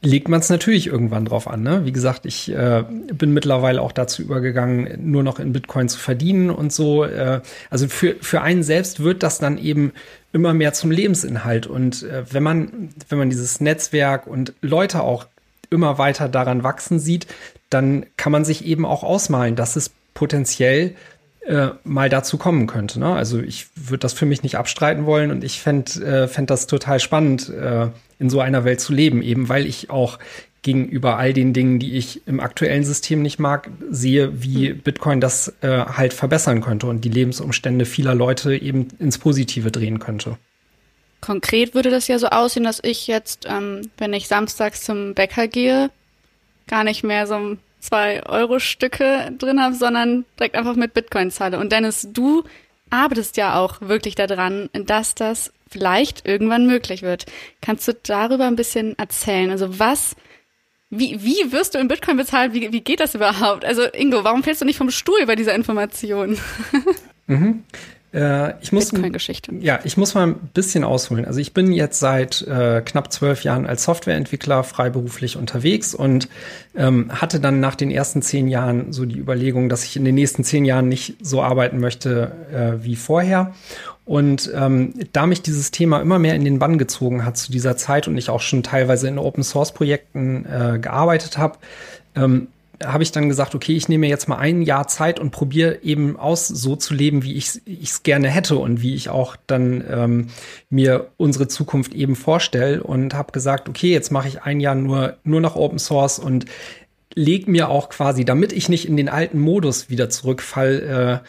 legt 0.00 0.30
man 0.30 0.40
es 0.40 0.48
natürlich 0.48 0.86
irgendwann 0.86 1.26
drauf 1.26 1.46
an. 1.46 1.62
Ne? 1.62 1.84
Wie 1.84 1.92
gesagt, 1.92 2.24
ich 2.24 2.50
äh, 2.50 2.84
bin 3.12 3.34
mittlerweile 3.34 3.82
auch 3.82 3.92
dazu 3.92 4.22
übergegangen, 4.22 5.10
nur 5.10 5.22
noch 5.22 5.38
in 5.38 5.52
Bitcoin 5.52 5.90
zu 5.90 5.98
verdienen 5.98 6.48
und 6.48 6.72
so. 6.72 7.04
Äh, 7.04 7.42
also 7.68 7.86
für, 7.86 8.16
für 8.22 8.40
einen 8.40 8.62
selbst 8.62 9.02
wird 9.02 9.22
das 9.22 9.40
dann 9.40 9.58
eben 9.58 9.92
immer 10.32 10.54
mehr 10.54 10.72
zum 10.72 10.90
Lebensinhalt. 10.90 11.66
Und 11.66 12.02
äh, 12.04 12.22
wenn 12.30 12.42
man, 12.42 12.88
wenn 13.10 13.18
man 13.18 13.28
dieses 13.28 13.60
Netzwerk 13.60 14.26
und 14.26 14.54
Leute 14.62 15.02
auch 15.02 15.26
immer 15.70 15.98
weiter 15.98 16.28
daran 16.28 16.62
wachsen 16.62 16.98
sieht, 16.98 17.26
dann 17.70 18.06
kann 18.16 18.32
man 18.32 18.44
sich 18.44 18.64
eben 18.64 18.84
auch 18.84 19.02
ausmalen, 19.02 19.56
dass 19.56 19.76
es 19.76 19.90
potenziell 20.14 20.94
äh, 21.46 21.68
mal 21.84 22.08
dazu 22.08 22.38
kommen 22.38 22.66
könnte. 22.66 22.98
Ne? 22.98 23.14
Also 23.14 23.38
ich 23.38 23.66
würde 23.76 24.00
das 24.00 24.12
für 24.12 24.26
mich 24.26 24.42
nicht 24.42 24.56
abstreiten 24.56 25.06
wollen 25.06 25.30
und 25.30 25.44
ich 25.44 25.60
fände 25.60 26.04
äh, 26.04 26.28
fänd 26.28 26.50
das 26.50 26.66
total 26.66 27.00
spannend, 27.00 27.48
äh, 27.48 27.88
in 28.18 28.30
so 28.30 28.40
einer 28.40 28.64
Welt 28.64 28.80
zu 28.80 28.92
leben, 28.92 29.22
eben 29.22 29.48
weil 29.48 29.66
ich 29.66 29.90
auch 29.90 30.18
gegenüber 30.62 31.16
all 31.16 31.32
den 31.32 31.52
Dingen, 31.52 31.78
die 31.78 31.94
ich 31.94 32.26
im 32.26 32.40
aktuellen 32.40 32.82
System 32.82 33.22
nicht 33.22 33.38
mag, 33.38 33.70
sehe, 33.88 34.42
wie 34.42 34.70
hm. 34.70 34.78
Bitcoin 34.80 35.20
das 35.20 35.54
äh, 35.60 35.68
halt 35.68 36.12
verbessern 36.12 36.60
könnte 36.60 36.88
und 36.88 37.04
die 37.04 37.08
Lebensumstände 37.08 37.84
vieler 37.84 38.16
Leute 38.16 38.56
eben 38.56 38.88
ins 38.98 39.18
Positive 39.18 39.70
drehen 39.70 40.00
könnte. 40.00 40.38
Konkret 41.26 41.74
würde 41.74 41.90
das 41.90 42.06
ja 42.06 42.20
so 42.20 42.28
aussehen, 42.28 42.62
dass 42.62 42.78
ich 42.84 43.08
jetzt, 43.08 43.46
ähm, 43.50 43.90
wenn 43.98 44.12
ich 44.12 44.28
samstags 44.28 44.84
zum 44.84 45.12
Bäcker 45.14 45.48
gehe, 45.48 45.90
gar 46.68 46.84
nicht 46.84 47.02
mehr 47.02 47.26
so 47.26 47.56
zwei 47.80 48.24
Euro 48.26 48.60
Stücke 48.60 49.32
drin 49.36 49.60
habe, 49.60 49.74
sondern 49.74 50.24
direkt 50.38 50.54
einfach 50.54 50.76
mit 50.76 50.94
Bitcoin 50.94 51.32
zahle. 51.32 51.58
Und 51.58 51.72
Dennis, 51.72 52.08
du 52.12 52.44
arbeitest 52.90 53.36
ja 53.36 53.58
auch 53.58 53.80
wirklich 53.80 54.14
daran, 54.14 54.70
dass 54.72 55.16
das 55.16 55.52
vielleicht 55.68 56.28
irgendwann 56.28 56.64
möglich 56.64 57.02
wird. 57.02 57.26
Kannst 57.60 57.88
du 57.88 57.94
darüber 57.94 58.46
ein 58.46 58.54
bisschen 58.54 58.96
erzählen? 58.96 59.50
Also 59.50 59.80
was, 59.80 60.14
wie, 60.90 61.24
wie 61.24 61.50
wirst 61.50 61.74
du 61.74 61.80
in 61.80 61.88
Bitcoin 61.88 62.18
bezahlt? 62.18 62.54
Wie, 62.54 62.70
wie 62.72 62.82
geht 62.82 63.00
das 63.00 63.16
überhaupt? 63.16 63.64
Also 63.64 63.82
Ingo, 63.92 64.22
warum 64.22 64.44
fällst 64.44 64.60
du 64.60 64.64
nicht 64.64 64.78
vom 64.78 64.92
Stuhl 64.92 65.26
bei 65.26 65.34
dieser 65.34 65.56
Information? 65.56 66.38
mhm. 67.26 67.64
Äh, 68.16 68.54
ich 68.62 68.72
muss, 68.72 68.90
Bitcoin-Geschichte. 68.90 69.52
Ja, 69.60 69.80
ich 69.84 69.98
muss 69.98 70.14
mal 70.14 70.26
ein 70.26 70.34
bisschen 70.54 70.84
ausholen. 70.84 71.26
Also 71.26 71.38
ich 71.38 71.52
bin 71.52 71.70
jetzt 71.70 72.00
seit 72.00 72.40
äh, 72.42 72.80
knapp 72.80 73.12
zwölf 73.12 73.44
Jahren 73.44 73.66
als 73.66 73.84
Softwareentwickler 73.84 74.64
freiberuflich 74.64 75.36
unterwegs 75.36 75.94
und 75.94 76.28
ähm, 76.74 77.10
hatte 77.12 77.40
dann 77.40 77.60
nach 77.60 77.74
den 77.74 77.90
ersten 77.90 78.22
zehn 78.22 78.48
Jahren 78.48 78.92
so 78.92 79.04
die 79.04 79.18
Überlegung, 79.18 79.68
dass 79.68 79.84
ich 79.84 79.96
in 79.96 80.04
den 80.06 80.14
nächsten 80.14 80.44
zehn 80.44 80.64
Jahren 80.64 80.88
nicht 80.88 81.16
so 81.20 81.42
arbeiten 81.42 81.78
möchte 81.78 82.32
äh, 82.50 82.82
wie 82.82 82.96
vorher. 82.96 83.52
Und 84.06 84.50
ähm, 84.54 84.94
da 85.12 85.26
mich 85.26 85.42
dieses 85.42 85.70
Thema 85.70 86.00
immer 86.00 86.18
mehr 86.18 86.36
in 86.36 86.44
den 86.44 86.58
Bann 86.58 86.78
gezogen 86.78 87.24
hat 87.26 87.36
zu 87.36 87.52
dieser 87.52 87.76
Zeit 87.76 88.08
und 88.08 88.16
ich 88.16 88.30
auch 88.30 88.40
schon 88.40 88.62
teilweise 88.62 89.08
in 89.08 89.18
Open 89.18 89.42
Source 89.42 89.72
Projekten 89.72 90.46
äh, 90.46 90.78
gearbeitet 90.78 91.36
habe, 91.36 91.58
ähm, 92.14 92.48
habe 92.84 93.02
ich 93.02 93.12
dann 93.12 93.28
gesagt, 93.28 93.54
okay, 93.54 93.74
ich 93.74 93.88
nehme 93.88 94.06
jetzt 94.06 94.28
mal 94.28 94.36
ein 94.36 94.62
Jahr 94.62 94.88
Zeit 94.88 95.18
und 95.18 95.30
probiere 95.30 95.82
eben 95.82 96.16
aus, 96.16 96.48
so 96.48 96.76
zu 96.76 96.94
leben, 96.94 97.22
wie 97.22 97.34
ich 97.34 97.60
es 97.82 98.02
gerne 98.02 98.28
hätte 98.28 98.56
und 98.56 98.82
wie 98.82 98.94
ich 98.94 99.08
auch 99.08 99.36
dann 99.46 99.84
ähm, 99.90 100.26
mir 100.68 101.08
unsere 101.16 101.48
Zukunft 101.48 101.94
eben 101.94 102.16
vorstelle 102.16 102.82
und 102.82 103.14
habe 103.14 103.32
gesagt, 103.32 103.68
okay, 103.68 103.92
jetzt 103.92 104.12
mache 104.12 104.28
ich 104.28 104.42
ein 104.42 104.60
Jahr 104.60 104.74
nur 104.74 105.16
nur 105.24 105.40
noch 105.40 105.56
Open 105.56 105.78
Source 105.78 106.18
und 106.18 106.46
leg 107.14 107.48
mir 107.48 107.70
auch 107.70 107.88
quasi, 107.88 108.24
damit 108.24 108.52
ich 108.52 108.68
nicht 108.68 108.86
in 108.86 108.96
den 108.96 109.08
alten 109.08 109.38
Modus 109.40 109.88
wieder 109.90 110.10
zurückfall, 110.10 111.22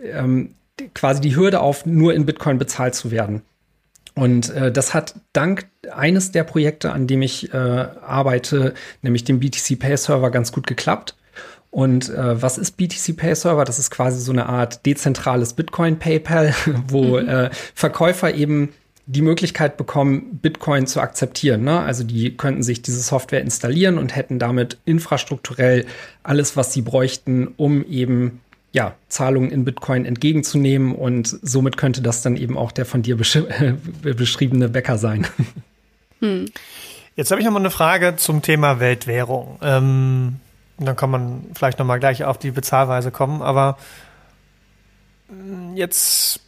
äh, 0.00 0.08
ähm, 0.18 0.54
quasi 0.94 1.20
die 1.20 1.36
Hürde 1.36 1.60
auf, 1.60 1.86
nur 1.86 2.14
in 2.14 2.26
Bitcoin 2.26 2.58
bezahlt 2.58 2.94
zu 2.94 3.10
werden. 3.10 3.42
Und 4.14 4.50
äh, 4.50 4.70
das 4.70 4.94
hat 4.94 5.14
dank 5.32 5.66
eines 5.92 6.30
der 6.30 6.44
Projekte, 6.44 6.92
an 6.92 7.06
dem 7.06 7.22
ich 7.22 7.52
äh, 7.52 7.56
arbeite, 7.56 8.74
nämlich 9.02 9.24
dem 9.24 9.40
BTC 9.40 9.78
Pay 9.78 9.96
Server, 9.96 10.30
ganz 10.30 10.52
gut 10.52 10.66
geklappt. 10.66 11.16
Und 11.70 12.08
äh, 12.08 12.40
was 12.40 12.56
ist 12.56 12.76
BTC 12.76 13.16
Pay 13.16 13.34
Server? 13.34 13.64
Das 13.64 13.80
ist 13.80 13.90
quasi 13.90 14.20
so 14.20 14.30
eine 14.30 14.46
Art 14.46 14.86
dezentrales 14.86 15.54
Bitcoin 15.54 15.98
PayPal, 15.98 16.54
wo 16.88 17.20
mhm. 17.20 17.28
äh, 17.28 17.50
Verkäufer 17.74 18.32
eben 18.32 18.72
die 19.06 19.22
Möglichkeit 19.22 19.76
bekommen, 19.76 20.38
Bitcoin 20.40 20.86
zu 20.86 21.00
akzeptieren. 21.00 21.62
Ne? 21.62 21.80
Also 21.80 22.04
die 22.04 22.36
könnten 22.36 22.62
sich 22.62 22.80
diese 22.80 23.00
Software 23.00 23.42
installieren 23.42 23.98
und 23.98 24.16
hätten 24.16 24.38
damit 24.38 24.78
infrastrukturell 24.84 25.84
alles, 26.22 26.56
was 26.56 26.72
sie 26.72 26.82
bräuchten, 26.82 27.48
um 27.56 27.84
eben 27.84 28.40
ja, 28.74 28.96
Zahlungen 29.08 29.52
in 29.52 29.64
Bitcoin 29.64 30.04
entgegenzunehmen 30.04 30.96
und 30.96 31.28
somit 31.42 31.76
könnte 31.76 32.02
das 32.02 32.22
dann 32.22 32.36
eben 32.36 32.58
auch 32.58 32.72
der 32.72 32.84
von 32.84 33.02
dir 33.02 33.16
besch 33.16 33.38
beschriebene 34.02 34.68
Bäcker 34.68 34.98
sein. 34.98 35.26
Hm. 36.20 36.46
Jetzt 37.16 37.32
habe 37.32 37.40
ich 37.40 37.44
noch 37.44 37.52
mal 37.52 37.58
eine 37.58 37.72
Frage 37.72 38.14
zum 38.14 38.40
Thema 38.40 38.78
Weltwährung. 38.78 39.58
Ähm, 39.62 40.36
dann 40.78 40.94
kann 40.94 41.10
man 41.10 41.44
vielleicht 41.54 41.80
noch 41.80 41.86
mal 41.86 41.98
gleich 41.98 42.22
auf 42.22 42.38
die 42.38 42.52
Bezahlweise 42.52 43.10
kommen, 43.10 43.42
aber 43.42 43.76
hm, 45.28 45.76
jetzt 45.76 46.38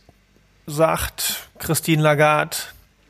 sagt 0.67 1.49
Christine 1.59 2.01
Lagarde, 2.01 2.57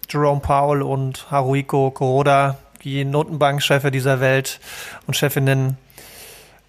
Jerome 0.08 0.40
Powell 0.40 0.80
und 0.80 1.30
Haruiko 1.30 1.90
Kuroda, 1.90 2.56
die 2.82 3.04
Notenbankchefe 3.04 3.90
dieser 3.90 4.18
Welt 4.20 4.58
und 5.06 5.14
Chefinnen, 5.14 5.76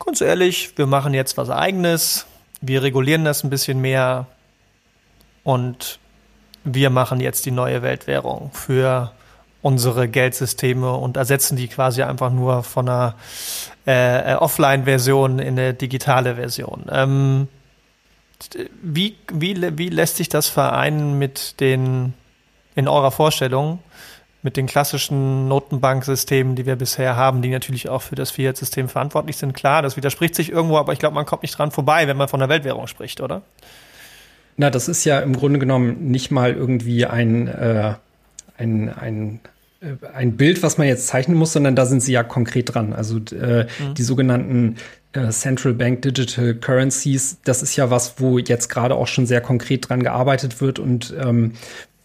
ganz 0.05 0.19
ehrlich, 0.19 0.77
wir 0.77 0.85
machen 0.85 1.13
jetzt 1.13 1.37
was 1.37 1.49
eigenes 1.49 2.27
wir 2.61 2.83
regulieren 2.83 3.25
das 3.25 3.43
ein 3.43 3.49
bisschen 3.49 3.81
mehr 3.81 4.27
und 5.43 5.99
wir 6.63 6.89
machen 6.89 7.19
jetzt 7.19 7.45
die 7.45 7.51
neue 7.51 7.81
Weltwährung 7.81 8.51
für 8.53 9.11
unsere 9.61 10.07
Geldsysteme 10.07 10.93
und 10.93 11.17
ersetzen 11.17 11.55
die 11.57 11.67
quasi 11.67 12.03
einfach 12.03 12.31
nur 12.31 12.63
von 12.63 12.87
einer 12.87 13.15
äh, 13.85 14.35
Offline-Version 14.35 15.39
in 15.39 15.59
eine 15.59 15.73
digitale 15.73 16.35
Version. 16.35 16.85
Ähm, 16.91 17.47
wie, 18.81 19.15
wie, 19.31 19.77
wie 19.77 19.89
lässt 19.89 20.17
sich 20.17 20.29
das 20.29 20.47
vereinen 20.47 21.17
mit 21.17 21.59
den, 21.59 22.13
in 22.75 22.87
eurer 22.87 23.11
Vorstellung, 23.11 23.79
mit 24.47 24.55
den 24.55 24.65
klassischen 24.65 25.49
Notenbanksystemen, 25.49 26.55
die 26.55 26.65
wir 26.65 26.77
bisher 26.77 27.17
haben, 27.17 27.41
die 27.41 27.49
natürlich 27.49 27.89
auch 27.89 28.01
für 28.01 28.15
das 28.15 28.31
Fiat-System 28.31 28.87
verantwortlich 28.87 29.35
sind. 29.35 29.53
Klar, 29.53 29.81
das 29.81 29.97
widerspricht 29.97 30.35
sich 30.35 30.53
irgendwo, 30.53 30.77
aber 30.77 30.93
ich 30.93 30.99
glaube, 30.99 31.15
man 31.15 31.25
kommt 31.25 31.41
nicht 31.41 31.57
dran 31.57 31.69
vorbei, 31.69 32.07
wenn 32.07 32.15
man 32.15 32.29
von 32.29 32.39
der 32.39 32.47
Weltwährung 32.47 32.87
spricht, 32.87 33.19
oder? 33.19 33.41
Na, 34.55 34.69
das 34.69 34.87
ist 34.87 35.03
ja 35.03 35.19
im 35.19 35.35
Grunde 35.35 35.59
genommen 35.59 36.09
nicht 36.11 36.31
mal 36.31 36.53
irgendwie 36.53 37.05
ein, 37.05 37.49
äh, 37.49 37.95
ein, 38.57 38.87
ein 38.87 39.41
äh, 39.81 40.07
ein 40.13 40.37
Bild, 40.37 40.63
was 40.63 40.77
man 40.77 40.87
jetzt 40.87 41.07
zeichnen 41.07 41.37
muss, 41.37 41.51
sondern 41.51 41.75
da 41.75 41.85
sind 41.85 42.01
sie 42.01 42.13
ja 42.13 42.23
konkret 42.23 42.73
dran. 42.73 42.93
Also 42.93 43.17
äh, 43.17 43.65
mhm. 43.65 43.95
die 43.95 44.03
sogenannten 44.03 44.77
äh, 45.11 45.27
Central 45.31 45.73
Bank 45.73 46.03
Digital 46.03 46.55
Currencies, 46.55 47.39
das 47.43 47.61
ist 47.61 47.75
ja 47.75 47.89
was, 47.89 48.21
wo 48.21 48.37
jetzt 48.39 48.69
gerade 48.69 48.95
auch 48.95 49.07
schon 49.07 49.25
sehr 49.25 49.41
konkret 49.41 49.89
dran 49.89 50.03
gearbeitet 50.03 50.61
wird 50.61 50.79
und 50.79 51.13
ähm, 51.21 51.51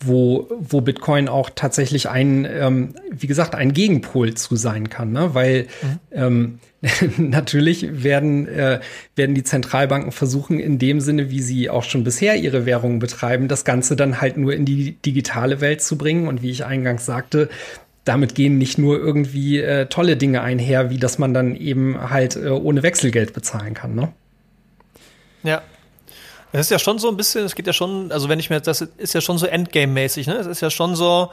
wo, 0.06 0.48
wo 0.58 0.80
Bitcoin 0.80 1.28
auch 1.28 1.50
tatsächlich 1.54 2.08
ein, 2.08 2.46
ähm, 2.50 2.94
wie 3.10 3.26
gesagt, 3.26 3.54
ein 3.54 3.72
Gegenpol 3.72 4.34
zu 4.34 4.56
sein 4.56 4.88
kann, 4.88 5.12
ne? 5.12 5.34
weil 5.34 5.66
mhm. 5.82 5.98
ähm, 6.12 6.58
natürlich 7.16 8.02
werden, 8.02 8.48
äh, 8.48 8.80
werden 9.14 9.34
die 9.34 9.44
Zentralbanken 9.44 10.12
versuchen, 10.12 10.58
in 10.58 10.78
dem 10.78 11.00
Sinne, 11.00 11.30
wie 11.30 11.40
sie 11.40 11.70
auch 11.70 11.84
schon 11.84 12.04
bisher 12.04 12.36
ihre 12.36 12.66
Währungen 12.66 12.98
betreiben, 12.98 13.48
das 13.48 13.64
Ganze 13.64 13.96
dann 13.96 14.20
halt 14.20 14.36
nur 14.36 14.54
in 14.54 14.64
die 14.64 14.92
digitale 14.92 15.60
Welt 15.60 15.80
zu 15.80 15.96
bringen. 15.96 16.26
Und 16.26 16.42
wie 16.42 16.50
ich 16.50 16.64
eingangs 16.64 17.06
sagte, 17.06 17.48
damit 18.04 18.34
gehen 18.34 18.58
nicht 18.58 18.78
nur 18.78 18.98
irgendwie 18.98 19.60
äh, 19.60 19.86
tolle 19.86 20.16
Dinge 20.16 20.42
einher, 20.42 20.90
wie 20.90 20.98
dass 20.98 21.18
man 21.18 21.32
dann 21.32 21.54
eben 21.54 22.10
halt 22.10 22.36
äh, 22.36 22.48
ohne 22.48 22.82
Wechselgeld 22.82 23.32
bezahlen 23.32 23.74
kann. 23.74 23.94
Ne? 23.94 24.12
Ja, 25.44 25.62
das 26.52 26.66
ist 26.66 26.70
ja 26.70 26.78
schon 26.78 26.98
so 26.98 27.08
ein 27.08 27.16
bisschen, 27.16 27.44
es 27.44 27.54
geht 27.54 27.66
ja 27.66 27.72
schon, 27.72 28.12
also 28.12 28.28
wenn 28.28 28.38
ich 28.38 28.50
mir, 28.50 28.60
das 28.60 28.80
ist 28.80 29.14
ja 29.14 29.20
schon 29.20 29.38
so 29.38 29.46
Endgame-mäßig, 29.46 30.26
ne? 30.26 30.34
Es 30.34 30.46
ist 30.46 30.60
ja 30.60 30.70
schon 30.70 30.94
so 30.94 31.30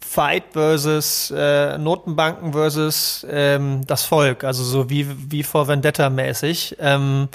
Fight 0.00 0.44
versus 0.52 1.32
äh, 1.34 1.78
Notenbanken 1.78 2.52
versus 2.52 3.26
ähm, 3.28 3.86
das 3.86 4.04
Volk, 4.04 4.44
also 4.44 4.62
so 4.62 4.90
wie, 4.90 5.06
wie 5.30 5.42
vor 5.42 5.66
Vendetta-mäßig. 5.66 6.76
Ähm, 6.78 7.28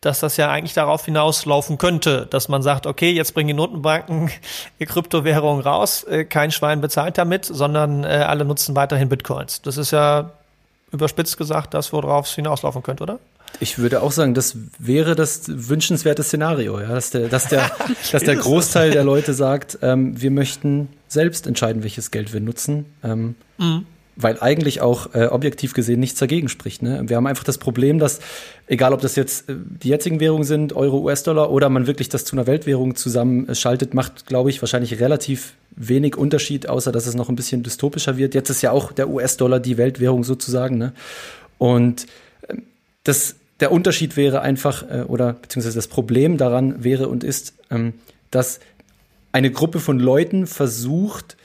dass 0.00 0.20
das 0.20 0.36
ja 0.36 0.48
eigentlich 0.48 0.74
darauf 0.74 1.04
hinauslaufen 1.04 1.76
könnte, 1.76 2.26
dass 2.26 2.48
man 2.48 2.62
sagt, 2.62 2.86
okay, 2.86 3.10
jetzt 3.10 3.34
bringen 3.34 3.48
die 3.48 3.54
Notenbanken 3.54 4.30
ihr 4.78 4.86
Kryptowährungen 4.86 5.62
raus, 5.62 6.04
äh, 6.04 6.24
kein 6.24 6.50
Schwein 6.50 6.80
bezahlt 6.80 7.18
damit, 7.18 7.44
sondern 7.44 8.04
äh, 8.04 8.24
alle 8.26 8.44
nutzen 8.44 8.76
weiterhin 8.76 9.08
Bitcoins. 9.08 9.62
Das 9.62 9.76
ist 9.76 9.90
ja 9.90 10.30
überspitzt 10.92 11.36
gesagt 11.36 11.74
das, 11.74 11.92
worauf 11.92 12.26
es 12.26 12.34
hinauslaufen 12.34 12.82
könnte, 12.82 13.02
oder? 13.02 13.18
Ich 13.60 13.78
würde 13.78 14.02
auch 14.02 14.12
sagen, 14.12 14.34
das 14.34 14.56
wäre 14.78 15.14
das 15.14 15.42
wünschenswerte 15.46 16.22
Szenario, 16.22 16.80
ja, 16.80 16.88
dass 16.88 17.10
der, 17.10 17.28
dass 17.28 17.48
der, 17.48 17.70
dass 18.12 18.22
der 18.22 18.36
Großteil 18.36 18.90
der 18.90 19.04
Leute 19.04 19.34
sagt, 19.34 19.78
ähm, 19.82 20.20
wir 20.20 20.30
möchten 20.30 20.88
selbst 21.08 21.46
entscheiden, 21.46 21.82
welches 21.82 22.10
Geld 22.10 22.32
wir 22.32 22.40
nutzen. 22.40 22.86
Ähm, 23.02 23.34
mhm 23.58 23.86
weil 24.20 24.40
eigentlich 24.40 24.80
auch 24.80 25.14
äh, 25.14 25.26
objektiv 25.26 25.74
gesehen 25.74 26.00
nichts 26.00 26.18
dagegen 26.18 26.48
spricht. 26.48 26.82
Ne? 26.82 27.04
Wir 27.06 27.16
haben 27.16 27.28
einfach 27.28 27.44
das 27.44 27.56
Problem, 27.56 28.00
dass, 28.00 28.18
egal 28.66 28.92
ob 28.92 29.00
das 29.00 29.14
jetzt 29.14 29.48
äh, 29.48 29.54
die 29.56 29.88
jetzigen 29.88 30.18
Währungen 30.18 30.42
sind, 30.42 30.72
Euro, 30.72 30.98
US-Dollar, 30.98 31.52
oder 31.52 31.68
man 31.68 31.86
wirklich 31.86 32.08
das 32.08 32.24
zu 32.24 32.34
einer 32.34 32.48
Weltwährung 32.48 32.96
zusammenschaltet, 32.96 33.94
macht, 33.94 34.26
glaube 34.26 34.50
ich, 34.50 34.60
wahrscheinlich 34.60 34.98
relativ 34.98 35.54
wenig 35.70 36.16
Unterschied, 36.16 36.68
außer 36.68 36.90
dass 36.90 37.06
es 37.06 37.14
noch 37.14 37.28
ein 37.28 37.36
bisschen 37.36 37.62
dystopischer 37.62 38.16
wird. 38.16 38.34
Jetzt 38.34 38.50
ist 38.50 38.60
ja 38.60 38.72
auch 38.72 38.90
der 38.90 39.08
US-Dollar 39.08 39.60
die 39.60 39.78
Weltwährung 39.78 40.24
sozusagen. 40.24 40.78
Ne? 40.78 40.92
Und 41.58 42.06
äh, 42.48 42.56
das, 43.04 43.36
der 43.60 43.72
Unterschied 43.72 44.16
wäre 44.16 44.40
einfach, 44.40 44.82
äh, 44.88 45.02
oder 45.02 45.34
beziehungsweise 45.34 45.76
das 45.76 45.88
Problem 45.88 46.36
daran 46.36 46.84
wäre 46.84 47.08
und 47.08 47.24
ist, 47.24 47.54
ähm, 47.70 47.94
dass 48.30 48.60
eine 49.32 49.50
Gruppe 49.50 49.80
von 49.80 49.98
Leuten 49.98 50.46
versucht, 50.46 51.36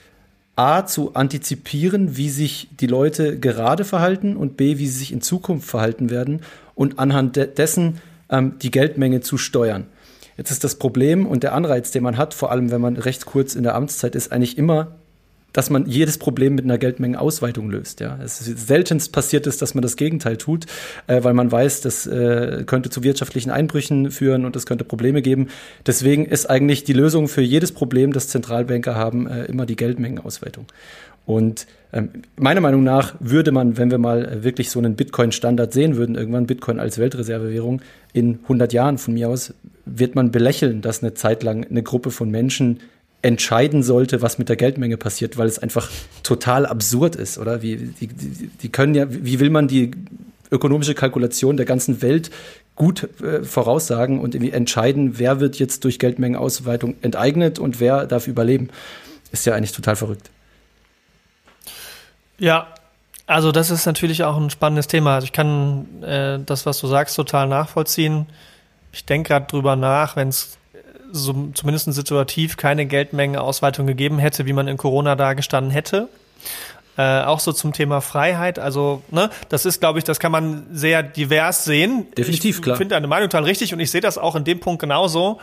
A, 0.56 0.86
zu 0.86 1.16
antizipieren, 1.16 2.16
wie 2.16 2.30
sich 2.30 2.70
die 2.80 2.86
Leute 2.86 3.40
gerade 3.40 3.86
verhalten 3.86 4.38
und 4.38 4.56
B, 4.56 4.78
wie 4.78 4.88
sie 4.88 5.00
sich 5.00 5.12
in 5.12 5.22
Zukunft 5.22 5.68
verhalten 5.68 6.12
werden 6.12 6.42
und 6.76 7.00
anhand 7.00 7.36
de 7.36 7.48
dessen 7.48 8.00
ähm, 8.30 8.54
die 8.62 8.70
Geldmenge 8.70 9.22
zu 9.22 9.38
steuern. 9.38 9.88
Jetzt 10.38 10.52
ist 10.52 10.64
das 10.64 10.76
Problem 10.76 11.26
und 11.26 11.42
der 11.44 11.54
Anreiz, 11.54 11.90
den 11.90 12.04
man 12.04 12.18
hat, 12.18 12.36
vor 12.36 12.52
allem 12.52 12.70
wenn 12.70 12.82
man 12.82 12.98
recht 12.98 13.26
kurz 13.26 13.56
in 13.56 13.64
der 13.64 13.74
Amtszeit 13.74 14.14
ist, 14.14 14.32
eigentlich 14.32 14.58
immer 14.58 14.96
dass 15.54 15.70
man 15.70 15.86
jedes 15.86 16.18
Problem 16.18 16.56
mit 16.56 16.66
einer 16.66 16.78
Geldmengenausweitung 16.78 17.70
löst. 17.70 18.00
Ja, 18.00 18.20
es 18.24 18.42
ist 18.42 18.68
seltenst 18.68 19.12
passiert 19.12 19.48
ist, 19.48 19.62
dass 19.62 19.76
man 19.76 19.82
das 19.82 19.96
Gegenteil 19.96 20.38
tut, 20.38 20.66
äh, 21.08 21.24
weil 21.24 21.34
man 21.34 21.52
weiß, 21.52 21.82
das 21.82 22.06
äh, 22.08 22.64
könnte 22.66 22.90
zu 22.90 23.04
wirtschaftlichen 23.04 23.52
Einbrüchen 23.52 24.12
führen 24.12 24.46
und 24.46 24.56
es 24.56 24.66
könnte 24.66 24.84
Probleme 24.84 25.22
geben. 25.22 25.48
Deswegen 25.86 26.26
ist 26.26 26.50
eigentlich 26.50 26.84
die 26.84 26.94
Lösung 26.94 27.28
für 27.28 27.42
jedes 27.42 27.72
Problem, 27.72 28.12
das 28.12 28.28
Zentralbanker 28.28 28.96
haben, 28.96 29.28
äh, 29.28 29.46
immer 29.46 29.66
die 29.66 29.76
Geldmengenausweitung. 29.76 30.66
Und 31.26 31.68
ähm, 31.94 32.10
meiner 32.36 32.60
Meinung 32.60 32.84
nach 32.84 33.16
würde 33.20 33.52
man, 33.52 33.78
wenn 33.78 33.92
wir 33.92 33.98
mal 33.98 34.26
äh, 34.26 34.44
wirklich 34.44 34.70
so 34.70 34.80
einen 34.80 34.96
Bitcoin-Standard 34.96 35.72
sehen 35.72 35.96
würden, 35.96 36.16
irgendwann 36.16 36.48
Bitcoin 36.48 36.80
als 36.80 36.98
Weltreservewährung 36.98 37.82
in 38.12 38.40
100 38.44 38.74
Jahren 38.74 38.98
von 38.98 39.14
mir 39.14 39.30
aus, 39.30 39.54
wird 39.86 40.16
man 40.16 40.32
belächeln, 40.32 40.82
dass 40.82 41.02
eine 41.02 41.14
Zeit 41.14 41.44
lang 41.44 41.66
eine 41.66 41.84
Gruppe 41.84 42.12
von 42.12 42.30
Menschen 42.30 42.80
entscheiden 43.24 43.84
sollte, 43.84 44.22
was 44.22 44.38
mit 44.38 44.50
der 44.50 44.58
Geldmenge 44.58 44.98
passiert, 44.98 45.38
weil 45.38 45.48
es 45.48 45.58
einfach 45.58 45.90
total 46.22 46.66
absurd 46.66 47.16
ist, 47.16 47.38
oder? 47.38 47.62
Wie, 47.62 47.78
die, 47.78 48.08
die, 48.08 48.70
können 48.70 48.94
ja, 48.94 49.06
wie 49.10 49.40
will 49.40 49.50
man 49.50 49.68
die 49.68 49.92
ökonomische 50.52 50.94
Kalkulation 50.94 51.58
der 51.58 51.66
ganzen 51.66 52.02
Welt 52.02 52.30
gut 52.76 53.10
äh, 53.22 53.44
voraussagen 53.44 54.20
und 54.20 54.36
irgendwie 54.36 54.52
entscheiden, 54.52 55.18
wer 55.20 55.40
wird 55.40 55.58
jetzt 55.58 55.86
durch 55.86 56.00
Geldmengenausweitung 56.00 56.96
enteignet 57.02 57.60
und 57.60 57.80
wer 57.80 58.06
darf 58.06 58.28
überleben? 58.28 58.70
Ist 59.32 59.46
ja 59.46 59.56
eigentlich 59.56 59.72
total 59.72 59.96
verrückt. 59.96 60.30
Ja, 62.38 62.68
also 63.26 63.54
das 63.54 63.70
ist 63.70 63.86
natürlich 63.86 64.24
auch 64.24 64.36
ein 64.36 64.50
spannendes 64.50 64.88
Thema. 64.88 65.16
Also 65.16 65.26
ich 65.26 65.32
kann 65.32 66.04
äh, 66.04 66.40
das, 66.46 66.66
was 66.66 66.80
du 66.80 66.88
sagst, 66.88 67.16
total 67.16 67.48
nachvollziehen. 67.48 68.26
Ich 68.92 69.06
denke 69.06 69.30
gerade 69.30 69.46
drüber 69.48 69.78
nach, 69.78 70.18
wenn 70.18 70.28
es 70.28 70.58
so, 71.14 71.50
zumindest 71.54 71.94
situativ 71.94 72.58
keine 72.58 72.86
Geldmengenausweitung 72.86 73.86
gegeben 73.86 74.18
hätte, 74.18 74.46
wie 74.46 74.54
man 74.54 74.68
in 74.68 74.78
Corona 74.78 75.16
dargestanden 75.16 75.72
hätte. 75.72 76.10
Äh, 76.98 77.22
auch 77.22 77.40
so 77.40 77.54
zum 77.54 77.72
Thema 77.72 78.02
Freiheit. 78.02 78.60
Also, 78.60 79.02
ne, 79.12 79.30
das 79.50 79.66
ist, 79.66 79.80
glaube 79.80 80.00
ich, 80.00 80.06
das 80.06 80.20
kann 80.20 80.32
man 80.32 80.66
sehr 80.72 81.02
divers 81.04 81.66
sehen. 81.66 82.08
Definitiv, 82.18 82.58
ich 82.58 82.62
klar. 82.62 82.76
Ich 82.76 82.78
finde 82.80 82.96
deine 82.96 83.08
Meinung 83.08 83.30
total 83.30 83.46
richtig 83.46 83.74
und 83.74 83.80
ich 83.80 83.92
sehe 83.92 84.02
das 84.02 84.18
auch 84.18 84.36
in 84.36 84.44
dem 84.44 84.60
Punkt 84.60 84.82
genauso. 84.82 85.40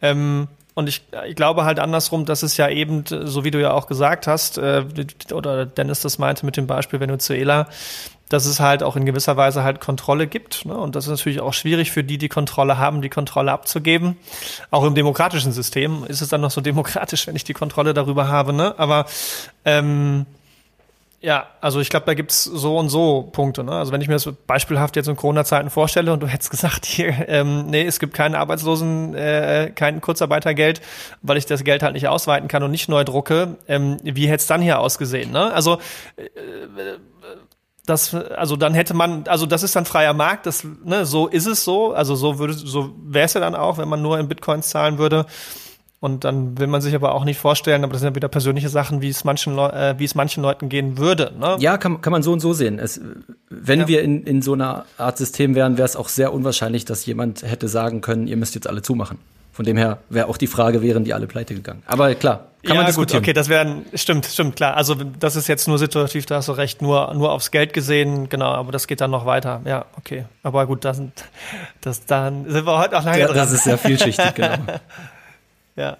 Ähm, 0.00 0.48
und 0.74 0.88
ich, 0.88 1.02
ich 1.26 1.36
glaube 1.36 1.64
halt 1.64 1.78
andersrum, 1.78 2.24
dass 2.24 2.42
es 2.42 2.56
ja 2.56 2.68
eben, 2.68 3.04
so 3.06 3.44
wie 3.44 3.52
du 3.52 3.60
ja 3.60 3.72
auch 3.72 3.86
gesagt 3.86 4.26
hast, 4.26 4.58
äh, 4.58 4.84
oder 5.32 5.66
Dennis 5.66 6.00
das 6.00 6.18
meinte 6.18 6.44
mit 6.44 6.56
dem 6.56 6.66
Beispiel 6.66 6.98
Venezuela, 6.98 7.68
dass 8.28 8.46
es 8.46 8.58
halt 8.58 8.82
auch 8.82 8.96
in 8.96 9.04
gewisser 9.04 9.36
Weise 9.36 9.62
halt 9.62 9.80
Kontrolle 9.80 10.26
gibt. 10.26 10.64
Ne? 10.64 10.76
Und 10.76 10.96
das 10.96 11.04
ist 11.04 11.10
natürlich 11.10 11.40
auch 11.40 11.52
schwierig 11.52 11.92
für 11.92 12.02
die, 12.02 12.18
die 12.18 12.28
Kontrolle 12.28 12.78
haben, 12.78 13.02
die 13.02 13.10
Kontrolle 13.10 13.52
abzugeben. 13.52 14.16
Auch 14.70 14.84
im 14.84 14.94
demokratischen 14.94 15.52
System 15.52 16.04
ist 16.08 16.20
es 16.20 16.28
dann 16.28 16.40
noch 16.40 16.50
so 16.50 16.60
demokratisch, 16.62 17.26
wenn 17.26 17.36
ich 17.36 17.44
die 17.44 17.54
Kontrolle 17.54 17.94
darüber 17.94 18.28
habe. 18.28 18.52
Ne? 18.52 18.74
Aber 18.76 19.06
ähm, 19.64 20.26
ja, 21.24 21.46
also 21.62 21.80
ich 21.80 21.88
glaube, 21.88 22.04
da 22.04 22.12
gibt's 22.12 22.44
so 22.44 22.76
und 22.76 22.90
so 22.90 23.22
Punkte. 23.32 23.64
Ne? 23.64 23.72
Also 23.72 23.92
wenn 23.92 24.02
ich 24.02 24.08
mir 24.08 24.14
das 24.14 24.28
beispielhaft 24.46 24.94
jetzt 24.94 25.08
in 25.08 25.16
Corona-Zeiten 25.16 25.70
vorstelle 25.70 26.12
und 26.12 26.22
du 26.22 26.26
hättest 26.26 26.50
gesagt, 26.50 26.84
hier, 26.84 27.28
ähm, 27.28 27.66
nee, 27.66 27.86
es 27.86 27.98
gibt 27.98 28.12
keinen 28.12 28.34
Arbeitslosen, 28.34 29.14
äh, 29.14 29.72
kein 29.74 30.02
Kurzarbeitergeld, 30.02 30.82
weil 31.22 31.38
ich 31.38 31.46
das 31.46 31.64
Geld 31.64 31.82
halt 31.82 31.94
nicht 31.94 32.08
ausweiten 32.08 32.46
kann 32.46 32.62
und 32.62 32.70
nicht 32.70 32.90
neu 32.90 33.04
drucke, 33.04 33.56
ähm, 33.68 33.96
wie 34.02 34.26
hätte 34.26 34.42
es 34.42 34.46
dann 34.46 34.60
hier 34.60 34.80
ausgesehen? 34.80 35.32
Ne? 35.32 35.50
Also 35.50 35.78
äh, 36.16 36.24
das, 37.86 38.14
also 38.14 38.56
dann 38.56 38.74
hätte 38.74 38.92
man, 38.92 39.24
also 39.26 39.46
das 39.46 39.62
ist 39.62 39.76
dann 39.76 39.86
freier 39.86 40.12
Markt, 40.12 40.44
das, 40.44 40.62
ne, 40.84 41.06
so 41.06 41.26
ist 41.26 41.46
es 41.46 41.64
so, 41.64 41.94
also 41.94 42.16
so 42.16 42.38
würde, 42.38 42.52
so 42.52 42.94
wäre 43.02 43.24
es 43.24 43.32
ja 43.32 43.40
dann 43.40 43.54
auch, 43.54 43.78
wenn 43.78 43.88
man 43.88 44.02
nur 44.02 44.18
in 44.18 44.28
Bitcoins 44.28 44.68
zahlen 44.68 44.98
würde. 44.98 45.24
Und 46.04 46.24
dann 46.24 46.58
will 46.58 46.66
man 46.66 46.82
sich 46.82 46.94
aber 46.94 47.14
auch 47.14 47.24
nicht 47.24 47.38
vorstellen, 47.38 47.82
aber 47.82 47.94
das 47.94 48.02
sind 48.02 48.10
ja 48.10 48.14
wieder 48.14 48.28
persönliche 48.28 48.68
Sachen, 48.68 49.00
wie 49.00 49.08
es 49.08 49.24
manchen, 49.24 49.56
äh, 49.56 49.94
wie 49.96 50.04
es 50.04 50.14
manchen 50.14 50.42
Leuten 50.42 50.68
gehen 50.68 50.98
würde. 50.98 51.32
Ne? 51.40 51.56
Ja, 51.60 51.78
kann, 51.78 52.02
kann 52.02 52.10
man 52.10 52.22
so 52.22 52.30
und 52.30 52.40
so 52.40 52.52
sehen. 52.52 52.78
Es, 52.78 53.00
wenn 53.48 53.80
ja. 53.80 53.88
wir 53.88 54.02
in, 54.02 54.22
in 54.24 54.42
so 54.42 54.52
einer 54.52 54.84
Art 54.98 55.16
System 55.16 55.54
wären, 55.54 55.78
wäre 55.78 55.86
es 55.86 55.96
auch 55.96 56.10
sehr 56.10 56.34
unwahrscheinlich, 56.34 56.84
dass 56.84 57.06
jemand 57.06 57.42
hätte 57.42 57.68
sagen 57.68 58.02
können, 58.02 58.26
ihr 58.26 58.36
müsst 58.36 58.54
jetzt 58.54 58.68
alle 58.68 58.82
zumachen. 58.82 59.16
Von 59.50 59.64
dem 59.64 59.78
her 59.78 59.96
wäre 60.10 60.28
auch 60.28 60.36
die 60.36 60.46
Frage, 60.46 60.82
wären 60.82 61.04
die 61.04 61.14
alle 61.14 61.26
pleite 61.26 61.54
gegangen. 61.54 61.82
Aber 61.86 62.14
klar, 62.16 62.48
kann 62.64 62.74
ja, 62.74 62.82
man 62.82 62.86
diskutieren. 62.86 63.22
Gut, 63.22 63.28
okay, 63.28 63.32
das 63.32 63.48
wäre, 63.48 63.76
stimmt, 63.94 64.26
stimmt, 64.26 64.56
klar. 64.56 64.76
Also 64.76 64.94
das 64.94 65.36
ist 65.36 65.48
jetzt 65.48 65.68
nur 65.68 65.78
situativ, 65.78 66.26
da 66.26 66.36
hast 66.36 66.48
du 66.48 66.52
recht, 66.52 66.82
nur, 66.82 67.14
nur 67.14 67.32
aufs 67.32 67.50
Geld 67.50 67.72
gesehen, 67.72 68.28
genau, 68.28 68.52
aber 68.52 68.72
das 68.72 68.86
geht 68.86 69.00
dann 69.00 69.10
noch 69.10 69.24
weiter. 69.24 69.62
Ja, 69.64 69.86
okay. 69.96 70.26
Aber 70.42 70.66
gut, 70.66 70.84
das, 70.84 71.00
das, 71.80 72.04
dann 72.04 72.50
sind 72.50 72.66
wir 72.66 72.76
heute 72.78 72.98
auch 72.98 73.04
lange 73.04 73.20
ja, 73.20 73.26
dran. 73.28 73.36
Das 73.36 73.52
ist 73.52 73.64
sehr 73.64 73.78
vielschichtig, 73.78 74.34
genau. 74.34 74.58
Ja. 75.76 75.98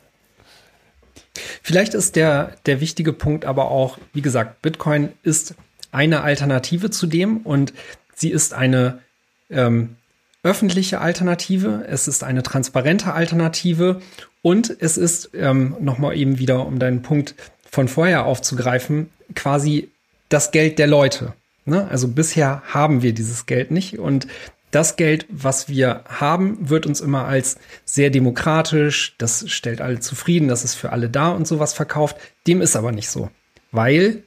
Vielleicht 1.63 1.95
ist 1.95 2.17
der, 2.17 2.57
der 2.67 2.81
wichtige 2.81 3.13
Punkt 3.13 3.45
aber 3.45 3.71
auch, 3.71 3.99
wie 4.13 4.23
gesagt, 4.23 4.63
Bitcoin 4.63 5.11
ist 5.23 5.55
eine 5.91 6.23
Alternative 6.23 6.91
zu 6.91 7.07
dem 7.07 7.39
und 7.39 7.73
sie 8.15 8.31
ist 8.31 8.55
eine 8.55 9.01
ähm, 9.51 9.97
öffentliche 10.43 11.01
Alternative, 11.01 11.85
es 11.89 12.07
ist 12.07 12.23
eine 12.23 12.43
transparente 12.43 13.13
Alternative 13.13 14.01
und 14.43 14.77
es 14.79 14.99
ist, 14.99 15.31
ähm, 15.35 15.77
nochmal 15.81 16.17
eben 16.17 16.39
wieder, 16.39 16.67
um 16.67 16.79
deinen 16.79 17.03
Punkt 17.03 17.35
von 17.71 17.89
vorher 17.89 18.27
aufzugreifen, 18.27 19.11
quasi 19.35 19.91
das 20.29 20.51
Geld 20.51 20.79
der 20.79 20.87
Leute. 20.87 21.33
Ne? 21.65 21.89
Also 21.91 22.09
bisher 22.09 22.63
haben 22.67 23.03
wir 23.03 23.15
dieses 23.15 23.47
Geld 23.47 23.71
nicht 23.71 23.99
und 23.99 24.27
das 24.75 24.97
Geld, 24.97 25.27
was 25.31 25.69
wir 25.69 26.03
haben, 26.07 26.69
wird 26.69 26.87
uns 26.87 27.01
immer 27.01 27.27
als 27.27 27.59
sehr 27.85 28.11
demokratisch, 28.11 29.15
das 29.19 29.49
stellt 29.49 29.81
alle 29.81 30.01
zufrieden, 30.01 30.49
das 30.49 30.65
ist 30.65 30.75
für 30.75 30.91
alle 30.91 31.09
da 31.09 31.31
und 31.31 31.47
sowas 31.47 31.73
verkauft. 31.75 32.17
Dem 32.47 32.61
ist 32.61 32.75
aber 32.75 32.91
nicht 32.91 33.09
so. 33.09 33.31
Weil, 33.71 34.23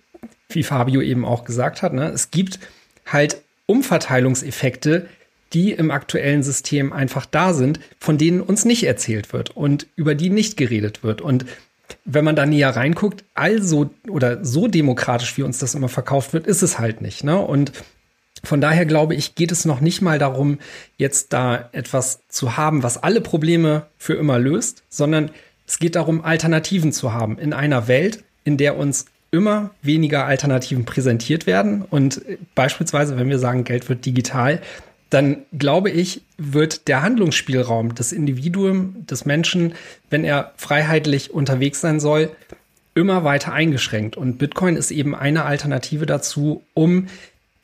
wie 0.50 0.64
Fabio 0.64 1.02
eben 1.02 1.26
auch 1.26 1.44
gesagt 1.44 1.82
hat, 1.82 1.94
ne, 1.94 2.10
es 2.10 2.32
gibt 2.32 2.60
halt 3.06 3.42
Umverteilungseffekte, 3.66 5.08
die 5.54 5.72
im 5.72 5.92
aktuellen 5.92 6.44
System 6.44 6.94
einfach 6.94 7.26
da 7.26 7.54
sind, 7.54 7.80
von 8.00 8.18
denen 8.18 8.42
uns 8.42 8.66
nicht 8.66 8.84
erzählt 8.86 9.34
wird 9.34 9.56
und 9.56 9.88
über 9.96 10.16
die 10.16 10.30
nicht 10.30 10.58
geredet 10.58 11.04
wird. 11.04 11.22
Und 11.22 11.46
wenn 12.06 12.26
man 12.26 12.36
da 12.36 12.46
näher 12.46 12.76
reinguckt, 12.76 13.24
also 13.34 13.90
oder 14.10 14.44
so 14.44 14.68
demokratisch, 14.68 15.38
wie 15.38 15.44
uns 15.44 15.60
das 15.60 15.76
immer 15.76 15.90
verkauft 15.90 16.34
wird, 16.34 16.48
ist 16.48 16.62
es 16.62 16.80
halt 16.80 17.02
nicht. 17.02 17.24
Ne? 17.24 17.38
Und 17.38 17.72
von 18.44 18.62
daher 18.62 18.86
glaube 18.86 19.16
ich, 19.16 19.36
geht 19.36 19.52
es 19.52 19.66
noch 19.66 19.82
nicht 19.82 20.02
mal 20.02 20.20
darum, 20.20 20.60
jetzt 20.98 21.34
da 21.34 21.70
etwas 21.72 22.22
zu 22.30 22.58
haben, 22.58 22.84
was 22.84 23.02
alle 23.02 23.22
Probleme 23.22 23.88
für 23.98 24.14
immer 24.14 24.40
löst, 24.40 24.84
sondern 24.90 25.32
es 25.66 25.80
geht 25.80 25.96
darum, 25.96 26.24
Alternativen 26.24 26.92
zu 26.92 27.14
haben 27.14 27.38
in 27.38 27.54
einer 27.54 27.88
Welt, 27.88 28.24
in 28.44 28.58
der 28.58 28.78
uns 28.78 29.06
immer 29.32 29.72
weniger 29.82 30.26
Alternativen 30.26 30.86
präsentiert 30.86 31.46
werden. 31.46 31.82
Und 31.82 32.22
beispielsweise, 32.56 33.18
wenn 33.18 33.30
wir 33.30 33.40
sagen, 33.40 33.66
Geld 33.66 33.90
wird 33.90 34.06
digital, 34.06 34.62
dann 35.10 35.44
glaube 35.58 35.90
ich, 35.90 36.22
wird 36.38 36.88
der 36.88 37.02
Handlungsspielraum 37.02 37.96
des 37.96 38.12
Individuums, 38.12 39.06
des 39.06 39.26
Menschen, 39.26 39.74
wenn 40.10 40.24
er 40.24 40.54
freiheitlich 40.58 41.34
unterwegs 41.34 41.82
sein 41.82 42.00
soll, 42.00 42.32
immer 42.94 43.24
weiter 43.24 43.54
eingeschränkt. 43.54 44.18
Und 44.18 44.38
Bitcoin 44.38 44.76
ist 44.76 44.92
eben 44.92 45.16
eine 45.16 45.46
Alternative 45.46 46.06
dazu, 46.06 46.64
um 46.74 47.08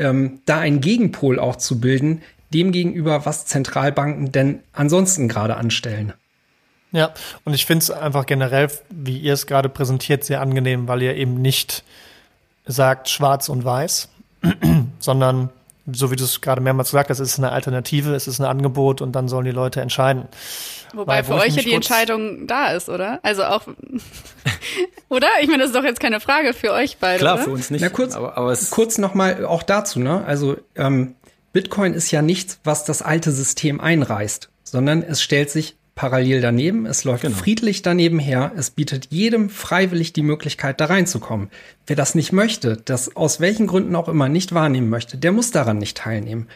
ähm, 0.03 0.41
da 0.45 0.59
einen 0.59 0.81
Gegenpol 0.81 1.39
auch 1.39 1.55
zu 1.55 1.79
bilden, 1.79 2.21
dem 2.53 2.71
gegenüber, 2.71 3.25
was 3.25 3.45
Zentralbanken 3.45 4.31
denn 4.31 4.59
ansonsten 4.73 5.27
gerade 5.27 5.57
anstellen. 5.57 6.13
Ja, 6.91 7.11
und 7.43 7.53
ich 7.53 7.65
finde 7.65 7.83
es 7.83 7.89
einfach 7.89 8.27
generell, 8.27 8.69
wie 8.91 9.17
ihr 9.17 9.33
es 9.33 9.47
gerade 9.47 9.67
präsentiert, 9.67 10.23
sehr 10.23 10.41
angenehm, 10.41 10.87
weil 10.87 11.01
ihr 11.01 11.15
eben 11.15 11.41
nicht 11.41 11.83
sagt 12.65 13.09
schwarz 13.09 13.49
und 13.49 13.65
weiß, 13.65 14.09
sondern 14.99 15.49
so 15.91 16.11
wie 16.11 16.15
du 16.15 16.23
es 16.23 16.39
gerade 16.39 16.61
mehrmals 16.61 16.91
gesagt 16.91 17.09
hast, 17.09 17.19
es 17.19 17.33
ist 17.33 17.39
eine 17.39 17.51
Alternative, 17.51 18.13
es 18.13 18.27
ist 18.27 18.39
ein 18.39 18.45
Angebot 18.45 19.01
und 19.01 19.13
dann 19.13 19.27
sollen 19.27 19.45
die 19.45 19.51
Leute 19.51 19.81
entscheiden. 19.81 20.27
Wobei 20.93 21.17
Weil, 21.17 21.23
für 21.23 21.33
euch 21.35 21.55
ja 21.55 21.63
die 21.63 21.73
Entscheidung 21.73 22.47
da 22.47 22.73
ist, 22.73 22.87
oder? 22.87 23.19
Also 23.23 23.43
auch, 23.43 23.67
oder? 25.09 25.27
Ich 25.41 25.47
meine, 25.47 25.59
das 25.59 25.71
ist 25.71 25.75
doch 25.75 25.83
jetzt 25.83 25.99
keine 25.99 26.19
Frage 26.19 26.53
für 26.53 26.71
euch 26.71 26.97
beide. 26.99 27.19
Klar, 27.19 27.35
oder? 27.35 27.43
für 27.43 27.51
uns 27.51 27.69
nicht. 27.71 27.81
Na, 27.81 27.89
kurz, 27.89 28.15
aber, 28.15 28.37
aber 28.37 28.51
es 28.51 28.69
kurz 28.69 28.97
nochmal 28.97 29.45
auch 29.45 29.63
dazu, 29.63 29.99
ne? 29.99 30.23
Also 30.25 30.57
ähm, 30.75 31.15
Bitcoin 31.51 31.93
ist 31.93 32.11
ja 32.11 32.21
nichts, 32.21 32.59
was 32.63 32.85
das 32.85 33.01
alte 33.01 33.31
System 33.31 33.81
einreißt, 33.81 34.49
sondern 34.63 35.03
es 35.03 35.21
stellt 35.21 35.49
sich 35.49 35.75
parallel 35.95 36.41
daneben, 36.41 36.85
es 36.85 37.03
läuft 37.03 37.21
genau. 37.21 37.37
friedlich 37.37 37.83
daneben 37.83 38.17
her, 38.17 38.51
es 38.55 38.71
bietet 38.71 39.07
jedem 39.11 39.49
freiwillig 39.49 40.13
die 40.13 40.23
Möglichkeit, 40.23 40.81
da 40.81 40.85
reinzukommen. 40.85 41.49
Wer 41.85 41.95
das 41.95 42.15
nicht 42.15 42.31
möchte, 42.31 42.77
das 42.77 43.15
aus 43.15 43.39
welchen 43.39 43.67
Gründen 43.67 43.95
auch 43.95 44.07
immer 44.07 44.29
nicht 44.29 44.53
wahrnehmen 44.53 44.89
möchte, 44.89 45.17
der 45.17 45.31
muss 45.31 45.51
daran 45.51 45.77
nicht 45.77 45.97
teilnehmen. 45.97 46.47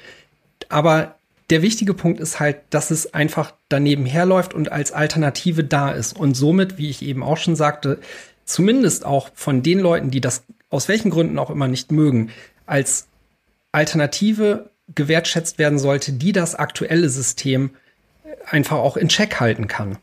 Aber 0.69 1.16
der 1.49 1.61
wichtige 1.61 1.93
Punkt 1.93 2.19
ist 2.19 2.39
halt, 2.39 2.57
dass 2.69 2.91
es 2.91 3.13
einfach 3.13 3.53
daneben 3.69 4.05
herläuft 4.05 4.53
und 4.53 4.71
als 4.71 4.91
Alternative 4.91 5.63
da 5.63 5.91
ist. 5.91 6.15
Und 6.15 6.35
somit, 6.35 6.77
wie 6.77 6.89
ich 6.89 7.01
eben 7.01 7.23
auch 7.23 7.37
schon 7.37 7.55
sagte, 7.55 7.99
zumindest 8.45 9.05
auch 9.05 9.29
von 9.33 9.63
den 9.63 9.79
Leuten, 9.79 10.11
die 10.11 10.21
das 10.21 10.43
aus 10.69 10.87
welchen 10.89 11.09
Gründen 11.09 11.39
auch 11.39 11.49
immer 11.49 11.67
nicht 11.67 11.91
mögen, 11.91 12.31
als 12.65 13.07
Alternative 13.71 14.69
gewertschätzt 14.93 15.57
werden 15.57 15.79
sollte, 15.79 16.13
die 16.13 16.33
das 16.33 16.55
aktuelle 16.55 17.09
System 17.09 17.71
einfach 18.45 18.77
auch 18.77 18.97
in 18.97 19.09
Check 19.09 19.39
halten 19.39 19.67
kann. 19.67 19.97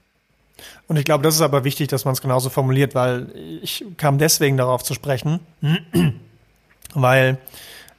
Und 0.86 0.97
ich 0.97 1.05
glaube, 1.05 1.24
das 1.24 1.34
ist 1.34 1.40
aber 1.40 1.64
wichtig, 1.64 1.88
dass 1.88 2.05
man 2.05 2.12
es 2.12 2.22
genauso 2.22 2.51
formuliert, 2.51 2.95
weil 2.95 3.32
ich 3.62 3.84
kam 3.97 4.18
deswegen 4.18 4.57
darauf 4.57 4.82
zu 4.82 4.95
sprechen, 4.95 5.40
weil 6.95 7.38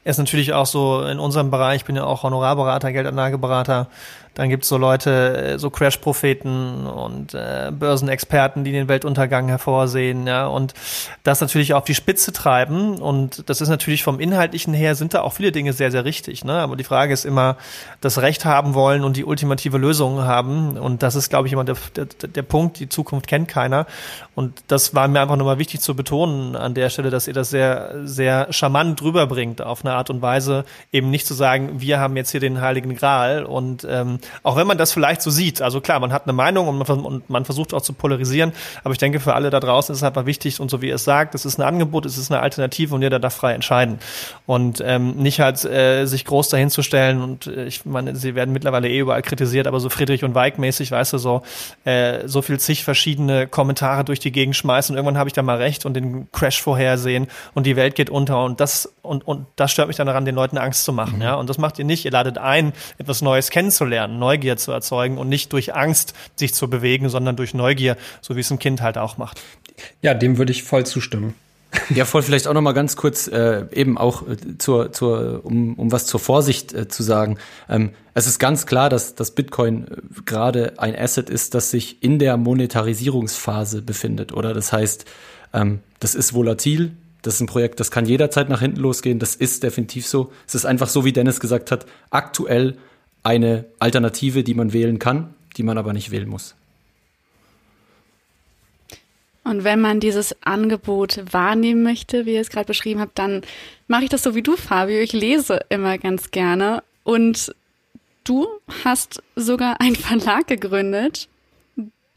es 0.06 0.18
natürlich 0.20 0.54
auch 0.54 0.68
so 0.68 1.02
in 1.02 1.20
unserem 1.20 1.52
Bereich, 1.52 1.78
ich 1.78 1.86
bin 1.86 1.96
ja 1.96 2.06
auch 2.06 2.24
Honorarberater, 2.24 2.94
Geldanlageberater, 2.94 3.88
dann 4.36 4.50
gibt's 4.50 4.68
so 4.68 4.78
Leute, 4.78 5.38
äh, 5.56 5.60
so 5.60 5.70
Crash-Propheten 5.70 6.86
und 6.86 7.34
äh, 7.34 7.72
Börsenexperten, 7.72 8.64
die 8.64 8.72
den 8.72 8.88
Weltuntergang 8.88 9.48
hervorsehen, 9.48 10.28
ja, 10.28 10.48
und 10.48 10.74
das 11.24 11.42
natürlich 11.42 11.74
auf 11.74 11.86
die 11.86 11.96
Spitze 11.96 12.32
treiben. 12.34 13.00
Und 13.00 13.50
das 13.50 13.62
ist 13.62 13.70
natürlich 13.70 14.04
vom 14.04 14.20
Inhaltlichen 14.20 14.74
her 14.74 14.96
sind 14.96 15.14
da 15.14 15.22
auch 15.22 15.34
viele 15.34 15.52
Dinge 15.52 15.74
sehr, 15.74 15.90
sehr 15.90 16.06
richtig. 16.06 16.44
Ne? 16.44 16.54
Aber 16.54 16.76
die 16.76 16.84
Frage 16.84 17.14
ist 17.14 17.26
immer, 17.26 17.58
das 18.02 18.22
Recht 18.22 18.46
haben 18.46 18.74
wollen 18.74 19.04
und 19.04 19.18
die 19.18 19.26
ultimative 19.26 19.78
Lösung 19.78 20.24
haben. 20.24 20.78
Und 20.78 21.02
das 21.02 21.16
ist, 21.16 21.30
glaube 21.30 21.48
ich, 21.48 21.54
immer 21.54 21.64
der, 21.64 21.78
der, 21.96 22.06
der 22.06 22.42
Punkt, 22.44 22.80
die 22.80 22.90
Zukunft 22.90 23.28
kennt 23.28 23.48
keiner. 23.48 23.88
Und 24.36 24.64
das 24.68 24.94
war 24.94 25.08
mir 25.08 25.22
einfach 25.22 25.38
nochmal 25.38 25.60
wichtig 25.60 25.80
zu 25.80 25.96
betonen 25.96 26.56
an 26.56 26.74
der 26.74 26.90
Stelle, 26.90 27.10
dass 27.10 27.28
ihr 27.28 27.34
das 27.34 27.50
sehr, 27.50 27.96
sehr 28.04 28.52
charmant 28.52 29.02
rüberbringt 29.02 29.62
auf 29.62 29.86
eine 29.86 29.96
Art 29.96 30.10
und 30.10 30.22
Weise, 30.22 30.66
eben 30.92 31.10
nicht 31.10 31.26
zu 31.26 31.34
sagen, 31.34 31.80
wir 31.80 32.00
haben 32.00 32.18
jetzt 32.18 32.32
hier 32.32 32.42
den 32.42 32.60
Heiligen 32.62 32.96
Gral 32.96 33.46
und 33.46 33.88
ähm, 33.90 34.20
auch 34.44 34.56
wenn 34.56 34.68
man 34.68 34.78
das 34.78 34.92
vielleicht 34.92 35.22
so 35.22 35.32
sieht. 35.32 35.62
Also 35.62 35.82
klar, 35.82 36.00
man 36.00 36.12
hat 36.14 36.24
eine 36.24 36.34
Meinung 36.34 36.68
und 36.68 36.78
man, 36.78 37.00
und 37.00 37.30
man 37.30 37.46
versucht 37.46 37.74
auch 37.74 37.82
zu 37.82 37.94
polarisieren, 37.94 38.54
aber 38.84 38.94
ich 38.94 38.98
denke, 38.98 39.20
für 39.20 39.34
alle 39.34 39.50
da 39.50 39.60
draußen 39.60 39.94
ist 39.94 40.00
es 40.00 40.04
einfach 40.04 40.26
wichtig 40.26 40.60
und 40.60 40.70
so 40.70 40.82
wie 40.82 40.90
es 40.90 41.04
sagt, 41.04 41.36
es 41.36 41.46
ist 41.46 41.58
ein 41.58 41.64
Angebot, 41.64 42.06
es 42.06 42.18
ist 42.18 42.32
eine 42.32 42.42
Alternative 42.42 42.96
und 42.96 43.02
jeder 43.02 43.20
darf 43.20 43.36
frei 43.36 43.54
entscheiden. 43.54 44.00
Und 44.46 44.82
ähm, 44.86 45.16
nicht 45.16 45.40
halt 45.40 45.64
äh, 45.66 46.06
sich 46.06 46.26
groß 46.26 46.50
dahin 46.50 46.70
zu 46.70 46.82
stellen 46.82 47.22
und 47.22 47.48
äh, 47.48 47.66
ich 47.66 47.86
meine, 47.86 48.16
sie 48.16 48.36
werden 48.36 48.54
mittlerweile 48.54 48.90
eh 48.90 49.00
überall 49.00 49.22
kritisiert, 49.22 49.68
aber 49.68 49.80
so 49.80 49.90
Friedrich 49.90 50.24
und 50.24 50.36
Weig 50.36 50.58
mäßig, 50.58 50.92
weißt 50.92 51.14
du, 51.14 51.18
so, 51.18 51.42
äh, 51.84 52.28
so 52.28 52.42
viel 52.42 52.60
zig 52.60 52.84
verschiedene 52.84 53.48
Kommentare 53.48 54.04
durch 54.04 54.20
die 54.20 54.32
Gegend 54.32 54.56
schmeißen 54.56 54.94
und 54.94 54.98
irgendwann 54.98 55.18
habe 55.18 55.30
ich 55.30 55.34
da 55.34 55.42
mal 55.42 55.58
recht 55.58 55.86
und 55.86 55.94
den 55.94 56.32
Crash 56.32 56.62
vorhersehen 56.62 57.28
und 57.54 57.66
die 57.66 57.76
Welt 57.76 57.96
geht 57.96 58.10
unter 58.10 58.44
und 58.44 58.60
das 58.60 58.94
und, 59.06 59.28
und 59.28 59.46
das 59.56 59.72
stört 59.72 59.88
mich 59.88 59.98
dann 59.98 60.08
daran, 60.08 60.26
den 60.26 60.36
Leuten 60.36 60.58
Angst 60.58 60.84
zu 60.84 60.94
machen, 60.94 61.18
mhm. 61.18 61.22
ja. 61.22 61.36
Und 61.36 61.50
das 61.50 61.58
macht 61.58 61.80
ihr 61.80 61.86
nicht. 61.86 62.06
Ihr 62.06 62.12
ladet 62.12 62.38
ein, 62.38 62.74
etwas 62.98 63.22
Neues 63.22 63.50
kennenzulernen 63.50 64.15
Neugier 64.16 64.58
zu 64.58 64.72
erzeugen 64.72 65.18
und 65.18 65.30
nicht 65.30 65.54
durch 65.54 65.76
Angst 65.76 66.14
sich 66.36 66.54
zu 66.54 66.70
bewegen, 66.70 67.10
sondern 67.10 67.36
durch 67.36 67.54
Neugier, 67.54 67.98
so 68.22 68.36
wie 68.36 68.42
es 68.42 68.52
ein 68.52 68.60
Kind 68.60 68.82
halt 68.82 68.98
auch 68.98 69.18
macht. 69.18 69.42
Ja, 70.02 70.14
dem 70.14 70.38
würde 70.38 70.52
ich 70.52 70.64
voll 70.64 70.86
zustimmen. 70.86 71.36
Ja, 71.94 72.06
voll 72.06 72.22
vielleicht 72.22 72.48
auch 72.48 72.54
noch 72.54 72.62
mal 72.62 72.72
ganz 72.72 72.96
kurz 72.96 73.28
äh, 73.28 73.66
eben 73.74 73.98
auch 73.98 74.28
äh, 74.28 74.58
zur, 74.58 74.92
zur 74.92 75.42
um, 75.44 75.74
um 75.76 75.92
was 75.92 76.06
zur 76.06 76.20
Vorsicht 76.20 76.74
äh, 76.74 76.88
zu 76.88 77.04
sagen. 77.04 77.38
Ähm, 77.70 77.92
es 78.14 78.28
ist 78.28 78.40
ganz 78.40 78.66
klar, 78.66 78.90
dass 78.90 79.16
dass 79.16 79.32
Bitcoin 79.32 79.88
äh, 79.88 80.22
gerade 80.26 80.74
ein 80.78 80.98
Asset 80.98 81.30
ist, 81.30 81.54
das 81.54 81.72
sich 81.72 82.02
in 82.02 82.20
der 82.20 82.38
Monetarisierungsphase 82.38 83.82
befindet. 83.82 84.32
Oder 84.32 84.54
das 84.54 84.72
heißt, 84.72 85.06
ähm, 85.54 85.80
das 86.00 86.16
ist 86.16 86.34
volatil. 86.34 86.94
Das 87.22 87.36
ist 87.36 87.42
ein 87.42 87.48
Projekt, 87.48 87.80
das 87.80 87.90
kann 87.90 88.06
jederzeit 88.06 88.50
nach 88.50 88.62
hinten 88.62 88.80
losgehen. 88.80 89.18
Das 89.18 89.36
ist 89.36 89.64
definitiv 89.64 90.06
so. 90.06 90.32
Es 90.48 90.54
ist 90.54 90.66
einfach 90.66 90.88
so, 90.88 91.06
wie 91.06 91.12
Dennis 91.12 91.40
gesagt 91.40 91.72
hat. 91.72 91.88
Aktuell 92.12 92.78
eine 93.26 93.66
Alternative, 93.80 94.44
die 94.44 94.54
man 94.54 94.72
wählen 94.72 95.00
kann, 95.00 95.34
die 95.58 95.64
man 95.64 95.78
aber 95.78 95.94
nicht 95.94 96.12
wählen 96.12 96.30
muss. 96.30 96.56
Und 99.44 99.64
wenn 99.64 99.80
man 99.80 100.00
dieses 100.00 100.36
Angebot 100.44 101.22
wahrnehmen 101.32 101.84
möchte, 101.84 102.26
wie 102.26 102.34
ihr 102.34 102.42
es 102.42 102.50
gerade 102.50 102.66
beschrieben 102.66 103.00
habt, 103.00 103.18
dann 103.20 103.42
mache 103.88 104.04
ich 104.04 104.10
das 104.10 104.24
so 104.24 104.34
wie 104.36 104.42
du, 104.42 104.56
Fabio. 104.56 105.00
Ich 105.00 105.14
lese 105.14 105.60
immer 105.70 105.98
ganz 105.98 106.32
gerne. 106.32 106.84
Und 107.04 107.54
du 108.24 108.48
hast 108.84 109.22
sogar 109.36 109.82
einen 109.82 109.96
Verlag 109.96 110.48
gegründet, 110.48 111.28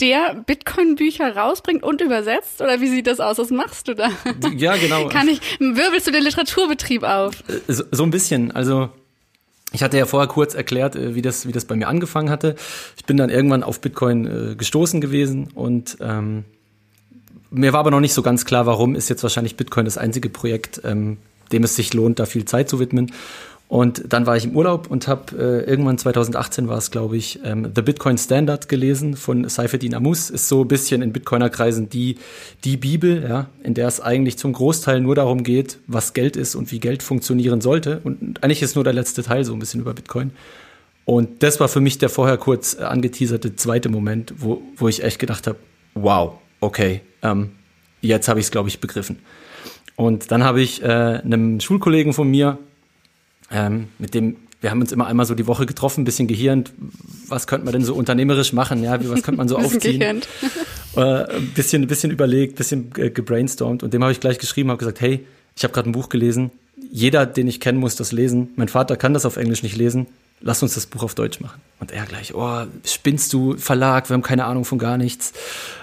der 0.00 0.34
Bitcoin-Bücher 0.46 1.36
rausbringt 1.36 1.82
und 1.82 2.00
übersetzt? 2.00 2.60
Oder 2.60 2.80
wie 2.80 2.88
sieht 2.88 3.06
das 3.06 3.20
aus? 3.20 3.38
Was 3.38 3.50
machst 3.50 3.88
du 3.88 3.94
da? 3.94 4.10
Ja, 4.56 4.76
genau. 4.76 5.08
Kann 5.08 5.28
ich, 5.28 5.40
wirbelst 5.58 6.06
du 6.06 6.12
den 6.12 6.22
Literaturbetrieb 6.22 7.02
auf? 7.02 7.42
So, 7.66 7.84
so 7.90 8.04
ein 8.04 8.10
bisschen. 8.10 8.52
Also 8.52 8.90
ich 9.72 9.82
hatte 9.82 9.98
ja 9.98 10.06
vorher 10.06 10.28
kurz 10.28 10.54
erklärt, 10.54 10.96
äh, 10.96 11.14
wie 11.14 11.22
das, 11.22 11.46
wie 11.46 11.52
das 11.52 11.64
bei 11.64 11.76
mir 11.76 11.88
angefangen 11.88 12.30
hatte. 12.30 12.54
Ich 12.96 13.04
bin 13.04 13.16
dann 13.16 13.30
irgendwann 13.30 13.62
auf 13.62 13.80
Bitcoin 13.80 14.26
äh, 14.26 14.54
gestoßen 14.54 15.00
gewesen 15.00 15.48
und 15.54 15.98
ähm, 16.00 16.44
mir 17.50 17.72
war 17.72 17.80
aber 17.80 17.90
noch 17.90 18.00
nicht 18.00 18.12
so 18.12 18.22
ganz 18.22 18.44
klar, 18.44 18.66
warum 18.66 18.94
ist 18.94 19.08
jetzt 19.08 19.22
wahrscheinlich 19.22 19.56
Bitcoin 19.56 19.84
das 19.84 19.98
einzige 19.98 20.28
Projekt, 20.28 20.82
ähm, 20.84 21.18
dem 21.52 21.64
es 21.64 21.76
sich 21.76 21.94
lohnt, 21.94 22.18
da 22.18 22.26
viel 22.26 22.44
Zeit 22.44 22.68
zu 22.68 22.78
widmen. 22.78 23.12
Und 23.68 24.14
dann 24.14 24.24
war 24.24 24.34
ich 24.34 24.46
im 24.46 24.56
Urlaub 24.56 24.90
und 24.90 25.08
habe 25.08 25.36
äh, 25.36 25.70
irgendwann 25.70 25.98
2018 25.98 26.68
war 26.68 26.78
es, 26.78 26.90
glaube 26.90 27.18
ich, 27.18 27.40
ähm, 27.44 27.70
The 27.74 27.82
Bitcoin 27.82 28.16
Standard 28.16 28.70
gelesen 28.70 29.14
von 29.14 29.46
Saifeddin 29.46 29.94
Amus. 29.94 30.30
Ist 30.30 30.48
so 30.48 30.62
ein 30.62 30.68
bisschen 30.68 31.02
in 31.02 31.12
Bitcoiner-Kreisen 31.12 31.90
die, 31.90 32.16
die 32.64 32.78
Bibel, 32.78 33.22
ja, 33.28 33.50
in 33.62 33.74
der 33.74 33.86
es 33.86 34.00
eigentlich 34.00 34.38
zum 34.38 34.54
Großteil 34.54 35.00
nur 35.00 35.14
darum 35.14 35.42
geht, 35.42 35.78
was 35.86 36.14
Geld 36.14 36.36
ist 36.36 36.54
und 36.54 36.72
wie 36.72 36.80
Geld 36.80 37.02
funktionieren 37.02 37.60
sollte. 37.60 38.00
Und 38.04 38.42
eigentlich 38.42 38.62
ist 38.62 38.74
nur 38.74 38.84
der 38.84 38.94
letzte 38.94 39.22
Teil 39.22 39.44
so 39.44 39.52
ein 39.52 39.58
bisschen 39.58 39.82
über 39.82 39.92
Bitcoin. 39.92 40.30
Und 41.04 41.42
das 41.42 41.60
war 41.60 41.68
für 41.68 41.80
mich 41.80 41.98
der 41.98 42.08
vorher 42.08 42.38
kurz 42.38 42.74
angeteaserte 42.74 43.54
zweite 43.54 43.90
Moment, 43.90 44.32
wo, 44.38 44.62
wo 44.76 44.88
ich 44.88 45.04
echt 45.04 45.18
gedacht 45.18 45.46
habe, 45.46 45.58
wow, 45.94 46.38
okay, 46.60 47.02
ähm, 47.22 47.50
jetzt 48.00 48.28
habe 48.28 48.40
ich 48.40 48.46
es, 48.46 48.50
glaube 48.50 48.70
ich, 48.70 48.80
begriffen. 48.80 49.18
Und 49.94 50.30
dann 50.30 50.42
habe 50.42 50.62
ich 50.62 50.82
äh, 50.82 50.86
einem 50.86 51.60
Schulkollegen 51.60 52.14
von 52.14 52.30
mir 52.30 52.56
ähm, 53.50 53.88
mit 53.98 54.14
dem 54.14 54.36
wir 54.60 54.70
haben 54.70 54.80
uns 54.80 54.90
immer 54.90 55.06
einmal 55.06 55.26
so 55.26 55.34
die 55.34 55.46
Woche 55.46 55.66
getroffen, 55.66 56.02
ein 56.02 56.04
bisschen 56.04 56.26
gehirnt. 56.26 56.72
Was 57.28 57.46
könnte 57.46 57.64
man 57.64 57.72
denn 57.72 57.84
so 57.84 57.94
unternehmerisch 57.94 58.52
machen? 58.52 58.82
Ja, 58.82 58.98
was 59.08 59.22
könnte 59.22 59.38
man 59.38 59.48
so 59.48 59.56
aufziehen? 59.58 60.02
äh, 60.96 61.00
ein 61.00 61.52
bisschen, 61.54 61.82
ein 61.82 61.88
bisschen 61.88 62.10
überlegt, 62.10 62.54
ein 62.54 62.56
bisschen 62.56 62.90
gebrainstormt. 62.92 63.82
Und 63.82 63.94
dem 63.94 64.02
habe 64.02 64.12
ich 64.12 64.20
gleich 64.20 64.38
geschrieben, 64.38 64.70
habe 64.70 64.78
gesagt, 64.78 65.00
hey, 65.00 65.24
ich 65.56 65.62
habe 65.62 65.72
gerade 65.72 65.88
ein 65.88 65.92
Buch 65.92 66.08
gelesen. 66.08 66.50
Jeder, 66.90 67.26
den 67.26 67.46
ich 67.46 67.60
kenne, 67.60 67.78
muss 67.78 67.96
das 67.96 68.10
lesen. 68.10 68.50
Mein 68.56 68.68
Vater 68.68 68.96
kann 68.96 69.14
das 69.14 69.26
auf 69.26 69.36
Englisch 69.36 69.62
nicht 69.62 69.76
lesen. 69.76 70.06
Lass 70.40 70.62
uns 70.62 70.74
das 70.74 70.86
Buch 70.86 71.02
auf 71.02 71.14
Deutsch 71.14 71.40
machen. 71.40 71.60
Und 71.80 71.90
er 71.90 72.04
gleich, 72.04 72.34
oh, 72.34 72.62
spinnst 72.84 73.32
du, 73.32 73.56
Verlag, 73.56 74.08
wir 74.08 74.14
haben 74.14 74.22
keine 74.22 74.44
Ahnung 74.44 74.64
von 74.64 74.78
gar 74.78 74.96
nichts. 74.96 75.32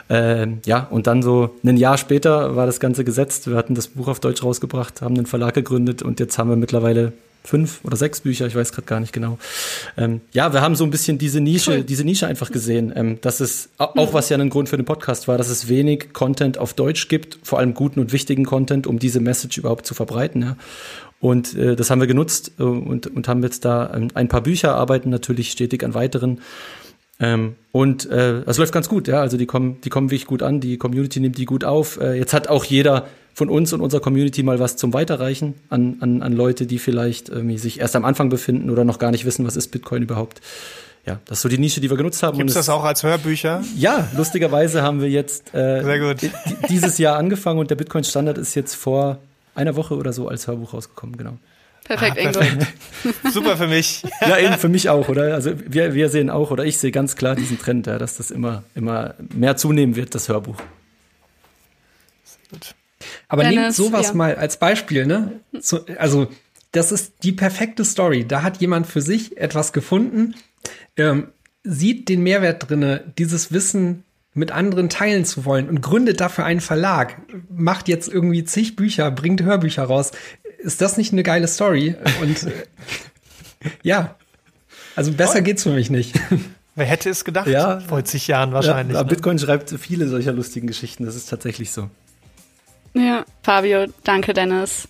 Ähm, 0.09 0.59
ja, 0.65 0.87
und 0.89 1.07
dann 1.07 1.21
so 1.21 1.55
ein 1.63 1.75
Jahr 1.75 1.97
später 1.97 2.55
war 2.55 2.65
das 2.65 2.79
Ganze 2.79 3.03
gesetzt. 3.03 3.49
Wir 3.49 3.57
hatten 3.57 3.75
das 3.75 3.87
Buch 3.87 4.07
auf 4.07 4.21
Deutsch 4.21 4.43
rausgebracht, 4.43 5.01
haben 5.01 5.15
einen 5.17 5.25
Verlag 5.25 5.53
gegründet 5.53 6.03
und 6.03 6.21
jetzt 6.21 6.37
haben 6.37 6.49
wir 6.49 6.55
mittlerweile 6.55 7.11
fünf 7.45 7.79
oder 7.83 7.95
sechs 7.95 8.21
Bücher, 8.21 8.47
ich 8.47 8.55
weiß 8.55 8.71
gerade 8.71 8.87
gar 8.87 8.99
nicht 8.99 9.13
genau. 9.13 9.37
Ähm, 9.97 10.21
ja, 10.31 10.51
wir 10.53 10.61
haben 10.61 10.75
so 10.75 10.83
ein 10.83 10.89
bisschen 10.89 11.17
diese 11.17 11.39
Nische, 11.39 11.71
cool. 11.71 11.83
diese 11.83 12.03
Nische 12.03 12.27
einfach 12.27 12.51
gesehen. 12.51 12.91
Ähm, 12.95 13.19
dass 13.21 13.39
es 13.39 13.69
auch 13.77 14.13
was 14.13 14.29
ja 14.29 14.37
ein 14.37 14.49
Grund 14.49 14.69
für 14.69 14.77
den 14.77 14.85
Podcast 14.85 15.27
war, 15.27 15.37
dass 15.37 15.49
es 15.49 15.69
wenig 15.69 16.13
Content 16.13 16.57
auf 16.57 16.73
Deutsch 16.73 17.07
gibt, 17.07 17.39
vor 17.43 17.59
allem 17.59 17.73
guten 17.73 17.99
und 17.99 18.11
wichtigen 18.11 18.45
Content, 18.45 18.87
um 18.87 18.99
diese 18.99 19.19
Message 19.19 19.57
überhaupt 19.57 19.85
zu 19.85 19.93
verbreiten. 19.93 20.41
Ja. 20.41 20.57
Und 21.19 21.55
äh, 21.55 21.75
das 21.75 21.89
haben 21.89 21.99
wir 21.99 22.07
genutzt 22.07 22.51
äh, 22.59 22.63
und, 22.63 23.07
und 23.07 23.27
haben 23.27 23.41
jetzt 23.43 23.65
da 23.65 23.93
ähm, 23.93 24.09
ein 24.13 24.27
paar 24.27 24.41
Bücher, 24.41 24.75
arbeiten 24.75 25.09
natürlich 25.09 25.51
stetig 25.51 25.83
an 25.83 25.93
weiteren. 25.93 26.41
Ähm, 27.19 27.55
und 27.71 28.09
äh, 28.09 28.41
das 28.45 28.57
läuft 28.57 28.73
ganz 28.73 28.89
gut, 28.89 29.07
ja. 29.07 29.21
Also 29.21 29.37
die 29.37 29.45
kommen, 29.45 29.79
die 29.81 29.89
kommen 29.89 30.11
wirklich 30.11 30.27
gut 30.27 30.43
an, 30.43 30.59
die 30.59 30.77
Community 30.77 31.19
nimmt 31.19 31.37
die 31.37 31.45
gut 31.45 31.63
auf. 31.63 31.99
Äh, 31.99 32.17
jetzt 32.17 32.33
hat 32.33 32.47
auch 32.49 32.65
jeder 32.65 33.07
von 33.35 33.49
uns 33.49 33.73
und 33.73 33.81
unserer 33.81 33.99
Community 33.99 34.43
mal 34.43 34.59
was 34.59 34.77
zum 34.77 34.93
Weiterreichen 34.93 35.55
an, 35.69 35.97
an, 35.99 36.21
an 36.23 36.33
Leute, 36.33 36.65
die 36.65 36.79
vielleicht 36.79 37.27
irgendwie 37.27 37.57
sich 37.57 37.81
erst 37.81 37.97
am 37.97 38.05
Anfang 38.05 38.29
befinden 38.29 38.69
oder 38.69 38.85
noch 38.85 38.97
gar 38.97 39.11
nicht 39.11 39.25
wissen, 39.25 39.45
was 39.45 39.57
ist 39.57 39.67
Bitcoin 39.67 40.03
überhaupt. 40.03 40.39
Ja, 41.05 41.19
das 41.25 41.39
ist 41.39 41.41
so 41.41 41.49
die 41.49 41.57
Nische, 41.57 41.81
die 41.81 41.89
wir 41.89 41.97
genutzt 41.97 42.23
haben. 42.23 42.37
Gibt 42.37 42.49
es 42.49 42.55
das 42.55 42.69
auch 42.69 42.85
als 42.85 43.03
Hörbücher? 43.03 43.61
Ja, 43.75 44.07
lustigerweise 44.15 44.81
haben 44.81 45.01
wir 45.01 45.09
jetzt 45.09 45.53
äh, 45.53 45.83
Sehr 45.83 45.99
gut. 45.99 46.31
dieses 46.69 46.97
Jahr 46.97 47.17
angefangen 47.17 47.59
und 47.59 47.69
der 47.69 47.75
Bitcoin 47.75 48.05
Standard 48.05 48.37
ist 48.37 48.55
jetzt 48.55 48.73
vor 48.73 49.19
einer 49.53 49.75
Woche 49.75 49.95
oder 49.95 50.13
so 50.13 50.29
als 50.29 50.47
Hörbuch 50.47 50.73
rausgekommen, 50.73 51.17
genau. 51.17 51.37
Perfekt, 51.83 52.17
ah, 52.17 52.31
perfekt. 52.31 52.67
Super 53.31 53.57
für 53.57 53.67
mich. 53.67 54.01
ja, 54.21 54.39
eben 54.39 54.55
für 54.55 54.69
mich 54.69 54.89
auch, 54.89 55.09
oder? 55.09 55.33
Also 55.35 55.51
wir, 55.67 55.93
wir 55.93 56.07
sehen 56.09 56.29
auch, 56.29 56.51
oder 56.51 56.63
ich 56.63 56.77
sehe 56.77 56.91
ganz 56.91 57.17
klar 57.17 57.35
diesen 57.35 57.59
Trend, 57.59 57.85
ja, 57.85 57.99
dass 57.99 58.15
das 58.15 58.31
immer, 58.31 58.63
immer 58.73 59.13
mehr 59.35 59.57
zunehmen 59.57 59.97
wird, 59.97 60.15
das 60.15 60.29
Hörbuch. 60.29 60.57
Gut. 62.49 62.73
Aber 63.27 63.43
Dennis, 63.43 63.57
nehmt 63.57 63.73
sowas 63.75 64.09
ja. 64.09 64.13
mal 64.13 64.35
als 64.35 64.57
Beispiel, 64.57 65.05
ne? 65.05 65.39
So, 65.59 65.85
also, 65.97 66.27
das 66.71 66.91
ist 66.91 67.23
die 67.23 67.31
perfekte 67.31 67.85
Story. 67.85 68.25
Da 68.27 68.43
hat 68.43 68.57
jemand 68.57 68.87
für 68.87 69.01
sich 69.01 69.37
etwas 69.37 69.73
gefunden, 69.73 70.35
ähm, 70.97 71.29
sieht 71.63 72.09
den 72.09 72.21
Mehrwert 72.21 72.69
drinne, 72.69 73.03
dieses 73.17 73.51
Wissen 73.51 74.03
mit 74.33 74.51
anderen 74.51 74.89
teilen 74.89 75.25
zu 75.25 75.45
wollen 75.45 75.69
und 75.69 75.81
gründet 75.81 76.19
dafür 76.19 76.45
einen 76.45 76.59
Verlag, 76.59 77.21
macht 77.49 77.87
jetzt 77.87 78.09
irgendwie 78.09 78.43
zig 78.43 78.75
Bücher, 78.75 79.09
bringt 79.09 79.41
Hörbücher 79.41 79.83
raus. 79.83 80.11
Ist 80.59 80.81
das 80.81 80.97
nicht 80.97 81.13
eine 81.13 81.23
geile 81.23 81.47
Story? 81.47 81.95
Und 82.21 82.43
äh, 82.43 82.51
ja, 83.81 84.15
also 84.95 85.13
besser 85.13 85.41
geht's 85.41 85.63
für 85.63 85.71
mich 85.71 85.89
nicht. 85.89 86.19
Wer 86.75 86.85
hätte 86.85 87.09
es 87.09 87.23
gedacht? 87.23 87.47
Ja, 87.47 87.79
vor 87.79 88.03
zig 88.03 88.27
Jahren 88.27 88.51
wahrscheinlich. 88.51 88.95
Ja, 88.95 89.03
ne? 89.03 89.07
Bitcoin 89.07 89.39
schreibt 89.39 89.69
viele 89.69 90.09
solcher 90.09 90.33
lustigen 90.33 90.67
Geschichten. 90.67 91.05
Das 91.05 91.15
ist 91.15 91.29
tatsächlich 91.29 91.71
so. 91.71 91.89
Ja, 92.95 93.25
Fabio, 93.43 93.85
danke, 94.03 94.33
Dennis. 94.33 94.87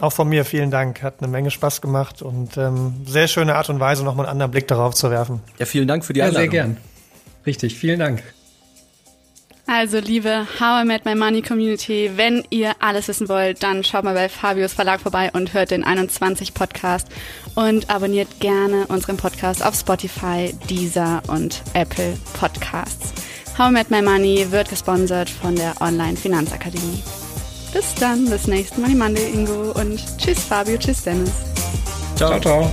Auch 0.00 0.12
von 0.12 0.28
mir 0.28 0.44
vielen 0.44 0.70
Dank. 0.70 1.02
Hat 1.02 1.16
eine 1.18 1.28
Menge 1.28 1.50
Spaß 1.50 1.80
gemacht 1.80 2.22
und 2.22 2.56
ähm, 2.56 2.94
sehr 3.06 3.28
schöne 3.28 3.54
Art 3.54 3.68
und 3.68 3.80
Weise, 3.80 4.04
nochmal 4.04 4.26
einen 4.26 4.32
anderen 4.32 4.50
Blick 4.50 4.68
darauf 4.68 4.94
zu 4.94 5.10
werfen. 5.10 5.40
Ja, 5.58 5.66
vielen 5.66 5.88
Dank 5.88 6.04
für 6.04 6.12
die 6.12 6.22
Einladung. 6.22 6.44
Ja, 6.44 6.50
sehr 6.50 6.62
gern. 6.62 6.76
Richtig, 7.46 7.76
vielen 7.76 8.00
Dank. 8.00 8.22
Also, 9.66 9.98
liebe 9.98 10.46
How 10.60 10.82
I 10.82 10.86
Met 10.86 11.06
My 11.06 11.14
Money 11.14 11.40
Community, 11.40 12.10
wenn 12.16 12.44
ihr 12.50 12.72
alles 12.80 13.08
wissen 13.08 13.28
wollt, 13.28 13.62
dann 13.62 13.82
schaut 13.82 14.04
mal 14.04 14.12
bei 14.14 14.28
Fabius 14.28 14.74
Verlag 14.74 15.00
vorbei 15.00 15.30
und 15.32 15.54
hört 15.54 15.70
den 15.70 15.84
21 15.84 16.52
Podcast 16.52 17.08
und 17.54 17.88
abonniert 17.88 18.40
gerne 18.40 18.86
unseren 18.88 19.16
Podcast 19.16 19.64
auf 19.64 19.74
Spotify, 19.74 20.54
Deezer 20.68 21.22
und 21.28 21.62
Apple 21.72 22.16
Podcasts. 22.38 23.14
How 23.56 23.70
I 23.70 23.72
Met 23.72 23.90
My 23.90 24.02
Money 24.02 24.50
wird 24.50 24.68
gesponsert 24.68 25.30
von 25.30 25.56
der 25.56 25.80
Online 25.80 26.16
Finanzakademie. 26.16 27.02
Bis 27.74 27.92
dann, 27.96 28.30
bis 28.30 28.46
nächsten 28.46 28.82
Money 28.82 28.94
Monday, 28.94 29.32
Ingo 29.32 29.72
und 29.72 30.00
tschüss 30.16 30.38
Fabio, 30.38 30.78
tschüss 30.78 31.02
Dennis. 31.02 31.32
Ciao, 32.14 32.30
ciao. 32.30 32.40
ciao. 32.40 32.72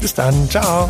Bis 0.00 0.14
dann, 0.14 0.48
ciao. 0.48 0.88